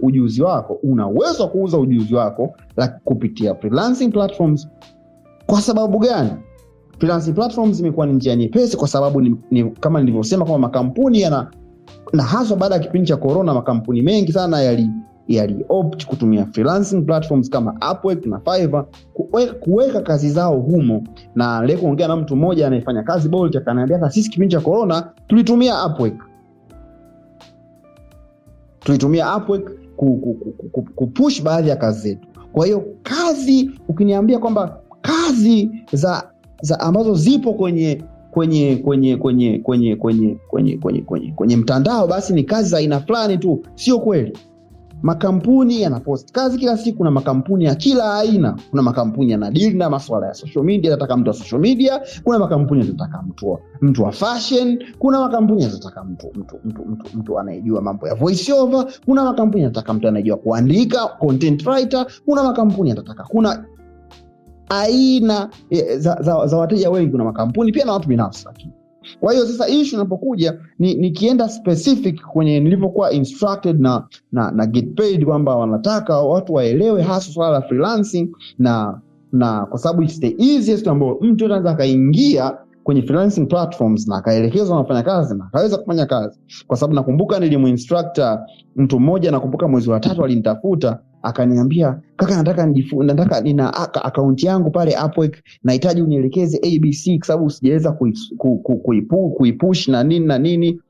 ujuzi 0.00 0.42
wako. 0.42 0.78
Una 0.82 1.06
wa 1.06 1.48
kuuza 1.52 1.78
ujuzi 1.78 2.14
wako 2.14 2.54
la, 2.76 2.88
kupitia 2.88 3.54
freelancing 3.54 4.08
platforms. 4.08 4.68
Kwa 5.46 5.60
sababu 5.60 5.98
gani? 5.98 6.30
Freelancing 6.98 7.32
platforms 7.32 7.80
imekuwa 7.80 8.06
ni 8.06 8.12
njia 8.12 8.36
nyepesi, 8.36 8.76
kwa 8.76 8.88
sababu 8.88 9.20
ni, 9.20 9.36
ni, 9.50 9.70
kama 9.70 10.00
nilivyosema 10.00 10.44
kwamba 10.44 10.68
makampuni 10.68 11.20
yana 11.20 11.50
na 12.12 12.22
haswa 12.22 12.56
baada 12.56 12.74
ya 12.74 12.80
kipindi 12.80 13.08
cha 13.08 13.16
corona, 13.16 13.54
makampuni 13.54 14.02
mengi 14.02 14.32
sana 14.32 14.60
yali 14.62 14.90
yaliopt 15.28 16.06
kutumia 16.06 16.46
freelancing 16.46 17.02
platforms 17.02 17.50
kama 17.50 17.72
Upwork 17.92 18.26
na 18.26 18.40
Fiverr 18.40 18.86
kuweka 19.60 20.00
kazi 20.00 20.30
zao 20.30 20.60
humo. 20.60 21.02
Na 21.34 21.66
leo 21.66 21.78
kuongea 21.78 22.08
na 22.08 22.16
mtu 22.16 22.36
mmoja 22.36 22.66
anayefanya 22.66 23.02
kazi 23.02 23.28
Bolt 23.28 23.56
akaniambia 23.56 23.96
hata 23.98 24.10
sisi 24.10 24.30
kipindi 24.30 24.52
cha 24.54 24.60
corona 24.60 25.10
tulitumia 25.26 25.86
Upwork, 25.86 26.24
tulitumia 28.80 29.36
Upwork 29.36 29.72
ku- 29.96 30.16
ku- 30.16 30.34
ku- 30.34 30.68
ku- 30.72 30.82
kupush 30.94 31.42
baadhi 31.42 31.68
ya 31.68 31.76
kazi 31.76 32.00
zetu. 32.08 32.28
Kwa 32.52 32.66
hiyo 32.66 32.84
kazi, 33.02 33.70
ukiniambia 33.88 34.38
kwamba 34.38 34.80
kazi 35.00 35.70
za, 35.92 36.30
za 36.62 36.80
ambazo 36.80 37.14
zipo 37.14 37.52
kwenye 37.54 38.02
kwenye 38.30 38.76
kwenye 38.76 39.16
kwenye 39.16 39.58
kwenye 39.58 39.96
kwenye 39.96 40.36
kwenye 40.50 40.76
kwenye 40.76 41.00
kwenye 41.02 41.32
kwenye 41.32 41.56
mtandao 41.56 42.06
basi 42.06 42.32
ni 42.32 42.44
kazi 42.44 42.68
za 42.68 42.78
aina 42.78 43.00
fulani 43.00 43.38
tu, 43.38 43.62
sio 43.74 43.98
kweli. 43.98 44.38
Makampuni 45.02 45.82
yanapost 45.82 46.32
kazi 46.32 46.58
kila 46.58 46.76
siku, 46.76 47.04
na 47.04 47.10
makampuni 47.10 47.64
ya 47.64 47.74
kila 47.74 48.14
aina. 48.18 48.56
Kuna 48.70 48.82
makampuni 48.82 49.30
yanadili 49.32 49.78
na 49.78 49.90
masuala 49.90 50.26
ya 50.26 50.34
social 50.34 50.64
media, 50.64 50.90
yanataka 50.90 51.16
mtu 51.16 51.28
wa 51.30 51.34
social 51.34 51.60
media. 51.60 52.00
Kuna 52.24 52.38
makampuni 52.38 52.80
yanataka 52.80 53.22
mtu 53.22 53.58
mtu 53.80 54.02
wa 54.02 54.12
fashion. 54.12 54.84
Kuna 54.98 55.20
makampuni 55.20 55.62
yanataka 55.62 56.04
mtu 56.04 56.26
mtu 56.34 56.56
mtu 56.64 56.84
mtu, 56.84 57.18
mtu 57.18 57.38
anayejua 57.38 57.80
mambo 57.82 58.08
ya 58.08 58.14
voice 58.14 58.52
over. 58.52 58.86
Kuna 59.04 59.24
makampuni 59.24 59.62
yanataka 59.62 59.94
mtu 59.94 60.08
anayejua 60.08 60.36
kuandika 60.36 61.06
content 61.06 61.66
writer. 61.66 62.06
Kuna 62.24 62.42
makampuni 62.42 62.90
yanataka 62.90 63.24
kuna 63.24 63.64
aina 64.68 65.50
eh, 65.70 65.98
za, 65.98 66.16
za, 66.22 66.46
za 66.46 66.56
wateja 66.56 66.90
wengi. 66.90 67.10
Kuna 67.10 67.24
makampuni 67.24 67.72
pia 67.72 67.84
na 67.84 67.92
watu 67.92 68.08
binafsi 68.08 68.44
lakini 68.46 68.72
kwa 69.20 69.32
hiyo 69.32 69.46
sasa 69.46 69.68
ishu 69.68 69.94
inapokuja 69.96 70.58
ni 70.78 70.94
nikienda 70.94 71.48
specific 71.48 72.22
kwenye 72.22 72.60
nilivyokuwa 72.60 73.12
instructed 73.12 73.80
na 73.80 74.06
na, 74.32 74.50
na 74.50 74.66
get 74.66 74.94
paid 74.96 75.24
kwamba 75.24 75.56
wanataka 75.56 76.18
watu 76.20 76.54
waelewe 76.54 77.02
hasa 77.02 77.32
swala 77.32 77.52
la 77.52 77.62
freelancing 77.62 78.28
na 78.58 79.00
na 79.32 79.66
kwa 79.66 79.78
sababu 79.78 80.02
it's 80.02 80.20
the 80.20 80.36
easiest 80.38 80.88
ambayo 80.88 81.18
mtu 81.20 81.44
anaweza 81.44 81.70
akaingia 81.70 82.58
kwenye 82.84 83.02
freelancing 83.02 83.46
platforms 83.46 84.08
na 84.08 84.16
akaelekezwa 84.16 84.76
na 84.76 84.82
kufanya 84.82 85.02
kazi 85.02 85.34
na 85.38 85.44
akaweza 85.46 85.76
kufanya 85.78 86.06
kazi, 86.06 86.38
kwa 86.66 86.76
sababu 86.76 86.94
nakumbuka 86.94 87.40
nilimuinstructor 87.40 88.40
mtu 88.76 89.00
mmoja, 89.00 89.30
nakumbuka 89.30 89.68
mwezi 89.68 89.90
wa 89.90 90.00
tatu 90.00 90.24
alinitafuta 90.24 90.98
akaniambia, 91.28 92.00
kaka, 92.16 92.36
nataka 92.36 92.66
nijifu, 92.66 93.02
nataka 93.02 93.40
nina 93.40 93.74
akaunti 94.04 94.46
yangu 94.46 94.70
pale 94.70 94.96
Upwork, 95.06 95.36
nahitaji 95.64 96.02
unielekeze 96.02 96.56
ABC 96.58 97.18
kwa 97.18 97.26
sababu 97.26 97.50
sijaweza 97.50 97.92
kuipush 97.92 98.28
ku, 98.38 98.58
ku, 98.58 98.76
ku, 98.76 99.52
ku, 99.58 99.90
na 99.90 100.04
nini 100.04 100.26
na 100.26 100.38
nini. 100.38 100.80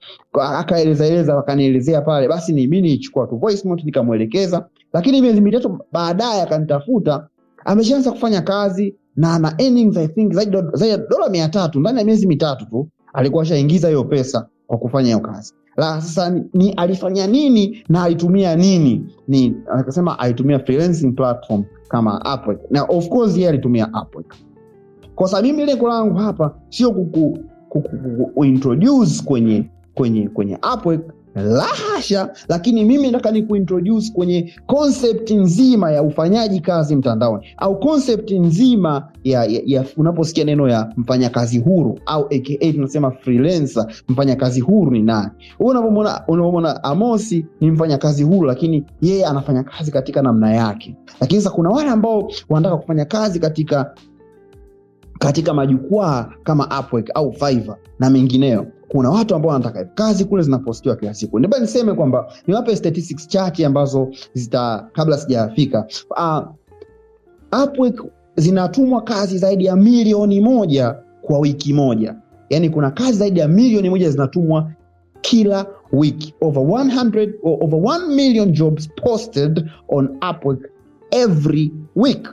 Akaeleza 0.40 1.06
eleza, 1.06 1.38
akanielezea 1.38 2.00
pale, 2.02 2.28
basi 2.28 2.52
ni 2.52 2.66
mimi 2.66 2.88
nichukua 2.90 3.26
tu 3.26 3.40
nikamwelekeza, 3.84 4.66
lakini 4.92 5.20
miezi 5.22 5.40
mitatu 5.40 5.78
baadaye 5.92 6.42
akanitafuta, 6.42 7.26
ameshaanza 7.64 8.10
kufanya 8.12 8.42
kazi 8.42 8.94
na 9.16 9.34
ana 9.34 9.54
earnings 9.58 9.96
I 9.96 10.08
think 10.08 10.32
zaidi 10.32 10.56
ya 10.88 10.96
dola 10.98 11.28
mia 11.30 11.48
tatu 11.48 11.80
ndani 11.80 11.98
ya 11.98 12.04
miezi 12.04 12.26
mitatu 12.26 12.66
tu 12.66 12.88
alikuwa 13.12 13.42
ashaingiza 13.42 13.88
hiyo 13.88 14.04
pesa 14.04 14.46
kwa 14.66 14.78
kufanya 14.78 15.06
hiyo 15.06 15.20
kazi. 15.20 15.54
La 15.78 16.00
sasa 16.00 16.42
ni, 16.54 16.72
alifanya 16.72 17.26
nini 17.26 17.84
na 17.88 18.02
alitumia 18.02 18.56
nini? 18.56 19.06
Ni 19.28 19.54
akasema 19.72 20.18
alitumia 20.18 20.58
freelancing 20.58 21.12
platform 21.12 21.64
kama 21.88 22.34
Upwork. 22.34 22.60
Na 22.70 22.82
of 22.82 23.08
course 23.08 23.36
yeye 23.36 23.48
alitumia 23.48 23.88
Upwork. 24.02 24.34
Kwa 25.14 25.42
mimi 25.42 25.66
lengo 25.66 25.88
langu 25.88 26.14
hapa 26.14 26.54
sio 26.68 26.90
kuku, 26.90 27.38
kuku, 27.68 27.88
kuku, 27.88 28.26
kuintroduce 28.26 29.22
kwenye 29.24 29.70
kwenye 29.94 30.28
kwenye 30.28 30.58
Upwork 30.74 31.12
la 31.34 31.62
hasha, 31.62 32.30
lakini 32.48 32.84
mimi 32.84 33.10
nataka 33.10 33.30
ni 33.30 33.42
kuintroduce 33.42 34.12
kwenye 34.12 34.52
konsepti 34.66 35.34
nzima 35.36 35.92
ya 35.92 36.02
ufanyaji 36.02 36.60
kazi 36.60 36.96
mtandaoni 36.96 37.46
au 37.56 37.80
konsepti 37.80 38.38
nzima 38.38 39.08
ya, 39.24 39.44
ya, 39.44 39.60
ya 39.66 39.84
unaposikia 39.96 40.44
neno 40.44 40.68
ya 40.68 40.92
mfanyakazi 40.96 41.58
huru 41.58 41.98
au 42.06 42.24
aka 42.24 42.72
tunasema 42.72 43.10
freelancer. 43.10 43.86
Mfanyakazi 44.08 44.60
huru 44.60 44.90
ni 44.90 45.02
nani? 45.02 45.30
huyu 45.58 45.70
unapomwona 46.28 46.84
Amosi 46.84 47.46
ni 47.60 47.70
mfanyakazi 47.70 48.22
huru, 48.22 48.46
lakini 48.46 48.84
yeye 49.02 49.26
anafanya 49.26 49.62
kazi 49.62 49.90
katika 49.92 50.22
namna 50.22 50.54
yake. 50.54 50.96
Lakini 51.20 51.42
sasa 51.42 51.54
kuna 51.54 51.70
wale 51.70 51.90
ambao 51.90 52.30
wanataka 52.48 52.76
kufanya 52.80 53.04
kazi 53.04 53.40
katika 53.40 53.94
katika 55.18 55.54
majukwaa 55.54 56.32
kama 56.44 56.80
Upwork 56.80 57.10
au 57.14 57.32
Fiverr 57.32 57.76
na 57.98 58.10
mengineyo. 58.10 58.66
Kuna 58.88 59.10
watu 59.10 59.34
ambao 59.34 59.52
wanataka 59.52 59.84
kazi 59.84 60.24
kule 60.24 60.42
zinapostiwa 60.42 60.96
kila 60.96 61.14
siku. 61.14 61.38
Niba 61.38 61.58
niseme 61.58 61.94
kwamba 61.94 62.32
niwape 62.46 62.76
statistics 62.76 63.28
chache 63.28 63.66
ambazo 63.66 64.08
zita 64.34 64.88
kabla 64.92 65.18
sijafika. 65.18 65.86
Uh, 66.10 66.48
Upwork 67.64 68.04
zinatumwa 68.36 69.02
kazi 69.02 69.38
zaidi 69.38 69.64
ya 69.64 69.76
milioni 69.76 70.40
moja 70.40 70.94
kwa 71.22 71.38
wiki 71.38 71.72
moja, 71.74 72.14
yaani 72.50 72.70
kuna 72.70 72.90
kazi 72.90 73.18
zaidi 73.18 73.40
ya 73.40 73.48
milioni 73.48 73.90
moja 73.90 74.10
zinatumwa 74.10 74.70
kila 75.20 75.66
wiki, 75.92 76.34
over 76.40 76.62
100 76.62 77.32
or 77.42 77.58
over 77.64 77.78
1 77.80 78.14
million 78.14 78.52
jobs 78.52 78.88
posted 78.96 79.70
on 79.88 80.08
Upwork 80.30 80.70
every 81.10 81.72
week. 81.96 82.28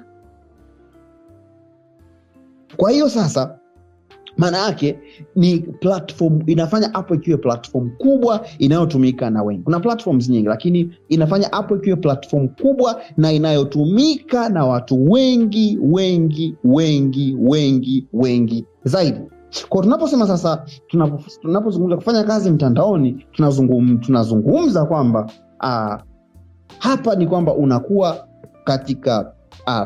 Kwa 2.78 2.92
hiyo 2.92 3.10
sasa 3.10 3.60
maana 4.38 4.58
yake 4.58 5.00
ni 5.36 5.60
platform 5.60 6.42
inafanya 6.46 6.88
Upwork 6.90 7.22
ikiwe 7.22 7.38
platform 7.38 7.90
kubwa 7.98 8.46
inayotumika 8.60 9.30
na 9.30 9.44
wengi. 9.44 9.64
Kuna 9.64 9.80
platforms 9.80 10.30
nyingi, 10.30 10.48
lakini 10.48 10.92
inafanya 11.10 11.48
Upwork 11.48 11.82
ikiwe 11.82 11.96
platform 11.96 12.48
kubwa 12.48 13.02
na 13.18 13.32
inayotumika 13.32 14.50
na 14.50 14.66
watu 14.66 15.12
wengi 15.12 15.80
wengi 15.82 16.56
wengi 16.64 17.36
wengi 17.40 18.08
wengi 18.14 18.66
zaidi. 18.84 19.20
Kwa 19.70 19.84
tunaposema 19.84 20.28
sasa, 20.28 20.66
tunapo- 20.88 21.40
tunapozungumza 21.42 21.96
kufanya 21.96 22.24
kazi 22.24 22.52
mtandaoni, 22.52 23.26
tunazungum, 23.32 23.98
tunazungumza 23.98 24.86
kwamba 24.86 25.32
uh, 25.64 25.96
hapa 26.80 27.16
ni 27.16 27.28
kwamba 27.28 27.54
unakuwa 27.54 28.28
katika 28.64 29.34
uh, 29.68 29.84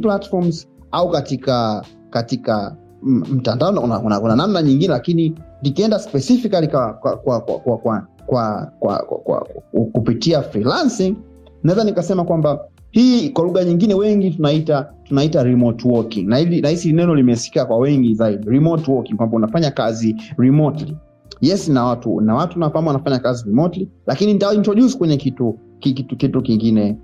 platforms 0.00 0.68
au 0.92 1.10
katika 1.10 1.84
katika 2.14 2.76
mtandao 3.02 3.70
una, 3.70 4.00
una, 4.00 4.20
una 4.20 4.36
namna 4.36 4.62
nyingine, 4.62 4.92
lakini 4.92 5.34
likienda 5.62 5.98
specifically 5.98 6.68
kwa, 6.68 6.92
kwa, 6.94 7.16
kwa, 7.16 7.40
kwa, 7.40 7.58
kwa, 7.58 7.78
kwa, 8.26 8.72
kwa, 8.80 8.98
kwa, 8.98 9.18
kwa, 9.18 9.46
kupitia 9.92 10.42
freelancing 10.42 11.16
naweza 11.62 11.84
nikasema 11.84 12.24
kwamba 12.24 12.60
hii 12.90 13.28
kwa 13.28 13.44
lugha 13.44 13.64
nyingine 13.64 13.94
wengi 13.94 14.30
tunaita 14.30 14.90
tunaita 15.04 15.42
remote 15.42 15.88
working, 15.88 16.28
na 16.28 16.36
hili 16.36 16.92
neno 16.92 17.14
limesikia 17.14 17.64
kwa 17.64 17.76
wengi 17.76 18.14
zaidi, 18.14 18.50
remote 18.50 18.90
working, 18.92 19.16
kwamba 19.16 19.36
unafanya 19.36 19.70
kazi 19.70 20.16
remotely. 20.38 20.96
Yes, 21.40 21.68
na 21.68 21.84
watu 21.84 22.20
na 22.20 22.34
watu 22.34 22.58
nafahamu 22.58 22.88
wanafanya 22.88 23.18
kazi 23.18 23.44
remotely, 23.46 23.88
lakini 24.06 24.32
nitaintroduce 24.32 24.98
kwenye 24.98 25.16
kitu 25.16 25.58
kitu 25.80 26.16
kitu 26.16 26.42
kingine. 26.42 26.96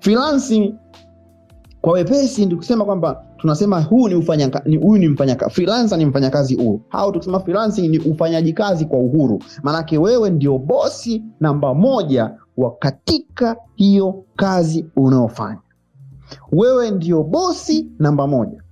Freelancing 0.00 0.74
kwa 1.82 1.92
wepesi 1.92 2.46
ndi 2.46 2.56
kusema 2.56 2.84
kwamba 2.84 3.24
tunasema 3.36 3.80
huu 3.82 4.08
ni 4.08 4.76
huyu 4.76 4.98
ni 4.98 5.08
mfanyakazi 5.08 5.54
freelancer 5.54 5.98
ni 5.98 6.06
mfanyakazi 6.06 6.54
huru, 6.54 6.80
au 6.90 7.12
tukisema 7.12 7.40
freelancing 7.40 7.88
ni 7.88 7.98
ufanyaji 7.98 8.52
kazi 8.52 8.84
kwa 8.84 8.98
uhuru, 8.98 9.42
maanake 9.62 9.98
wewe 9.98 10.30
ndio 10.30 10.58
bosi 10.58 11.22
namba 11.40 11.74
moja 11.74 12.34
wa 12.56 12.76
katika 12.76 13.56
hiyo 13.74 14.24
kazi 14.36 14.86
unayofanya. 14.96 15.58
Wewe 16.52 16.90
ndio 16.90 17.22
bosi 17.22 17.88
namba 17.98 18.26
moja, 18.26 18.62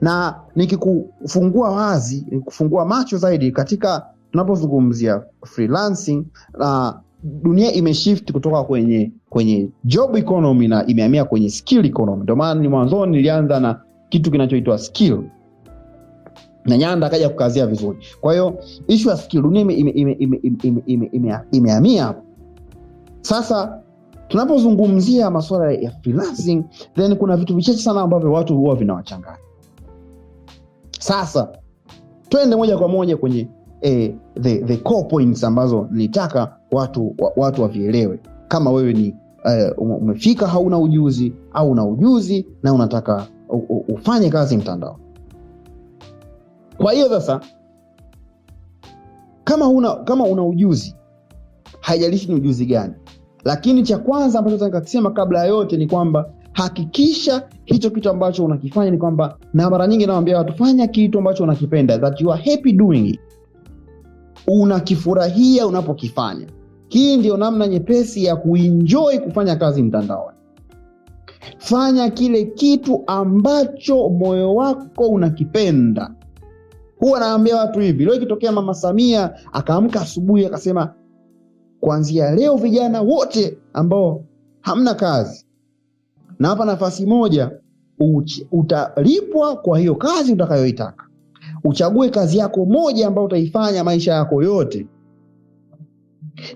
na 0.00 0.40
nikikufungua 0.56 1.70
wazi, 1.70 2.26
nikikufungua 2.30 2.84
macho 2.84 3.16
zaidi 3.18 3.52
katika 3.52 4.06
tunapozungumzia 4.30 5.22
freelancing 5.44 6.24
na 6.58 7.00
dunia 7.24 7.72
imeshift 7.72 8.32
kutoka 8.32 8.64
kwenye 8.64 9.12
kwenye 9.28 9.68
job 9.84 10.16
economy 10.16 10.68
na 10.68 10.86
imehamia 10.86 11.24
kwenye 11.24 11.50
skill 11.50 11.86
economy. 11.86 12.22
Ndio 12.22 12.36
maana 12.36 12.60
ni 12.60 12.68
mwanzoni 12.68 13.16
nilianza 13.16 13.60
na 13.60 13.80
kitu 14.08 14.30
kinachoitwa 14.30 14.78
skill 14.78 15.22
na 16.64 16.76
Nyanda 16.78 17.06
akaja 17.06 17.28
kukazia 17.28 17.66
vizuri. 17.66 17.98
Kwa 18.20 18.32
hiyo 18.32 18.58
ishu 18.88 19.08
ya 19.08 19.16
skill 19.16 19.42
dunia 19.42 19.60
imehamia 19.62 19.84
ime, 19.94 20.12
ime, 20.12 20.38
ime, 20.42 20.60
ime, 20.62 20.82
ime, 20.86 21.10
ime, 21.12 21.38
imehamia 21.52 22.14
sasa 23.20 23.80
tunapozungumzia 24.28 25.30
masuala 25.30 25.72
ya 25.72 25.90
freelancing 25.90 26.64
then 26.94 27.16
kuna 27.16 27.36
vitu 27.36 27.56
vichache 27.56 27.78
sana 27.78 28.00
ambavyo 28.00 28.32
watu 28.32 28.56
huwa 28.56 28.74
vinawachanganya 28.76 29.38
sasa 30.98 31.48
twende 32.28 32.56
moja 32.56 32.78
kwa 32.78 32.88
moja 32.88 33.16
kwenye 33.16 33.48
eh, 33.84 34.14
the, 34.40 34.58
the 34.58 34.76
core 34.76 35.08
points 35.08 35.44
ambazo 35.44 35.88
nitaka 35.90 36.56
watu 36.72 37.16
watu 37.36 37.62
wavielewe. 37.62 38.20
Kama 38.48 38.70
wewe 38.70 38.92
ni 38.92 39.14
eh, 39.44 39.72
umefika 39.78 40.46
hauna 40.46 40.78
ujuzi 40.78 41.32
au 41.52 41.70
una 41.70 41.86
ujuzi 41.86 42.46
na 42.62 42.72
unataka 42.74 43.26
ufanye 43.88 44.30
kazi 44.30 44.56
mtandao. 44.56 44.98
Kwa 46.76 46.92
hiyo 46.92 47.08
sasa 47.08 47.40
kama 49.44 49.68
una, 49.68 49.94
kama 49.94 50.24
una 50.24 50.44
ujuzi 50.44 50.94
haijalishi 51.80 52.28
ni 52.28 52.34
ujuzi 52.34 52.66
gani 52.66 52.94
lakini 53.44 53.82
cha 53.82 53.98
kwanza 53.98 54.38
ambacho 54.38 54.56
nataka 54.68 55.10
kabla 55.10 55.38
ya 55.38 55.44
yote 55.44 55.76
ni 55.76 55.86
kwamba 55.86 56.30
hakikisha 56.52 57.48
hicho 57.64 57.90
kitu 57.90 58.10
ambacho 58.10 58.44
unakifanya 58.44 58.90
ni 58.90 58.98
kwamba 58.98 59.36
na 59.54 59.70
mara 59.70 59.86
nyingi 59.86 60.06
nawambia 60.06 60.38
watu 60.38 60.52
fanya 60.54 60.86
kitu 60.86 61.18
ambacho 61.18 61.42
unakipenda 61.44 61.98
that 61.98 62.20
you 62.20 62.32
are 62.32 62.50
happy 62.50 62.72
doing 62.72 63.08
it 63.08 63.20
unakifurahia 64.46 65.66
unapokifanya. 65.66 66.46
Hii 66.88 67.16
ndio 67.16 67.36
namna 67.36 67.66
nyepesi 67.66 68.24
ya 68.24 68.36
kuinjoi 68.36 69.18
kufanya 69.18 69.56
kazi 69.56 69.82
mtandaoni. 69.82 70.36
Fanya 71.58 72.10
kile 72.10 72.44
kitu 72.44 73.04
ambacho 73.06 74.08
moyo 74.08 74.54
wako 74.54 75.08
unakipenda. 75.08 76.14
Huwa 76.98 77.20
naambia 77.20 77.56
watu 77.56 77.80
hivi 77.80 78.04
leo 78.04 78.14
ikitokea 78.14 78.52
mama 78.52 78.74
samia 78.74 79.34
akaamka 79.52 80.00
asubuhi 80.00 80.46
akasema 80.46 80.94
kuanzia 81.80 82.30
leo 82.34 82.56
vijana 82.56 83.02
wote 83.02 83.58
ambao 83.72 84.24
hamna 84.60 84.94
kazi 84.94 85.46
na 86.38 86.48
hapa 86.48 86.64
nafasi 86.64 87.06
moja 87.06 87.50
utalipwa 88.52 89.56
kwa 89.56 89.78
hiyo 89.78 89.94
kazi 89.94 90.32
utakayoitaka 90.32 91.04
uchague 91.64 92.08
kazi 92.10 92.38
yako 92.38 92.64
moja 92.66 93.06
ambayo 93.08 93.26
utaifanya 93.26 93.84
maisha 93.84 94.12
yako 94.12 94.42
yote. 94.42 94.86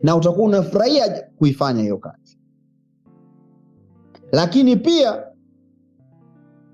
Na 0.02 0.16
utakuwa 0.16 0.46
unafurahia 0.46 1.22
kuifanya 1.38 1.82
hiyo 1.82 1.98
kazi. 1.98 2.38
Lakini 4.32 4.76
pia 4.76 5.24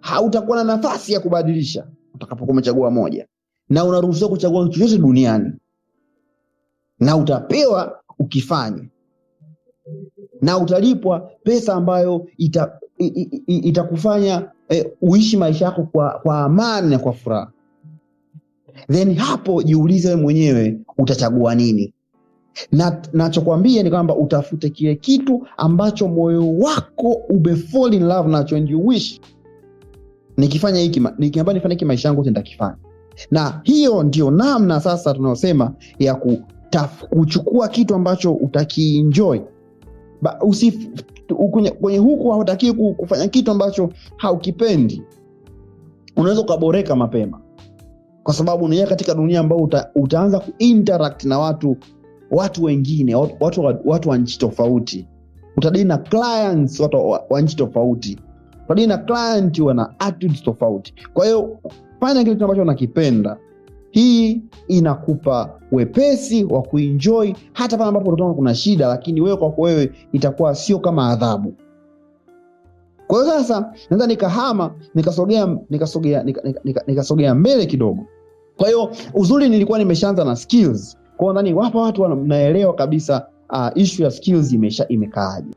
hautakuwa 0.01 0.57
na 0.57 0.65
nafasi 0.65 1.13
ya 1.13 1.21
kubadilisha 1.21 1.87
utakapokuwa 2.15 2.53
umechagua 2.53 2.91
moja. 2.91 3.27
Na 3.69 3.85
unaruhusiwa 3.85 4.31
kuchagua 4.31 4.65
kitu 4.69 4.79
chochote 4.81 4.99
duniani. 5.03 5.53
Na 7.01 7.17
utapewa 7.17 8.01
ukifanya 8.19 8.89
na 10.41 10.59
utalipwa 10.59 11.21
pesa 11.43 11.75
ambayo 11.75 12.27
ita, 12.37 12.79
i, 12.99 13.07
i, 13.07 13.43
i, 13.47 13.57
itakufanya 13.57 14.51
eh, 14.69 14.93
uishi 15.03 15.37
maisha 15.37 15.65
yako 15.65 15.83
kwa, 15.83 16.21
kwa 16.23 16.41
amani 16.41 16.91
na 16.91 16.99
kwa 16.99 17.13
furaha 17.13 17.53
then 18.93 19.15
hapo 19.15 19.63
jiulize 19.63 20.09
wewe 20.09 20.21
mwenyewe 20.23 20.79
utachagua 20.99 21.55
nini? 21.55 21.93
Na 22.73 23.03
ni 23.83 23.91
kwamba 23.91 24.17
utafute 24.17 24.71
kile 24.71 24.95
kitu 24.95 25.47
ambacho 25.57 26.09
moyo 26.09 26.59
wako 26.59 27.09
umefall 27.13 27.95
in 27.95 28.03
love 28.05 28.29
nacho 28.31 28.57
and 28.57 28.71
you 28.71 28.87
wish. 28.87 29.21
Nikifanya 30.37 30.81
hiki 30.81 31.03
nikiamba 31.19 31.53
nifanye 31.53 31.75
hiki 31.75 31.85
maisha 31.85 32.09
yangu 32.09 32.21
yote 32.21 32.31
nitakifanya. 32.31 32.77
Na 33.31 33.61
hiyo 33.65 34.03
ndio 34.03 34.31
namna 34.31 34.81
sasa 34.81 35.15
tunayosema 35.15 35.73
ya 35.99 36.15
kutaf, 36.15 37.05
kuchukua 37.05 37.69
kitu 37.69 37.95
ambacho 37.95 38.33
utakienjoy. 38.33 39.39
Kwenye 41.81 41.99
huku 41.99 42.31
hautakii 42.31 42.73
kufanya 42.73 43.29
kitu 43.29 43.51
ambacho 43.51 43.91
haukipendi. 44.17 45.03
Unaweza 46.17 46.41
ukaboreka 46.41 46.97
mapema 46.97 47.41
kwa 48.25 48.35
sababu 48.35 48.65
unaingia 48.65 48.87
katika 48.87 49.15
dunia 49.15 49.41
ambao 49.41 49.59
uta, 49.59 49.91
utaanza 49.95 50.41
kuinteract 50.41 51.25
na 51.25 51.39
watu 51.39 51.77
watu 52.31 52.65
wengine 52.65 53.15
watu, 53.15 53.35
watu, 53.41 53.61
wa- 53.61 53.81
watu 53.85 54.09
wa 54.09 54.19
nchi 54.19 54.39
tofauti. 54.39 55.07
Utadili 55.57 55.85
na 55.85 55.99
clients 55.99 56.81
watu 56.81 56.97
wa, 57.31 57.41
nchi 57.41 57.57
tofauti. 57.57 58.19
Utadili 58.65 58.87
na 58.87 58.99
client 58.99 59.59
wana 59.59 59.95
attitudes 60.01 60.43
tofauti. 60.43 60.95
Kwa 61.15 61.25
hiyo 61.25 61.59
fanya 62.01 62.25
kitu 62.25 62.45
ambacho 62.45 62.63
unakipenda. 62.63 63.37
Hii 63.91 64.43
inakupa 64.69 65.61
wepesi 65.73 66.45
wa 66.45 66.63
kuenjoy 66.63 67.33
hata 67.53 67.77
pale 67.77 67.89
ambapo 67.89 68.11
utaona 68.11 68.35
kuna 68.35 68.55
shida 68.55 68.89
lakini 68.89 69.21
wewe 69.21 69.37
kwako 69.37 69.63
wewe 69.63 69.93
itakuwa 70.13 70.55
sio 70.55 70.79
kama 70.79 71.09
adhabu. 71.11 71.55
Kwa 73.07 73.23
hiyo 73.23 73.35
sasa 73.39 73.73
naweza 73.91 74.07
nikahama 74.07 74.75
nikasogea 74.95 75.57
nikasogea 75.71 76.23
nika, 76.23 76.43
nika, 76.45 76.61
nika, 76.65 76.83
nikasogea 76.87 77.35
mbele 77.35 77.67
kidogo 77.67 78.07
kwa 78.57 78.67
hiyo 78.67 78.91
uzuri 79.15 79.49
nilikuwa 79.49 79.79
nimeshaanza 79.79 80.25
na 80.25 80.37
skills. 80.37 80.97
Kwao 81.17 81.33
nadhani 81.33 81.55
wapo 81.55 81.81
watu 81.81 82.03
wanaelewa 82.03 82.75
kabisa 82.75 83.27
uh, 83.51 83.69
ishu 83.75 84.03
ya 84.03 84.11
skills 84.11 84.53
imesha 84.53 84.89
imekaaje. 84.89 85.55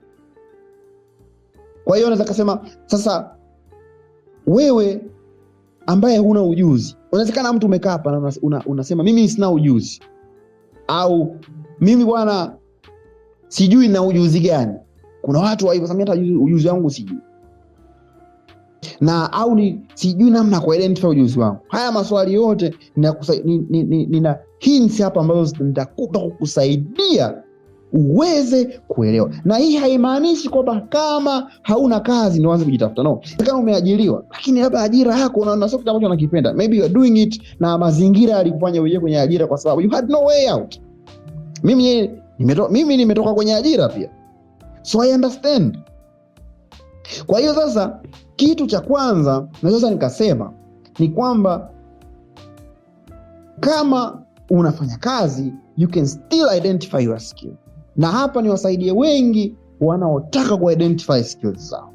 Kwa 1.85 1.97
hiyo 1.97 2.09
naweza 2.09 2.25
kasema 2.25 2.59
sasa 2.85 3.29
wewe 4.47 5.01
ambaye 5.85 6.17
huna 6.17 6.43
ujuzi 6.43 6.95
unawezekana 7.11 7.53
mtu 7.53 7.65
umekaa 7.65 7.91
hapa 7.91 8.11
na 8.11 8.17
una, 8.17 8.33
una, 8.41 8.63
unasema 8.65 9.03
mimi 9.03 9.29
sina 9.29 9.51
ujuzi. 9.51 10.01
Au 10.87 11.35
mimi 11.79 12.05
bwana 12.05 12.55
sijui 13.47 13.87
na 13.87 14.03
ujuzi 14.03 14.39
gani. 14.39 14.73
Kuna 15.21 15.39
watu 15.39 15.67
wa 15.67 15.73
hivyo, 15.73 15.87
hata 15.89 16.13
ujuzi 16.13 16.67
wangu 16.67 16.89
sijui 16.89 17.17
na 19.01 19.33
au 19.33 19.55
ni 19.55 19.79
sijui 19.93 20.29
namna 20.29 20.59
kuidentify 20.59 21.07
ujuzi 21.07 21.39
wangu. 21.39 21.57
Haya 21.67 21.91
maswali 21.91 22.33
yote 22.33 22.73
nina, 22.95 23.15
nina, 23.45 23.63
ni, 23.69 23.83
ni, 23.83 24.05
nina 24.05 24.37
hints 24.59 25.01
hapa 25.01 25.21
ambazo 25.21 25.55
nitakupa 25.63 26.19
kukusaidia 26.19 27.33
uweze 27.93 28.65
kuelewa. 28.87 29.31
Na 29.45 29.57
hii 29.57 29.75
haimaanishi 29.77 30.49
kwamba 30.49 30.81
kama 30.81 31.51
hauna 31.61 31.99
kazi 31.99 32.39
ndio 32.39 32.49
uanze 32.49 32.65
kujitafuta 32.65 33.03
no. 33.03 33.21
Kama 33.45 33.59
umeajiriwa 33.59 34.23
lakini 34.31 34.59
labda 34.61 34.81
ajira 34.81 35.19
yako 35.19 35.39
unaona 35.39 35.69
sio 35.69 35.77
kitu 35.77 35.89
ambacho 35.89 36.07
unakipenda 36.07 36.53
maybe 36.53 36.77
you 36.77 36.83
are 36.83 36.93
doing 36.93 37.21
it 37.21 37.41
na 37.59 37.77
mazingira 37.77 38.33
yalikufanya 38.35 38.81
uingie 38.81 38.99
kwenye 38.99 39.19
ajira 39.19 39.47
kwa 39.47 39.57
sababu 39.57 39.81
you 39.81 39.89
had 39.89 40.09
no 40.11 40.19
way 40.23 40.51
out. 40.51 40.79
Mimi 41.63 42.09
nimetoka, 42.39 42.71
mimi 42.71 42.97
nimetoka 42.97 43.33
kwenye 43.33 43.55
ajira 43.55 43.89
pia. 43.89 44.09
So 44.81 45.01
i 45.03 45.13
understand 45.13 45.77
kwa 47.25 47.39
hiyo 47.39 47.53
sasa 47.53 47.99
kitu 48.35 48.67
cha 48.67 48.81
kwanza 48.81 49.47
naweza 49.63 49.89
nikasema 49.91 50.53
ni 50.99 51.07
kwamba 51.09 51.69
kama 53.59 54.21
unafanya 54.49 54.97
kazi 54.97 55.53
you 55.77 55.87
can 55.89 56.05
still 56.05 56.47
identify 56.57 57.03
your 57.03 57.19
skill. 57.19 57.53
Na 57.95 58.07
hapa 58.07 58.41
ni 58.41 58.49
wasaidie 58.49 58.91
wengi 58.91 59.55
wanaotaka 59.81 60.57
kuidentify 60.57 61.23
skills 61.23 61.69
zao. 61.69 61.93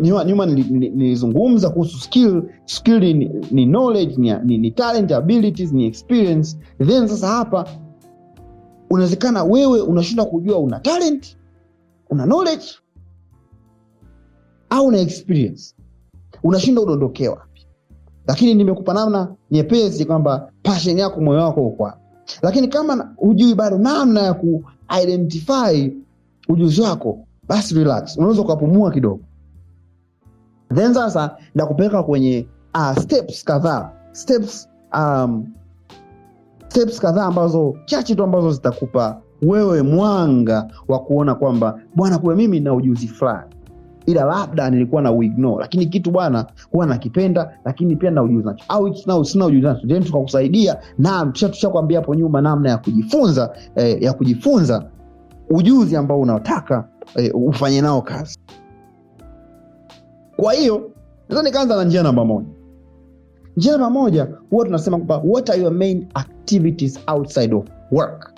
Nyuma, 0.00 0.24
nyuma 0.24 0.46
nili- 0.46 0.70
nili- 0.70 0.90
nilizungumza 0.96 1.70
kuhusu 1.70 1.98
skill. 2.00 2.42
Skill 2.64 3.00
ni, 3.00 3.30
ni 3.50 3.66
knowledge 3.66 4.14
ni, 4.16 4.32
ni, 4.44 4.58
ni 4.58 4.70
talent 4.70 5.12
abilities 5.12 5.72
ni 5.72 5.86
experience. 5.86 6.58
Then 6.86 7.08
sasa 7.08 7.26
hapa 7.28 7.66
unawezekana 8.90 9.44
wewe 9.44 9.80
unashindwa 9.80 10.26
kujua 10.26 10.58
una 10.58 10.80
talent 10.80 11.36
una 12.10 12.24
knowledge 12.24 12.66
au 14.70 14.86
una 14.86 14.98
experience? 14.98 15.74
Unashindwa 16.42 16.84
udondokee 16.84 17.28
wapi? 17.28 17.66
Lakini 18.26 18.54
nimekupa 18.54 18.94
namna 18.94 19.34
nyepesi 19.50 20.04
kwamba 20.04 20.52
pashen 20.62 20.98
yako 20.98 21.20
moyo 21.20 21.40
wako 21.40 21.66
uko 21.66 21.82
wapi. 21.82 21.98
Lakini 22.42 22.68
kama 22.68 23.14
hujui 23.16 23.54
bado 23.54 23.78
namna 23.78 24.20
ya 24.20 24.34
kuidentify 24.34 25.92
ujuzi 26.48 26.80
wako 26.80 27.26
basi 27.48 27.74
relax. 27.74 28.16
Unaweza 28.16 28.42
ukapumua 28.42 28.90
kidogo. 28.90 29.20
Then 30.74 30.94
sasa 30.94 31.36
ndakupeleka 31.54 32.02
kwenye 32.02 32.46
uh, 32.74 32.96
steps 32.98 33.44
kadhaa. 33.44 33.92
Steps 34.12 34.68
um, 34.94 35.46
steps 36.68 37.00
kadhaa 37.00 37.24
ambazo 37.24 37.76
chache 37.84 38.14
tu 38.14 38.22
ambazo 38.24 38.52
zitakupa 38.52 39.22
wewe 39.42 39.82
mwanga 39.82 40.68
wa 40.88 40.98
kuona 40.98 41.34
kwamba 41.34 41.78
bwana 41.94 42.18
kuwe 42.18 42.34
mimi 42.34 42.60
na 42.60 42.74
ujuzi 42.74 43.08
fulani. 43.08 43.50
Ila 44.06 44.24
labda 44.24 44.70
nilikuwa 44.70 45.02
na 45.02 45.12
uignore 45.12 45.60
lakini 45.60 45.86
kitu 45.86 46.10
bwana 46.10 46.46
huwa 46.72 46.86
nakipenda 46.86 47.58
lakini 47.64 47.96
pia 47.96 48.10
na 48.10 48.22
ujuzi 48.22 48.46
nacho. 48.46 48.64
Au 48.68 48.94
sina, 48.94 49.46
ujuzi 49.46 49.66
nacho. 49.66 49.86
Then 49.86 50.04
tukakusaidia 50.04 50.76
na 50.98 51.24
tusha- 51.24 51.48
tushakwambia 51.48 51.98
hapo 52.00 52.14
nyuma 52.14 52.40
namna 52.40 52.70
ya 52.70 52.78
kujifunza 52.78 53.52
eh, 53.76 54.02
ya 54.02 54.12
kujifunza 54.12 54.84
ujuzi 55.50 55.96
ambao 55.96 56.20
unaotaka 56.20 56.88
eh, 57.16 57.30
ufanye 57.34 57.80
nao 57.82 58.02
kazi. 58.02 58.38
Kwa 60.36 60.52
hiyo 60.52 60.90
naweza 61.28 61.48
nikaanza 61.48 61.76
na 61.76 61.84
njia 61.84 62.02
namba 62.02 62.24
moja. 62.24 62.48
Njia 63.56 63.72
namba 63.72 63.90
moja 63.90 64.28
huwa 64.50 64.64
tunasema 64.64 64.96
kwamba 64.96 65.20
what 65.24 65.50
are 65.50 65.62
your 65.62 65.72
main 65.72 66.06
activities 66.14 67.00
outside 67.06 67.54
of 67.54 67.64
work 67.92 68.32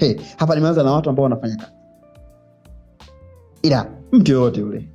Hey, 0.00 0.16
hapa 0.36 0.54
nimeanza 0.54 0.82
na 0.82 0.92
watu 0.92 1.10
ambao 1.10 1.22
wanafanya 1.22 1.56
kazi, 1.56 1.72
ila 3.62 3.86
mtu 4.12 4.32
yoyote 4.32 4.60
yule 4.60 4.88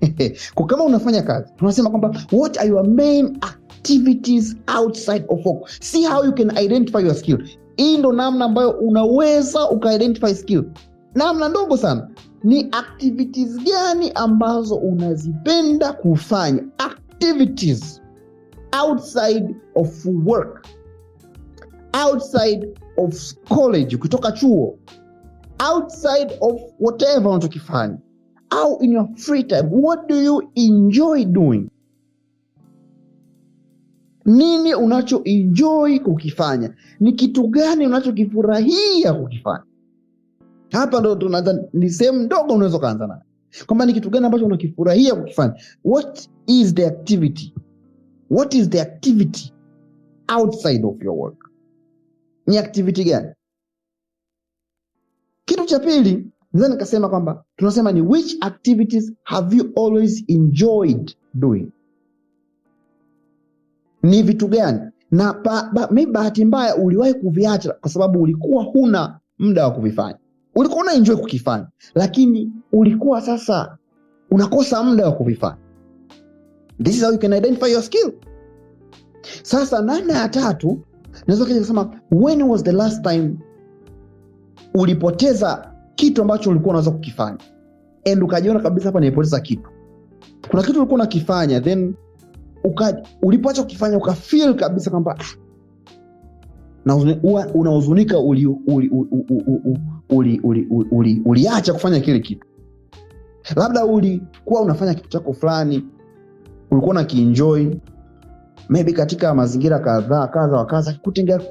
kama 0.67 0.83
unafanya 0.83 1.21
kazi, 1.21 1.53
tunasema 1.57 1.89
kwamba 1.89 2.21
what 2.31 2.57
are 2.57 2.69
your 2.69 2.87
main 2.87 3.37
activities 3.41 4.55
outside 4.79 5.25
of 5.27 5.45
work. 5.45 5.69
See 5.69 6.05
how 6.05 6.25
you 6.25 6.33
can 6.35 6.57
identify 6.57 6.97
your 7.05 7.15
skill. 7.15 7.47
Hii 7.77 7.97
ndo 7.97 8.13
namna 8.13 8.45
ambayo 8.45 8.69
unaweza 8.71 9.69
ukaidentify 9.69 10.35
skill, 10.35 10.63
namna 11.15 11.49
ndogo 11.49 11.77
sana. 11.77 12.09
Ni 12.43 12.67
activities 12.71 13.57
gani 13.57 14.11
ambazo 14.15 14.75
unazipenda 14.75 15.93
kufanya, 15.93 16.63
activities 16.77 18.01
outside 18.83 19.55
of 19.75 20.05
work, 20.25 20.65
outside 22.05 22.69
of 22.97 23.33
college, 23.49 23.95
ukitoka 23.95 24.31
chuo, 24.31 24.77
outside 25.73 26.37
of 26.41 26.61
whatever 26.79 27.27
unachokifanya, 27.31 27.97
au 28.49 28.77
in 28.81 28.91
your 28.91 29.07
free 29.17 29.43
time, 29.43 29.69
what 29.71 30.07
do 30.07 30.15
you 30.21 30.51
enjoy 30.55 31.25
doing? 31.25 31.69
Nini 34.25 34.73
unacho 34.75 35.21
enjoy 35.23 35.99
kukifanya? 35.99 36.73
Ni 36.99 37.13
kitu 37.13 37.47
gani 37.47 37.85
unachokifurahia 37.87 39.13
kukifanya? 39.13 39.63
Hapa 40.71 40.99
ndo 40.99 41.15
tunaanza, 41.15 41.63
ni 41.73 41.89
sehemu 41.89 42.19
ndogo 42.23 42.53
unaweza 42.53 42.77
ukaanza 42.77 43.07
nayo, 43.07 43.21
kwamba 43.65 43.85
ni 43.85 43.93
kitu 43.93 44.09
gani 44.09 44.25
ambacho 44.25 44.45
unakifurahia 44.45 45.15
kukifanya. 45.15 45.53
What 45.83 46.29
is 46.47 46.73
the 46.75 46.87
activity? 46.87 47.53
What 48.29 48.53
is 48.53 48.69
the 48.69 48.81
activity 48.81 49.53
outside 50.37 50.85
of 50.85 51.01
your 51.03 51.15
work? 51.17 51.44
Ni 52.47 52.57
activity 52.57 53.03
gani? 53.03 53.27
Kitu 55.45 55.65
cha 55.65 55.79
pili 55.79 56.27
naweza 56.53 56.73
nikasema 56.73 57.09
kwamba 57.09 57.43
tunasema 57.55 57.91
ni 57.91 58.01
which 58.01 58.37
activities 58.41 59.13
have 59.23 59.57
you 59.57 59.71
always 59.85 60.23
enjoyed 60.27 61.15
doing? 61.33 61.67
Ni 64.03 64.23
vitu 64.23 64.47
gani? 64.47 64.79
Na 65.11 65.33
ba, 65.33 65.69
ba, 65.73 65.87
maybe 65.91 66.11
bahati 66.11 66.45
mbaya 66.45 66.75
uliwahi 66.75 67.13
kuviacha 67.13 67.73
kwa 67.73 67.89
sababu 67.89 68.21
ulikuwa 68.21 68.63
huna 68.63 69.19
muda 69.39 69.63
wa 69.67 69.71
kuvifanya. 69.73 70.17
Ulikuwa 70.55 70.81
una 70.81 70.93
enjoy 70.93 71.15
kukifanya 71.15 71.67
lakini 71.95 72.51
ulikuwa 72.71 73.21
sasa 73.21 73.77
unakosa 74.31 74.83
muda 74.83 75.05
wa 75.05 75.11
kuvifanya. 75.11 75.57
This 76.83 76.95
is 76.95 77.03
how 77.03 77.11
you 77.13 77.19
can 77.19 77.33
identify 77.33 77.71
your 77.71 77.83
skill. 77.83 78.11
Sasa 79.43 79.81
namna 79.81 80.13
ya 80.13 80.29
tatu 80.29 80.79
naweza 81.27 81.45
kaja 81.45 81.59
kusema 81.59 81.89
when 82.11 82.41
was 82.41 82.63
the 82.63 82.71
last 82.71 83.03
time 83.03 83.35
ulipoteza 84.75 85.71
kitu 85.95 86.21
ambacho 86.21 86.49
ulikuwa 86.49 86.69
unaweza 86.69 86.91
kukifanya? 86.91 87.37
And 88.11 88.23
ukajiona 88.23 88.59
kabisa 88.59 88.85
hapa 88.85 88.99
nimepoteza 88.99 89.39
kitu. 89.39 89.69
Kuna 90.49 90.63
kitu 90.63 90.77
ulikuwa 90.79 90.95
unakifanya 90.95 91.61
then 91.61 91.93
uka, 92.63 93.01
ulipoacha 93.21 93.61
kukifanya 93.61 93.97
ukafil 93.97 94.55
kabisa 94.55 94.91
kwamba 94.91 95.17
ah, 95.19 95.23
unahuzunika 97.53 98.19
uliacha 98.19 98.57
uli, 98.67 98.89
uli, 98.89 98.89
uli, 98.89 99.07
uli, 100.09 100.39
uli, 100.43 100.67
uli, 100.69 100.87
uli, 100.91 101.21
uliacha 101.25 101.73
kufanya 101.73 101.99
kile 101.99 102.19
kitu. 102.19 102.47
Labda 103.55 103.85
ulikuwa 103.85 104.61
unafanya 104.61 104.93
kitu 104.93 105.09
chako 105.09 105.33
fulani 105.33 105.85
ulikuwa 106.71 106.91
unakienjoy 106.91 107.67
maybe 108.69 108.93
katika 108.93 109.35
mazingira 109.35 109.79
kadhaa 109.79 110.27
kadha 110.27 110.57
wa 110.57 110.65
kadha 110.65 110.95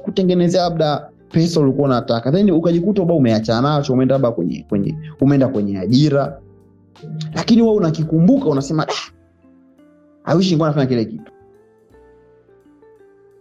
kutengenezea 0.03 0.63
labda 0.63 1.09
pesa 1.31 1.59
ulikuwa 1.59 1.87
unataka. 1.87 2.31
Then 2.31 2.51
ukajikuta 2.51 3.05
ba 3.05 3.13
umeachana 3.13 3.61
nacho 3.77 3.93
umeenda 3.93 4.15
labda 4.15 4.31
kwenye, 4.31 4.65
kwenye 4.69 4.95
umeenda 5.21 5.47
kwenye 5.47 5.79
ajira. 5.79 6.39
Lakini 7.35 7.61
wewe 7.61 7.75
unakikumbuka 7.75 8.45
unasema 8.49 8.87
ah, 8.87 10.31
I 10.33 10.55
nafanya 10.55 10.85
kile 10.85 11.05
kitu. 11.05 11.31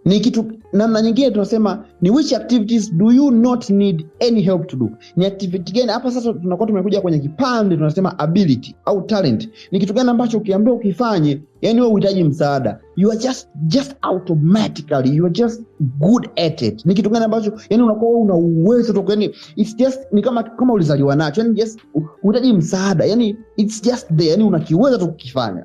Ni 0.04 0.20
kitu 0.20 0.44
namna 0.74 1.02
nyingine 1.02 1.30
tunasema 1.30 1.84
ni 2.00 2.10
which 2.10 2.32
activities 2.32 2.94
do 2.94 3.12
you 3.12 3.30
not 3.30 3.70
need 3.70 4.06
any 4.28 4.42
help 4.42 4.66
to 4.66 4.76
do? 4.76 4.90
Ni 5.16 5.26
activity 5.26 5.72
gani? 5.72 5.92
Hapa 5.92 6.10
sasa 6.10 6.32
tunakuwa 6.32 6.68
tumekuja 6.68 7.00
kwenye 7.00 7.18
kipande 7.18 7.76
tunasema 7.76 8.18
ability 8.18 8.74
au 8.84 9.02
talent. 9.02 9.48
Ni 9.70 9.80
kitu 9.80 9.92
gani 9.94 10.10
ambacho 10.10 10.38
ukiambiwa 10.38 10.76
ukifanye 10.76 11.42
yani 11.62 11.80
wewe 11.80 11.92
uhitaji 11.92 12.24
msaada. 12.24 12.78
You 12.96 13.10
are 13.10 13.20
just 13.20 13.48
just 13.66 13.94
automatically 14.02 15.16
you 15.16 15.24
are 15.26 15.34
just 15.34 15.62
good 15.98 16.28
at 16.36 16.62
it. 16.62 16.86
Ni 16.86 16.94
kitu 16.94 17.10
gani 17.10 17.24
ambacho 17.24 17.52
yani 17.70 17.82
unakuwa 17.82 18.10
wewe 18.10 18.22
una 18.22 18.34
uwezo 18.34 18.92
tu 18.92 19.04
yani 19.08 19.30
it's 19.56 19.76
just 19.76 20.00
ni 20.12 20.22
kama 20.22 20.42
kama 20.42 20.72
ulizaliwa 20.72 21.16
nacho 21.16 21.40
yani 21.40 21.54
just 21.54 21.80
uhitaji 22.22 22.52
msaada. 22.52 23.04
Yani 23.04 23.36
it's 23.56 23.82
just 23.82 24.08
there 24.16 24.30
yani 24.30 24.44
unakiweza 24.44 24.98
tu 24.98 25.06
kukifanya 25.08 25.64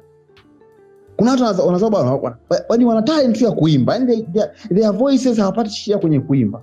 kuna 1.19 1.31
watu 1.31 1.43
wanaza- 1.43 1.63
wanaza- 1.63 2.37
wana- 2.69 2.85
yaani 2.87 3.03
talent 3.05 3.41
ya 3.41 3.51
kuimba. 3.51 3.93
Yani 3.93 4.05
they, 4.07 4.21
their, 4.21 4.51
their 4.75 4.91
voices 4.91 5.37
hawapati 5.37 5.69
shida 5.69 5.97
kwenye 5.97 6.19
kuimba. 6.19 6.61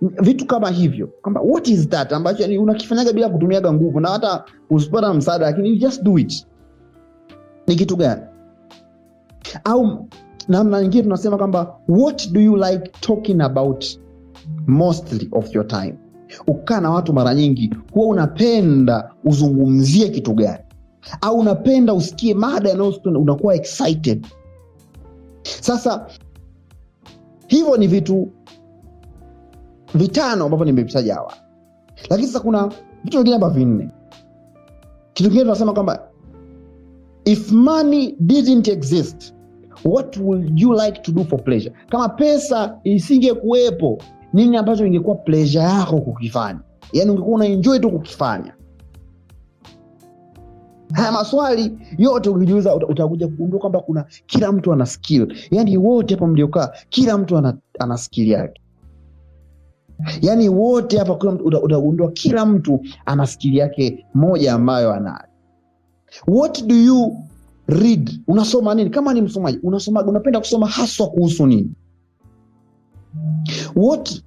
Vitu 0.00 0.46
kama 0.46 0.70
hivyo 0.70 1.06
kwamba 1.22 1.40
what 1.40 1.68
is 1.68 1.88
that 1.88 2.12
ambacho 2.12 2.42
yani 2.42 2.58
unakifanyaga 2.58 3.12
bila 3.12 3.28
kutumiaga 3.28 3.72
nguvu 3.72 4.00
na 4.00 4.08
hata 4.08 4.44
usipata 4.70 5.14
msaada 5.14 5.46
lakini 5.46 5.68
you 5.68 5.76
just 5.76 6.02
do 6.02 6.18
it. 6.18 6.46
Ni 7.66 7.76
kitu 7.76 7.96
gani? 7.96 8.22
Au 9.64 10.08
namna 10.48 10.82
nyingine 10.82 11.02
tunasema 11.02 11.36
kwamba 11.38 11.76
what 11.88 12.30
do 12.32 12.40
you 12.40 12.56
like 12.56 12.90
talking 13.00 13.40
about 13.40 13.84
mostly 14.66 15.28
of 15.32 15.54
your 15.54 15.66
time? 15.66 15.94
Ukaa 16.46 16.80
na 16.80 16.90
watu 16.90 17.12
mara 17.12 17.34
nyingi 17.34 17.74
huwa 17.92 18.06
unapenda 18.06 19.10
uzungumzie 19.24 20.08
kitu 20.08 20.32
gani 20.34 20.62
au 21.20 21.38
unapenda 21.38 21.94
usikie 21.94 22.34
mada 22.34 22.68
yanayohusu 22.68 23.00
unakuwa 23.04 23.54
excited. 23.54 24.26
Sasa 25.42 26.06
hivyo 27.46 27.76
ni 27.76 27.86
vitu 27.86 28.28
vitano 29.94 30.44
ambavyo 30.44 30.66
nimevitaja 30.66 31.14
hawa. 31.14 31.34
Lakini 32.10 32.26
sasa 32.28 32.40
kuna 32.40 32.72
vitu 33.04 33.16
vingine 33.18 33.34
hapa 33.36 33.50
vinne. 33.50 33.88
Kitu 35.12 35.28
kingine 35.28 35.44
tunasema 35.44 35.72
kwamba 35.72 36.08
if 37.24 37.52
money 37.52 38.16
didn't 38.20 38.68
exist 38.68 39.34
what 39.84 40.16
would 40.16 40.58
you 40.60 40.72
like 40.72 41.00
to 41.02 41.12
do 41.12 41.24
for 41.24 41.44
pleasure? 41.44 41.72
Kama 41.88 42.08
pesa 42.08 42.78
isingekuwepo 42.84 43.98
nini 44.32 44.56
ambacho 44.56 44.86
ingekuwa 44.86 45.16
pleasure 45.16 45.64
yako 45.64 46.00
kukifanya? 46.00 46.60
Yaani 46.92 47.10
ungekuwa 47.10 47.34
unaenjoy 47.34 47.78
tu 47.78 47.90
kukifanya 47.90 48.54
haya 50.92 51.12
maswali 51.12 51.78
yote 51.98 52.28
ukijiuliza 52.30 52.74
utakuja 52.76 53.28
kugundua 53.28 53.60
kwamba 53.60 53.80
kuna 53.80 54.04
kila 54.26 54.52
mtu 54.52 54.72
ana 54.72 54.86
skill. 54.86 55.34
Yaani 55.50 55.76
wote 55.76 56.14
hapa 56.14 56.26
mliokaa 56.26 56.70
kila 56.88 57.18
mtu 57.18 57.38
ana, 57.38 57.58
ana 57.78 57.98
skill 57.98 58.28
yake. 58.28 58.60
Yaani 60.22 60.48
wote 60.48 60.98
hapa 60.98 61.14
kila 61.14 61.32
mtu- 61.32 61.44
utagundua 61.64 62.10
kila 62.10 62.46
mtu 62.46 62.80
ana 63.06 63.26
skill 63.26 63.54
yake 63.54 64.06
moja 64.14 64.54
ambayo 64.54 64.92
anayo. 64.94 65.24
What 66.26 66.64
do 66.66 66.74
you 66.74 67.16
read? 67.66 68.20
Unasoma 68.28 68.74
nini? 68.74 68.90
Kama 68.90 69.14
ni 69.14 69.22
msomaji 69.22 69.58
unasoma 69.62 70.04
unapenda 70.04 70.38
kusoma 70.40 70.66
haswa 70.66 71.06
kuhusu 71.06 71.46
nini? 71.46 71.70
What 73.76 74.22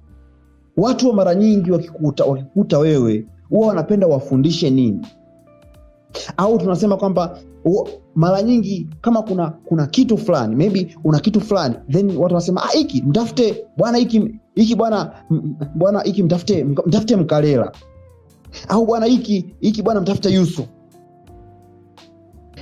watu 0.76 1.08
wa 1.08 1.14
mara 1.14 1.34
nyingi 1.34 1.70
wakikuta, 1.70 2.24
wakikuta 2.24 2.78
wewe 2.78 3.26
huwa 3.48 3.68
wanapenda 3.68 4.06
wafundishe 4.06 4.70
nini 4.70 5.06
au 6.36 6.58
tunasema 6.58 6.96
kwamba 6.96 7.38
mara 8.14 8.42
nyingi 8.42 8.88
kama 9.00 9.22
kuna 9.22 9.50
kuna 9.50 9.86
kitu 9.86 10.18
fulani 10.18 10.56
maybe 10.56 10.96
una 11.04 11.20
kitu 11.20 11.40
fulani 11.40 11.74
then 11.90 12.08
watu 12.08 12.20
wanasema 12.34 12.62
ah, 12.62 13.02
mtafute 13.06 13.64
bwana 13.76 13.98
hiki 13.98 14.34
hiki 14.54 14.74
bwana 14.74 15.12
bwana 15.74 16.00
hiki 16.02 16.22
mtafute 16.22 16.64
mtafute 16.64 17.16
mkalela. 17.16 17.72
Au 18.68 18.86
bwana 18.86 19.06
hiki 19.06 19.54
hiki 19.60 19.82
bwana 19.82 20.00
mtafute 20.00 20.30
yusuf. 20.30 20.66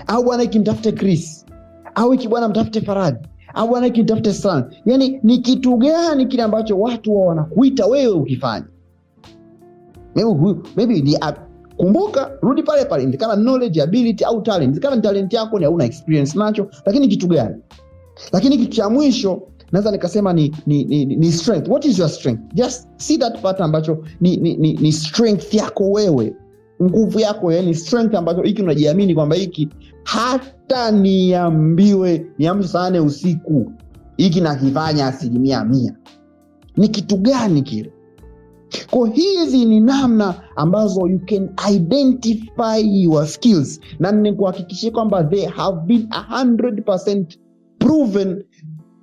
Au 0.06 0.24
bwana 0.24 0.42
hiki 0.42 0.58
mtafute 0.58 0.92
chris. 0.92 1.46
Au 1.94 2.10
hiki 2.10 2.28
bwana 2.28 2.48
mtafute 2.48 2.80
faraji 2.80 3.18
au 3.54 3.68
bwana 3.68 3.86
hiki 3.86 4.02
mtafute 4.02 4.32
san. 4.32 4.64
Yani 4.86 5.20
ni 5.22 5.38
kitu 5.38 5.76
gani 5.76 6.26
kile 6.26 6.42
ambacho 6.42 6.78
watu 6.80 7.16
wa 7.20 7.26
wanakuita 7.26 7.86
wewe 7.86 8.12
ukifanya? 8.12 8.66
Maybe, 10.14 10.54
maybe 10.76 11.00
ni 11.00 11.16
kumbuka 11.76 12.30
rudi 12.42 12.62
pale 12.62 12.84
pale. 12.84 13.02
Inawezekana 13.02 13.36
knowledge 13.36 13.82
ability 13.82 14.24
au 14.24 14.42
talent. 14.42 14.62
Inawezekana 14.62 14.96
ni 14.96 15.02
talent 15.02 15.32
yako 15.32 15.58
ni 15.58 15.64
hauna 15.64 15.84
experience 15.84 16.38
nacho. 16.38 16.68
Lakini 16.86 17.08
kitu 17.08 17.26
gani? 17.26 17.56
Lakini 18.32 18.58
kitu 18.58 18.72
cha 18.76 18.90
mwisho 18.90 19.42
naweza 19.72 19.90
nikasema 19.90 20.32
ni, 20.32 20.54
ni, 20.66 20.84
ni, 20.84 21.04
ni 21.04 21.32
strength. 21.32 21.68
What 21.68 21.84
is 21.84 21.98
your 21.98 22.08
strength? 22.08 22.40
Just 22.54 22.88
see 22.96 23.18
that 23.18 23.40
part 23.40 23.60
ambacho 23.60 24.04
ni, 24.20 24.36
ni, 24.36 24.56
ni, 24.56 24.72
ni 24.72 24.92
strength 24.92 25.54
yako 25.54 25.90
wewe. 25.90 26.34
Nguvu 26.82 27.20
yako 27.20 27.52
yani 27.52 27.74
strength 27.74 28.14
ambacho 28.14 28.42
hiki 28.42 28.62
unajiamini 28.62 29.14
kwamba 29.14 29.36
hiki 29.36 29.68
hata 30.04 30.90
niambiwe 30.90 32.26
niamshe 32.38 32.68
saa 32.68 32.82
nane 32.82 33.00
usiku. 33.00 33.72
Hiki 34.16 34.40
nakifanya 34.40 35.06
asilimia 35.06 35.64
mia. 35.64 35.96
Ni 36.76 36.88
kitu 36.88 37.16
gani 37.16 37.62
kile 37.62 37.92
ko 38.92 39.04
hizi 39.04 39.64
ni 39.64 39.80
namna 39.80 40.34
ambazo 40.56 41.06
you 41.08 41.18
can 41.26 41.48
identify 41.74 42.78
your 43.02 43.26
skills. 43.26 43.80
Na 43.98 44.12
nikuhakikishia 44.12 44.90
kwamba 44.90 45.24
they 45.24 45.46
have 45.46 45.78
been 45.86 46.08
100% 46.32 47.24
proven 47.78 48.44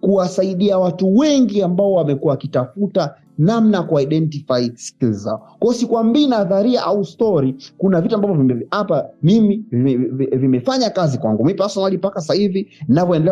kuwasaidia 0.01 0.77
watu 0.77 1.17
wengi 1.17 1.61
ambao 1.61 1.91
wamekuwa 1.93 2.31
wakitafuta 2.31 3.15
namna 3.37 3.83
kuidentify 3.83 4.71
skills 4.75 5.17
zao. 5.17 5.47
Kwao 5.59 5.73
sikwambii 5.73 6.27
nadharia 6.27 6.83
au 6.83 7.05
story. 7.05 7.55
Kuna 7.77 8.01
vitu 8.01 8.15
ambavyo 8.15 8.37
hapa 8.71 9.05
mimi 9.23 9.65
vime- 9.71 9.95
vime- 9.97 10.37
vimefanya 10.37 10.89
kazi 10.89 11.17
kwangu. 11.17 11.45
Mi 11.45 11.53
personally 11.53 11.97
mpaka 11.97 12.21
sasa 12.21 12.33
hivi 12.33 12.67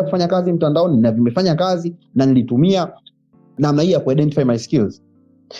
kufanya 0.02 0.28
kazi 0.28 0.52
mtandaoni 0.52 0.96
na 1.00 1.12
vimefanya 1.12 1.54
kazi 1.54 1.94
na 2.14 2.26
nilitumia 2.26 2.92
namna 3.58 3.82
hii 3.82 3.92
ya 3.92 4.00
kuidentify 4.00 4.44
my 4.44 4.58
skills 4.58 5.02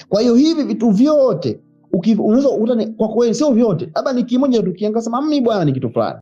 kwa 0.09 0.21
hiyo 0.21 0.35
hivi 0.35 0.63
vitu 0.63 0.91
vyote 0.91 1.61
kweli 3.15 3.35
sio 3.35 3.53
vyote. 3.53 3.91
Labda 3.95 4.13
ni 4.13 4.25
kimoja 4.25 4.63
tu 4.63 4.71
ukiangalia 4.71 5.03
sema 5.03 5.23
mi 5.23 5.41
bwana 5.41 5.65
ni 5.65 5.73
kitu 5.73 5.91
fulani. 5.91 6.21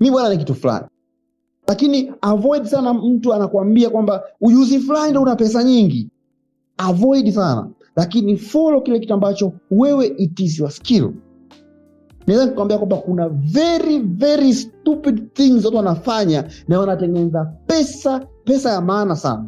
Mi 0.00 0.10
bwana 0.10 0.28
ni 0.28 0.36
kitu 0.38 0.54
fulani. 0.54 0.86
Lakini 1.68 2.12
avoid 2.20 2.64
sana 2.64 2.94
mtu 2.94 3.34
anakuambia 3.34 3.90
kwamba 3.90 4.22
ujuzi 4.40 4.78
fulani 4.78 5.10
ndo 5.10 5.22
una 5.22 5.36
pesa 5.36 5.64
nyingi. 5.64 6.08
Avoid 6.76 7.30
sana. 7.30 7.68
Lakini 7.96 8.36
follow 8.36 8.82
kile 8.82 8.98
kitu 8.98 9.14
ambacho 9.14 9.52
wewe 9.70 10.06
it 10.06 10.40
is 10.40 10.58
your 10.58 10.70
skill. 10.70 11.12
Naweza 12.26 12.46
nikuambia 12.46 12.78
kwamba 12.78 12.96
kuna 12.96 13.28
very 13.28 13.98
very 13.98 14.54
stupid 14.54 15.32
things 15.32 15.64
watu 15.64 15.76
wanafanya 15.76 16.44
na 16.68 16.80
wanatengeneza 16.80 17.44
pesa 17.66 18.26
pesa 18.44 18.70
ya 18.70 18.80
maana 18.80 19.16
sana 19.16 19.44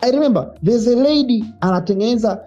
i 0.00 0.10
remember 0.10 0.54
there's 0.64 0.86
a 0.88 0.96
lady 0.96 1.44
anatengeneza 1.60 2.40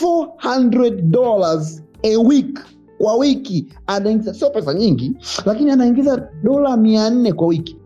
400 0.00 1.02
dollars 1.10 1.82
a 2.02 2.16
week 2.16 2.58
kwa 2.98 3.16
wiki. 3.16 3.66
Anaingiza 3.86 4.34
sio 4.34 4.50
pesa 4.50 4.74
nyingi 4.74 5.12
lakini 5.46 5.70
anaingiza 5.70 6.28
dola 6.42 6.76
mia 6.76 7.10
nne 7.10 7.32
kwa 7.32 7.46
wiki 7.46 7.76